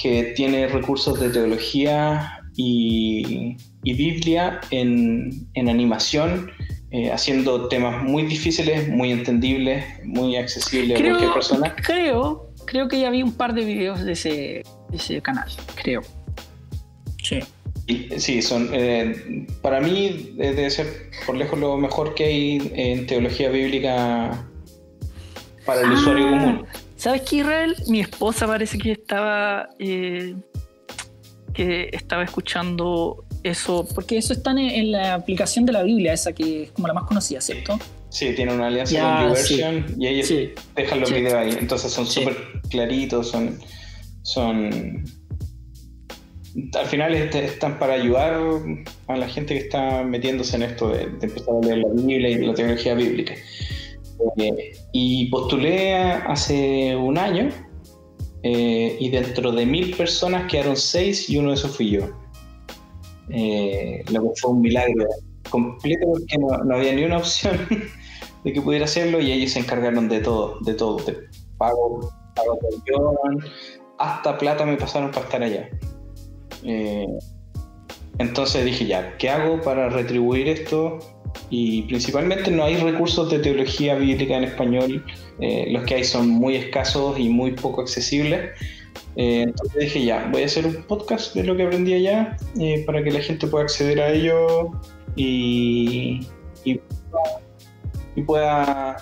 que 0.00 0.32
tiene 0.36 0.66
recursos 0.68 1.18
de 1.20 1.30
teología 1.30 2.42
y, 2.56 3.56
Biblia 3.82 4.60
en, 4.70 5.48
animación, 5.56 6.50
eh, 6.90 7.10
haciendo 7.10 7.68
temas 7.68 8.02
muy 8.02 8.24
difíciles, 8.24 8.88
muy 8.88 9.12
entendibles, 9.12 9.84
muy 10.04 10.36
accesibles 10.36 10.98
a 10.98 11.02
cualquier 11.02 11.32
persona. 11.32 11.76
Creo, 11.76 12.52
creo 12.66 12.88
que 12.88 13.00
ya 13.00 13.10
vi 13.10 13.22
un 13.22 13.32
par 13.32 13.54
de 13.54 13.64
videos 13.64 14.04
de 14.04 14.12
ese, 14.12 14.30
de 14.90 14.96
ese 14.96 15.20
canal, 15.20 15.48
creo. 15.76 16.02
Sí. 17.22 17.40
Sí, 18.18 18.40
son. 18.40 18.70
Eh, 18.72 19.46
para 19.62 19.80
mí 19.80 20.34
debe 20.36 20.70
ser 20.70 21.10
por 21.26 21.36
lejos 21.36 21.58
lo 21.58 21.76
mejor 21.76 22.14
que 22.14 22.24
hay 22.24 22.72
en 22.74 23.06
teología 23.06 23.50
bíblica 23.50 24.46
para 25.64 25.82
el 25.82 25.92
usuario 25.92 26.26
ah, 26.26 26.30
común. 26.30 26.66
¿Sabes 26.96 27.22
qué, 27.22 27.36
Israel? 27.36 27.76
Mi 27.88 28.00
esposa 28.00 28.46
parece 28.46 28.78
que 28.78 28.92
estaba. 28.92 29.68
Eh, 29.78 30.34
que 31.52 31.90
estaba 31.92 32.22
escuchando 32.22 33.24
eso. 33.42 33.86
Porque 33.94 34.18
eso 34.18 34.32
está 34.32 34.52
en, 34.52 34.92
la 34.92 35.14
aplicación 35.14 35.66
de 35.66 35.72
la 35.72 35.82
Biblia, 35.82 36.12
esa 36.12 36.32
que 36.32 36.64
es 36.64 36.72
como 36.72 36.88
la 36.88 36.94
más 36.94 37.04
conocida, 37.04 37.40
¿cierto? 37.40 37.78
Sí, 38.10 38.32
tiene 38.34 38.52
una 38.52 38.66
alianza 38.66 39.00
con 39.00 39.28
YouVersion 39.28 39.94
y 39.98 40.06
ellos 40.08 40.32
dejan 40.74 41.00
los 41.00 41.12
videos 41.12 41.34
ahí. 41.34 41.56
Entonces 41.58 41.92
son 41.92 42.06
súper 42.06 42.36
claritos, 42.68 43.30
son. 43.30 43.58
son 44.22 45.04
al 46.74 46.86
final 46.86 47.14
están 47.14 47.78
para 47.78 47.94
ayudar 47.94 48.40
a 49.06 49.16
la 49.16 49.28
gente 49.28 49.54
que 49.54 49.60
está 49.60 50.02
metiéndose 50.02 50.56
en 50.56 50.64
esto 50.64 50.88
de, 50.88 51.02
empezar 51.02 51.54
a 51.62 51.64
leer 51.64 51.78
la 51.78 51.88
Biblia 51.94 52.28
y 52.28 52.44
la 52.44 52.54
teología 52.54 52.94
bíblica. 52.94 53.34
Eh, 54.36 54.72
y 54.92 55.26
postulé 55.30 55.94
hace 55.94 56.94
un 56.96 57.18
año 57.18 57.48
eh, 58.42 58.96
y 58.98 59.10
dentro 59.10 59.52
de 59.52 59.66
mil 59.66 59.96
personas 59.96 60.50
quedaron 60.50 60.76
seis 60.76 61.28
y 61.28 61.36
uno 61.36 61.50
de 61.50 61.54
esos 61.54 61.76
fui 61.76 61.90
yo. 61.90 62.02
Eh, 63.30 64.02
lo 64.10 64.22
que 64.22 64.40
fue 64.40 64.50
un 64.50 64.60
milagro 64.60 65.06
completo 65.50 66.06
porque 66.12 66.38
no, 66.38 66.74
había 66.74 66.92
ni 66.92 67.04
una 67.04 67.18
opción 67.18 67.56
de 68.44 68.52
que 68.52 68.62
pudiera 68.62 68.86
hacerlo 68.86 69.20
y 69.20 69.32
ellos 69.32 69.52
se 69.52 69.60
encargaron 69.60 70.08
de 70.08 70.20
todo, 70.20 70.58
de 70.60 70.74
todo, 70.74 70.96
de 71.04 71.16
pago, 71.58 72.10
pago 72.34 72.58
hasta 73.98 74.38
plata 74.38 74.64
me 74.64 74.76
pasaron 74.76 75.10
para 75.10 75.26
estar 75.26 75.42
allá. 75.42 75.68
Eh, 76.64 77.06
entonces 78.18 78.64
dije 78.64 78.86
ya, 78.86 79.16
¿qué 79.18 79.28
hago 79.28 79.60
para 79.60 79.90
retribuir 79.90 80.48
esto? 80.48 80.98
Y 81.50 81.82
principalmente 81.82 82.50
no 82.50 82.64
hay 82.64 82.76
recursos 82.76 83.30
de 83.30 83.40
teología 83.40 83.96
bíblica 83.96 84.36
en 84.36 84.44
español, 84.44 85.04
eh, 85.40 85.66
los 85.70 85.84
que 85.84 85.96
hay 85.96 86.04
son 86.04 86.28
muy 86.28 86.56
escasos 86.56 87.18
y 87.18 87.28
muy 87.28 87.52
poco 87.52 87.82
accesibles. 87.82 88.50
Eh, 89.16 89.42
entonces 89.42 89.80
dije 89.80 90.04
ya, 90.04 90.28
voy 90.30 90.42
a 90.42 90.46
hacer 90.46 90.66
un 90.66 90.82
podcast 90.84 91.34
de 91.34 91.42
lo 91.44 91.56
que 91.56 91.64
aprendí 91.64 91.94
allá 91.94 92.36
para 92.86 93.02
que 93.02 93.10
la 93.10 93.20
gente 93.20 93.46
pueda 93.48 93.64
acceder 93.64 94.00
a 94.00 94.12
ello 94.12 94.70
y, 95.16 96.26
y, 96.64 96.80
pueda 98.26 98.98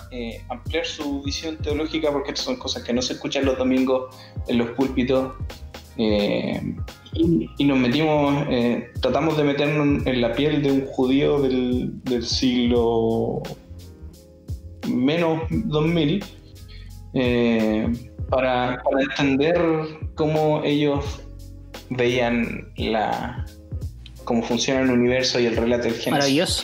ampliar 0.47 0.85
su 0.85 1.21
visión 1.23 1.57
teológica 1.57 2.09
porque 2.09 2.29
estas 2.29 2.45
son 2.45 2.55
cosas 2.55 2.83
que 2.83 2.93
no 2.93 3.01
se 3.01 3.13
escuchan 3.13 3.43
los 3.43 3.57
domingos 3.57 4.15
en 4.47 4.59
los 4.59 4.69
púlpitos 4.69 5.33
y, 7.57 7.63
nos 7.65 7.77
metimos, 7.77 8.45
eh, 8.49 8.91
tratamos 9.01 9.35
de 9.35 9.43
meternos 9.43 10.05
en 10.07 10.21
la 10.21 10.31
piel 10.33 10.63
de 10.63 10.71
un 10.71 10.85
judío 10.85 11.41
del, 11.41 12.23
siglo 12.23 13.43
menos 14.87 15.41
2000 15.49 16.23
eh, 17.13 17.91
para, 18.29 18.81
entender 19.01 19.59
cómo 20.15 20.61
ellos 20.63 21.21
veían 21.89 22.71
la 22.77 23.45
cómo 24.23 24.43
funciona 24.43 24.81
el 24.81 24.91
universo 24.91 25.39
y 25.39 25.47
el 25.47 25.57
relato 25.57 25.83
del 25.83 25.93
Génesis. 25.93 26.11
Maravilloso. 26.11 26.63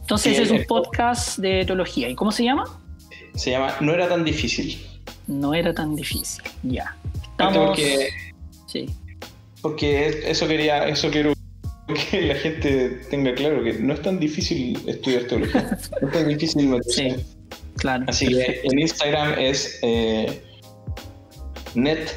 Entonces 0.00 0.38
es 0.38 0.50
un 0.50 0.64
podcast 0.64 1.38
de 1.38 1.64
teología. 1.64 2.08
¿Y 2.08 2.14
cómo 2.14 2.32
se 2.32 2.44
llama? 2.44 2.64
Se 3.34 3.50
llama 3.50 3.74
No 3.80 3.92
era 3.92 4.08
tan 4.08 4.24
difícil. 4.24 4.80
No 5.26 5.54
era 5.54 5.74
tan 5.74 5.94
difícil, 5.94 6.42
ya. 6.62 6.96
Estamos... 7.32 7.78
Sí 8.66 8.86
porque 9.66 10.30
eso 10.30 10.46
quería, 10.46 10.86
eso 10.86 11.10
quiero 11.10 11.32
que 12.10 12.20
la 12.20 12.36
gente 12.36 13.00
tenga 13.10 13.34
claro 13.34 13.64
que 13.64 13.72
no 13.72 13.94
es 13.94 14.00
tan 14.00 14.20
difícil 14.20 14.78
estudiar 14.86 15.24
teología, 15.24 15.76
no 16.00 16.06
es 16.06 16.14
tan 16.14 16.28
difícil 16.28 16.68
meterse. 16.68 17.10
Sí, 17.10 17.16
claro. 17.78 18.04
Así 18.06 18.28
que 18.28 18.60
en 18.62 18.78
Instagram 18.78 19.34
es 19.36 19.80
eh, 19.82 20.40
net 21.74 22.10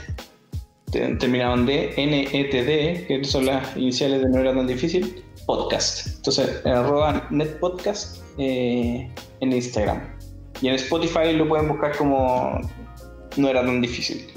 terminado 0.92 1.56
en 1.56 1.66
D, 1.66 1.94
N-E-T-D, 1.98 3.06
que 3.08 3.24
son 3.24 3.48
las 3.48 3.76
iniciales 3.76 4.22
de 4.22 4.30
no 4.30 4.38
era 4.38 4.54
tan 4.54 4.68
difícil, 4.68 5.24
podcast. 5.48 6.18
Entonces, 6.18 6.64
arroba 6.68 7.28
netpodcast 7.32 8.22
eh, 8.38 9.12
en 9.40 9.52
Instagram. 9.52 10.02
Y 10.62 10.68
en 10.68 10.76
Spotify 10.76 11.34
lo 11.34 11.48
pueden 11.48 11.68
buscar 11.68 11.98
como 11.98 12.62
no 13.38 13.50
era 13.50 13.66
tan 13.66 13.82
difícil. 13.82 14.28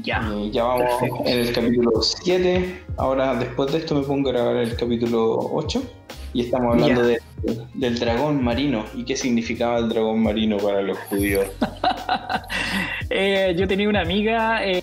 Ya. 0.00 0.22
ya 0.50 0.64
vamos 0.64 1.02
en 1.26 1.38
el 1.38 1.52
capítulo 1.52 2.00
7. 2.00 2.84
Ahora, 2.96 3.34
después 3.34 3.72
de 3.72 3.78
esto, 3.78 3.94
me 3.94 4.02
pongo 4.02 4.30
a 4.30 4.32
grabar 4.32 4.56
el 4.56 4.74
capítulo 4.74 5.38
8. 5.52 5.82
Y 6.32 6.42
estamos 6.42 6.74
hablando 6.74 7.02
del 7.74 7.98
dragón 7.98 8.42
marino. 8.42 8.86
¿Y 8.94 9.04
qué 9.04 9.16
significaba 9.16 9.78
el 9.78 9.90
dragón 9.90 10.22
marino 10.22 10.56
para 10.56 10.82
los 10.82 10.98
judíos? 10.98 11.46
Eh, 13.14 13.54
yo 13.58 13.68
tenía 13.68 13.90
una 13.90 14.00
amiga, 14.00 14.64
eh, 14.64 14.82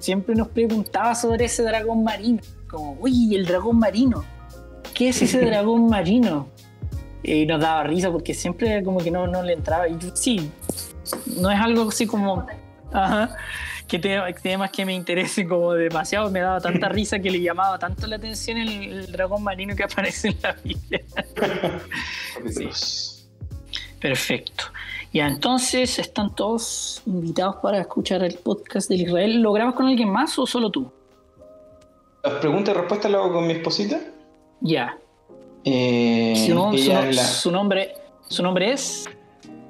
siempre 0.00 0.34
nos 0.34 0.48
preguntaba 0.48 1.14
sobre 1.14 1.44
ese 1.44 1.62
dragón 1.62 2.02
marino. 2.02 2.40
Como, 2.68 2.96
uy, 3.00 3.32
el 3.36 3.46
dragón 3.46 3.78
marino. 3.78 4.24
¿Qué 4.92 5.10
es 5.10 5.22
ese 5.22 5.40
dragón 5.46 5.88
marino? 5.88 6.48
Y 7.22 7.46
nos 7.46 7.60
daba 7.60 7.84
risa 7.84 8.10
porque 8.10 8.34
siempre 8.34 8.82
como 8.82 8.98
que 8.98 9.12
no, 9.12 9.28
no 9.28 9.44
le 9.44 9.52
entraba. 9.52 9.86
Y 9.86 9.96
sí, 10.14 10.50
no 11.40 11.48
es 11.48 11.60
algo 11.60 11.88
así 11.88 12.08
como... 12.08 12.44
Ajá 12.92 13.36
que 13.90 13.98
temas 13.98 14.70
que 14.70 14.86
me 14.86 14.94
interesen 14.94 15.48
como 15.48 15.72
demasiado. 15.72 16.30
Me 16.30 16.38
daba 16.40 16.60
tanta 16.60 16.88
risa 16.90 17.18
que 17.18 17.28
le 17.30 17.40
llamaba 17.40 17.76
tanto 17.78 18.06
la 18.06 18.16
atención 18.16 18.56
el, 18.58 19.10
dragón 19.10 19.42
marino 19.42 19.74
que 19.74 19.82
aparece 19.82 20.28
en 20.28 20.36
la 20.42 20.52
Biblia. 20.52 21.02
Perfecto. 24.00 24.64
Ya, 25.12 25.26
entonces, 25.26 25.98
¿están 25.98 26.34
todos 26.36 27.02
invitados 27.04 27.56
para 27.56 27.80
escuchar 27.80 28.22
el 28.22 28.34
podcast 28.34 28.88
del 28.88 29.02
Israel? 29.02 29.42
¿Lo 29.42 29.52
grabas 29.52 29.74
con 29.74 29.86
alguien 29.86 30.08
más 30.08 30.38
o 30.38 30.46
solo 30.46 30.70
tú? 30.70 30.90
Las 32.22 32.34
preguntas 32.34 32.74
y 32.74 32.78
respuestas 32.78 33.10
lo 33.10 33.18
hago 33.18 33.32
con 33.32 33.46
mi 33.46 33.54
esposita. 33.54 34.00
Ya. 34.60 34.96
Eh, 35.64 36.44
su, 36.46 36.54
nombre, 36.54 37.92
¿Su 38.28 38.42
nombre 38.42 38.72
es? 38.72 39.10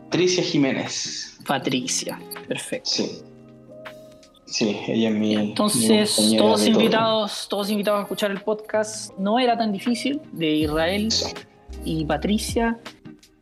Patricia 0.05 0.45
Jiménez. 0.45 1.39
Patricia, 1.47 2.21
perfecto. 2.47 2.91
Sí. 2.91 3.23
Sí, 4.51 4.77
ella 4.89 5.11
es 5.11 5.15
mi. 5.15 5.37
Entonces, 5.37 6.35
todos 6.37 6.67
invitados, 6.67 7.47
todos 7.49 7.71
invitados 7.71 8.01
a 8.01 8.03
escuchar 8.03 8.33
el 8.33 8.41
podcast. 8.41 9.17
No 9.17 9.39
era 9.39 9.57
tan 9.57 9.71
difícil 9.71 10.21
de 10.33 10.51
Israel 10.51 11.09
y 11.85 12.05
Patricia. 12.05 12.77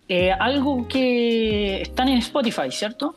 Eh, 0.06 0.32
algo 0.32 0.86
que 0.86 1.80
están 1.80 2.08
en 2.08 2.18
Spotify, 2.18 2.70
¿cierto? 2.70 3.14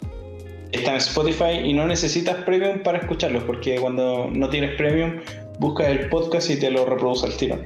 Está 0.72 0.91
en 0.91 0.97
Spotify 0.97 1.59
y 1.65 1.73
no 1.73 1.85
necesitas 1.85 2.38
premium 2.45 2.81
para 2.81 2.99
escucharlos, 2.99 3.43
porque 3.43 3.76
cuando 3.76 4.30
no 4.31 4.47
tienes 4.47 4.76
premium, 4.77 5.19
buscas 5.59 5.89
el 5.89 6.07
podcast 6.07 6.49
y 6.49 6.57
te 6.57 6.72
lo 6.72 6.85
reproduce 6.85 7.26
al 7.26 7.35
tiro. 7.35 7.59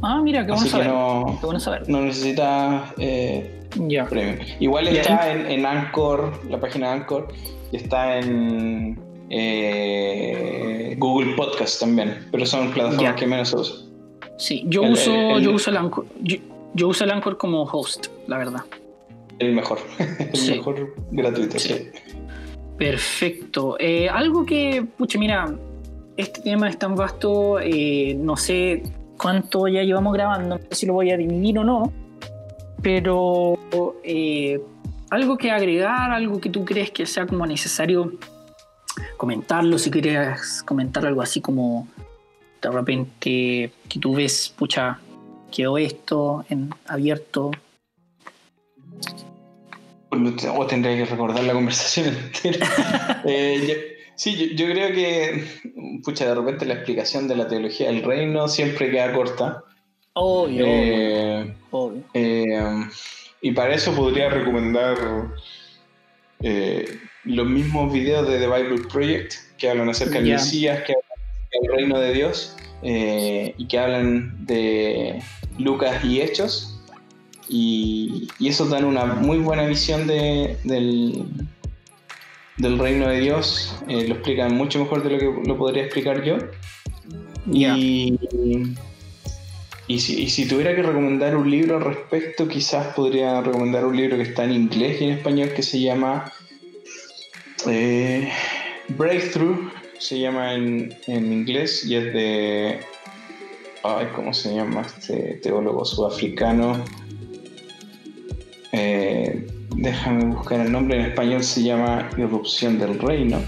Ah, 0.00 0.20
mira, 0.22 0.46
qué 0.46 0.52
bueno, 0.52 0.66
saber. 0.68 0.86
no, 0.86 1.38
qué 1.40 1.46
bueno 1.46 1.58
saber. 1.58 1.88
No 1.88 2.02
necesitas 2.02 2.92
eh, 2.98 3.66
premium. 4.08 4.38
Igual 4.60 4.86
está 4.86 5.32
en, 5.32 5.46
en, 5.46 5.66
Anchor, 5.66 6.40
la 6.48 6.60
página 6.60 6.88
de 6.88 6.92
Anchor, 7.00 7.28
está 7.72 8.18
en 8.18 8.98
eh, 9.30 10.94
Google 10.98 11.34
Podcast 11.34 11.80
también, 11.80 12.26
pero 12.30 12.46
son 12.46 12.70
plataformas 12.72 13.16
que 13.16 13.26
menos 13.26 13.54
usan. 13.54 13.86
Sí, 14.38 14.64
yo 14.66 14.82
uso, 14.82 15.38
yo 15.38 15.52
uso 15.52 15.70
el 15.70 15.76
Anchor. 15.76 16.06
Yo, 16.74 16.88
uso 16.88 17.04
el 17.04 17.10
Anchor 17.10 17.38
como 17.38 17.62
host, 17.62 18.08
la 18.26 18.38
verdad. 18.38 18.60
El 19.38 19.54
mejor. 19.54 19.78
el 19.98 20.56
mejor 20.56 20.94
gratuito, 21.10 21.58
sí. 21.58 21.88
Perfecto. 22.76 23.76
Eh, 23.78 24.08
algo 24.08 24.44
que, 24.44 24.86
pucha, 24.98 25.18
mira, 25.18 25.54
este 26.16 26.42
tema 26.42 26.68
es 26.68 26.78
tan 26.78 26.94
vasto, 26.94 27.58
eh, 27.60 28.14
no 28.18 28.36
sé 28.36 28.82
cuánto 29.18 29.68
ya 29.68 29.82
llevamos 29.82 30.12
grabando, 30.12 30.56
no 30.56 30.62
sé 30.62 30.74
si 30.74 30.86
lo 30.86 30.94
voy 30.94 31.10
a 31.10 31.16
dividir 31.16 31.58
o 31.58 31.64
no, 31.64 31.92
pero 32.82 33.58
eh, 34.04 34.60
algo 35.10 35.36
que 35.36 35.50
agregar, 35.50 36.10
algo 36.10 36.40
que 36.40 36.50
tú 36.50 36.64
crees 36.64 36.90
que 36.90 37.06
sea 37.06 37.26
como 37.26 37.46
necesario 37.46 38.12
comentarlo, 39.16 39.78
si 39.78 39.90
quieres 39.90 40.62
comentar 40.62 41.06
algo 41.06 41.22
así 41.22 41.40
como 41.40 41.88
de 42.62 42.70
repente 42.70 43.72
que 43.88 43.98
tú 44.00 44.14
ves, 44.14 44.52
pucha, 44.56 44.98
quedó 45.50 45.78
esto 45.78 46.44
en 46.48 46.70
abierto. 46.86 47.50
O 50.10 50.66
tendría 50.66 50.96
que 50.96 51.04
recordar 51.04 51.44
la 51.44 51.52
conversación 51.52 52.08
entera. 52.42 53.22
Eh, 53.24 53.98
sí, 54.14 54.54
yo, 54.56 54.66
creo 54.66 54.92
que, 54.92 55.44
pucha, 56.04 56.26
de 56.26 56.34
repente 56.34 56.64
la 56.64 56.74
explicación 56.74 57.28
de 57.28 57.36
la 57.36 57.48
teología 57.48 57.88
del 57.88 58.02
reino 58.02 58.48
siempre 58.48 58.90
queda 58.90 59.12
corta. 59.12 59.62
Obvio. 60.14 60.64
Eh, 60.66 61.54
eh, 62.14 62.86
y 63.46 63.52
para 63.52 63.74
eso 63.74 63.94
podría 63.94 64.28
recomendar 64.28 64.98
los 67.24 67.46
mismos 67.46 67.92
videos 67.92 68.28
de 68.28 68.38
The 68.38 68.46
Bible 68.46 68.88
Project 68.92 69.34
que 69.58 69.70
hablan 69.70 69.88
acerca 69.88 70.20
del 70.20 70.32
Mesías, 70.32 70.82
que 70.82 70.92
el 70.92 71.72
reino 71.72 71.98
de 71.98 72.12
Dios 72.12 72.56
eh, 72.82 73.54
y 73.56 73.66
que 73.66 73.78
hablan 73.78 74.46
de 74.46 75.22
Lucas 75.58 76.04
y 76.04 76.20
Hechos. 76.20 76.80
Y, 77.48 78.28
eso 78.40 78.66
dan 78.66 78.84
una 78.84 79.06
muy 79.06 79.38
buena 79.38 79.66
visión 79.66 80.06
de, 80.06 80.56
del, 80.64 81.24
reino 82.78 83.08
de 83.08 83.20
Dios. 83.20 83.76
Eh, 83.88 84.08
lo 84.08 84.14
explican 84.14 84.54
mucho 84.54 84.80
mejor 84.80 85.04
de 85.04 85.10
lo 85.10 85.18
que 85.18 85.48
lo 85.48 85.56
podría 85.56 85.84
explicar 85.84 86.24
yo. 86.24 86.38
Y, 87.50 88.18
y, 89.88 90.00
si, 90.00 90.48
tuviera 90.48 90.74
que 90.74 90.82
recomendar 90.82 91.36
un 91.36 91.50
libro 91.50 91.76
al 91.76 91.84
respecto, 91.84 92.48
quizás 92.48 92.94
podría 92.94 93.40
recomendar 93.40 93.84
un 93.84 93.96
libro 93.96 94.16
que 94.16 94.24
está 94.24 94.44
en 94.44 94.52
inglés 94.52 95.00
y 95.00 95.04
en 95.04 95.10
español 95.12 95.50
que 95.54 95.62
se 95.62 95.80
llama 95.80 96.32
eh, 97.68 98.28
Breakthrough 98.88 99.70
se 99.98 100.20
llama 100.20 100.54
en, 100.54 100.92
inglés 101.08 101.84
y 101.84 101.96
es 101.96 102.12
de. 102.12 102.80
Ay, 103.82 104.06
¿cómo 104.14 104.34
se 104.34 104.54
llama 104.54 104.82
este 104.82 105.40
teólogo 105.42 105.84
sudafricano? 105.84 106.84
Eh, 108.72 109.46
déjame 109.76 110.34
buscar 110.34 110.60
el 110.60 110.72
nombre. 110.72 110.98
En 110.98 111.06
español 111.06 111.44
se 111.44 111.62
llama 111.62 112.08
Irrupción 112.16 112.78
del 112.78 112.98
Reino. 112.98 113.40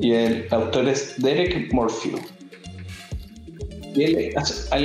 Y 0.00 0.12
el 0.12 0.46
autor 0.50 0.88
es 0.88 1.20
Derek 1.20 1.72
Morfield. 1.72 2.33
Y 3.94 4.04
él 4.04 4.34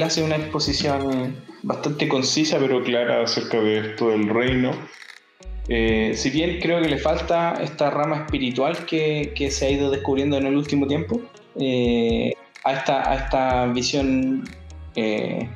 hace 0.03 0.23
una 0.23 0.35
exposición 0.35 1.35
bastante 1.63 2.07
concisa 2.07 2.57
pero 2.59 2.83
clara 2.83 3.23
acerca 3.23 3.59
de 3.59 3.79
esto 3.79 4.09
del 4.09 4.29
reino 4.29 4.71
eh, 5.71 6.13
si 6.15 6.31
bien 6.31 6.59
creo 6.59 6.81
que 6.81 6.89
le 6.89 6.97
falta 6.97 7.53
esta 7.61 7.91
rama 7.91 8.23
espiritual 8.23 8.85
que, 8.87 9.49
se 9.51 9.67
ha 9.67 9.69
ido 9.69 9.91
descubriendo 9.91 10.35
en 10.35 10.47
el 10.47 10.57
último 10.57 10.87
tiempo, 10.87 11.21
eh, 11.59 12.33
a, 12.63 12.73
esta, 12.73 13.11
a 13.11 13.15
esta 13.15 13.65
visión 13.67 14.43
eh, 14.95 15.47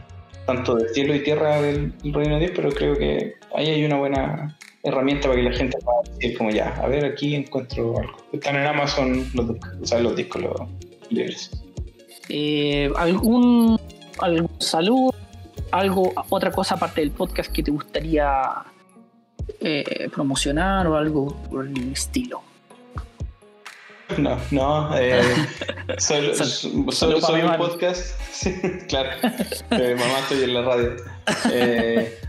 tanto 0.45 0.75
de 0.75 0.89
cielo 0.89 1.15
y 1.15 1.23
tierra 1.23 1.59
del, 1.59 1.93
reino 2.03 2.35
de 2.35 2.41
Dios, 2.41 2.51
pero 2.55 2.69
creo 2.69 2.95
que 2.95 3.33
ahí 3.55 3.69
hay 3.69 3.83
una 3.85 3.95
buena 3.95 4.55
herramienta 4.83 5.29
para 5.29 5.41
que 5.41 5.49
la 5.49 5.55
gente 5.55 5.77
pueda 5.83 5.97
decir 6.13 6.37
como 6.37 6.51
ya, 6.51 6.69
a 6.75 6.87
ver, 6.87 7.05
aquí 7.05 7.33
encuentro 7.33 7.97
algo. 7.97 8.17
Están 8.33 8.57
en 8.57 8.67
Amazon 8.67 9.25
los, 9.33 9.49
o 9.91 9.99
los 9.99 10.15
discos 10.15 10.43
los 10.43 10.61
libres. 11.09 11.49
¿Algún, 12.95 13.79
algún 14.19 14.61
saludo? 14.61 15.13
algo, 15.73 16.13
otra 16.29 16.51
cosa 16.51 16.75
aparte 16.75 17.01
del 17.01 17.11
podcast 17.11 17.51
que 17.51 17.63
te 17.63 17.71
gustaría 17.71 18.63
eh, 19.59 20.07
promocionar 20.13 20.85
o 20.87 20.95
algo 20.95 21.35
por 21.49 21.65
el 21.65 21.91
estilo. 21.91 22.43
No, 24.17 24.37
no, 24.51 24.95
eh, 24.97 25.23
solo, 25.97 26.35
soy 26.91 27.41
un 27.41 27.57
podcast. 27.57 28.19
claro, 28.87 29.09
eh, 29.71 29.95
mamá 29.97 30.19
estoy 30.19 30.43
en 30.43 30.53
la 30.53 30.61
radio. 30.61 30.95
Eh, 31.51 32.19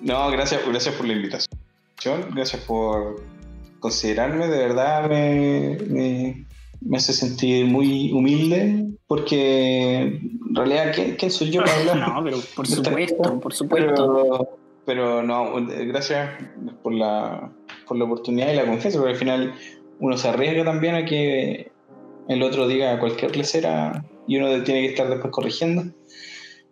no, 0.00 0.30
gracias, 0.30 0.60
gracias 0.64 0.94
por 0.94 1.06
la 1.06 1.14
invitación, 1.14 2.28
gracias 2.30 2.62
por 2.62 3.24
considerarme, 3.80 4.46
de 4.46 4.58
verdad 4.58 5.08
me, 5.08 5.78
me, 5.88 6.46
hace 6.92 7.12
sentir 7.12 7.66
muy 7.66 8.12
humilde 8.12 8.86
porque 9.06 9.98
en 9.98 10.54
realidad, 10.54 10.92
¿quién, 11.18 11.30
soy 11.30 11.50
yo 11.50 11.60
para 11.62 11.78
hablar? 11.78 11.98
No, 12.14 12.24
pero 12.24 12.38
por 12.56 12.66
supuesto, 12.68 13.40
por 13.40 13.52
supuesto. 13.52 14.58
Pero 14.84 15.22
no, 15.22 15.64
gracias 15.66 16.30
por 16.82 16.92
la, 16.92 17.52
por 17.86 17.96
la 17.96 18.04
oportunidad 18.04 18.52
y 18.52 18.56
la 18.56 18.66
confianza, 18.66 18.98
porque 18.98 19.12
al 19.12 19.18
final 19.18 19.54
uno 20.00 20.16
se 20.16 20.28
arriesga 20.28 20.64
también 20.64 20.94
a 20.96 21.04
que 21.04 21.70
el 22.28 22.42
otro 22.42 22.66
diga 22.66 22.98
cualquier 22.98 23.36
lecera 23.36 24.04
y 24.26 24.38
uno 24.38 24.62
tiene 24.64 24.80
que 24.80 24.86
estar 24.86 25.08
después 25.08 25.32
corrigiendo. 25.32 25.84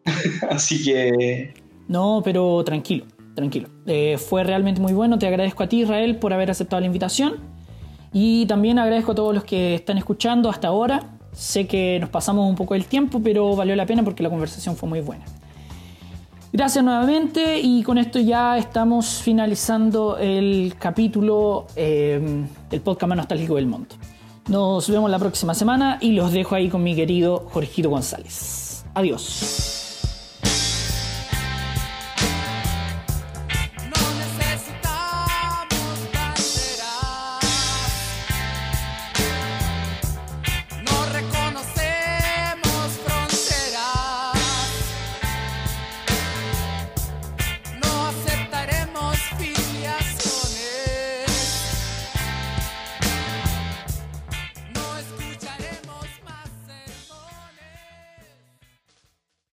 Así 0.51 0.82
que... 0.82 1.55
No, 1.89 2.23
pero 2.24 2.62
tranquilo, 2.65 3.05
tranquilo. 3.35 3.69
Eh, 3.87 4.16
fue 4.19 4.45
realmente 4.45 4.81
muy 4.81 4.93
bueno. 4.93 5.19
Te 5.19 5.27
agradezco 5.27 5.62
a 5.62 5.69
ti, 5.69 5.82
Israel, 5.82 6.16
por 6.16 6.32
haber 6.32 6.51
aceptado 6.51 6.81
la 6.81 6.87
invitación. 6.87 7.39
Y 8.12 8.47
también 8.47 8.78
agradezco 8.78 9.12
a 9.12 9.15
todos 9.15 9.35
los 9.35 9.45
que 9.45 9.74
están 9.74 9.99
escuchando 9.99 10.49
hasta 10.51 10.69
ahora. 10.69 11.03
Sé 11.32 11.66
que 11.66 11.99
nos 12.01 12.11
pasamos 12.11 12.49
un 12.49 12.57
poco 12.57 12.74
el 12.74 12.87
tiempo, 12.87 13.20
pero 13.23 13.55
valió 13.55 13.77
la 13.77 13.87
pena 13.87 14.03
porque 14.03 14.23
la 14.23 14.31
conversación 14.31 14.77
fue 14.77 14.89
muy 14.89 15.01
buena. 15.01 15.24
Gracias 16.53 16.85
nuevamente 16.85 17.61
y 17.61 17.85
con 17.85 17.97
esto 17.97 18.19
ya 18.19 18.59
estamos 18.59 19.23
finalizando 19.23 20.19
el 20.19 20.74
capítulo 20.78 21.69
eh, 21.77 22.45
del 22.69 22.81
podcast 22.81 23.09
más 23.09 23.19
nostálgico 23.19 23.55
del 23.55 23.66
mundo. 23.66 23.95
Nos 24.49 24.91
vemos 24.91 25.09
la 25.09 25.20
próxima 25.20 25.55
semana 25.55 25.99
y 26.01 26.11
los 26.11 26.32
dejo 26.32 26.57
ahí 26.57 26.69
con 26.69 26.82
mi 26.82 26.97
querido 26.97 27.47
Jorgito 27.53 27.89
González. 27.89 28.85
Adiós. 28.95 29.80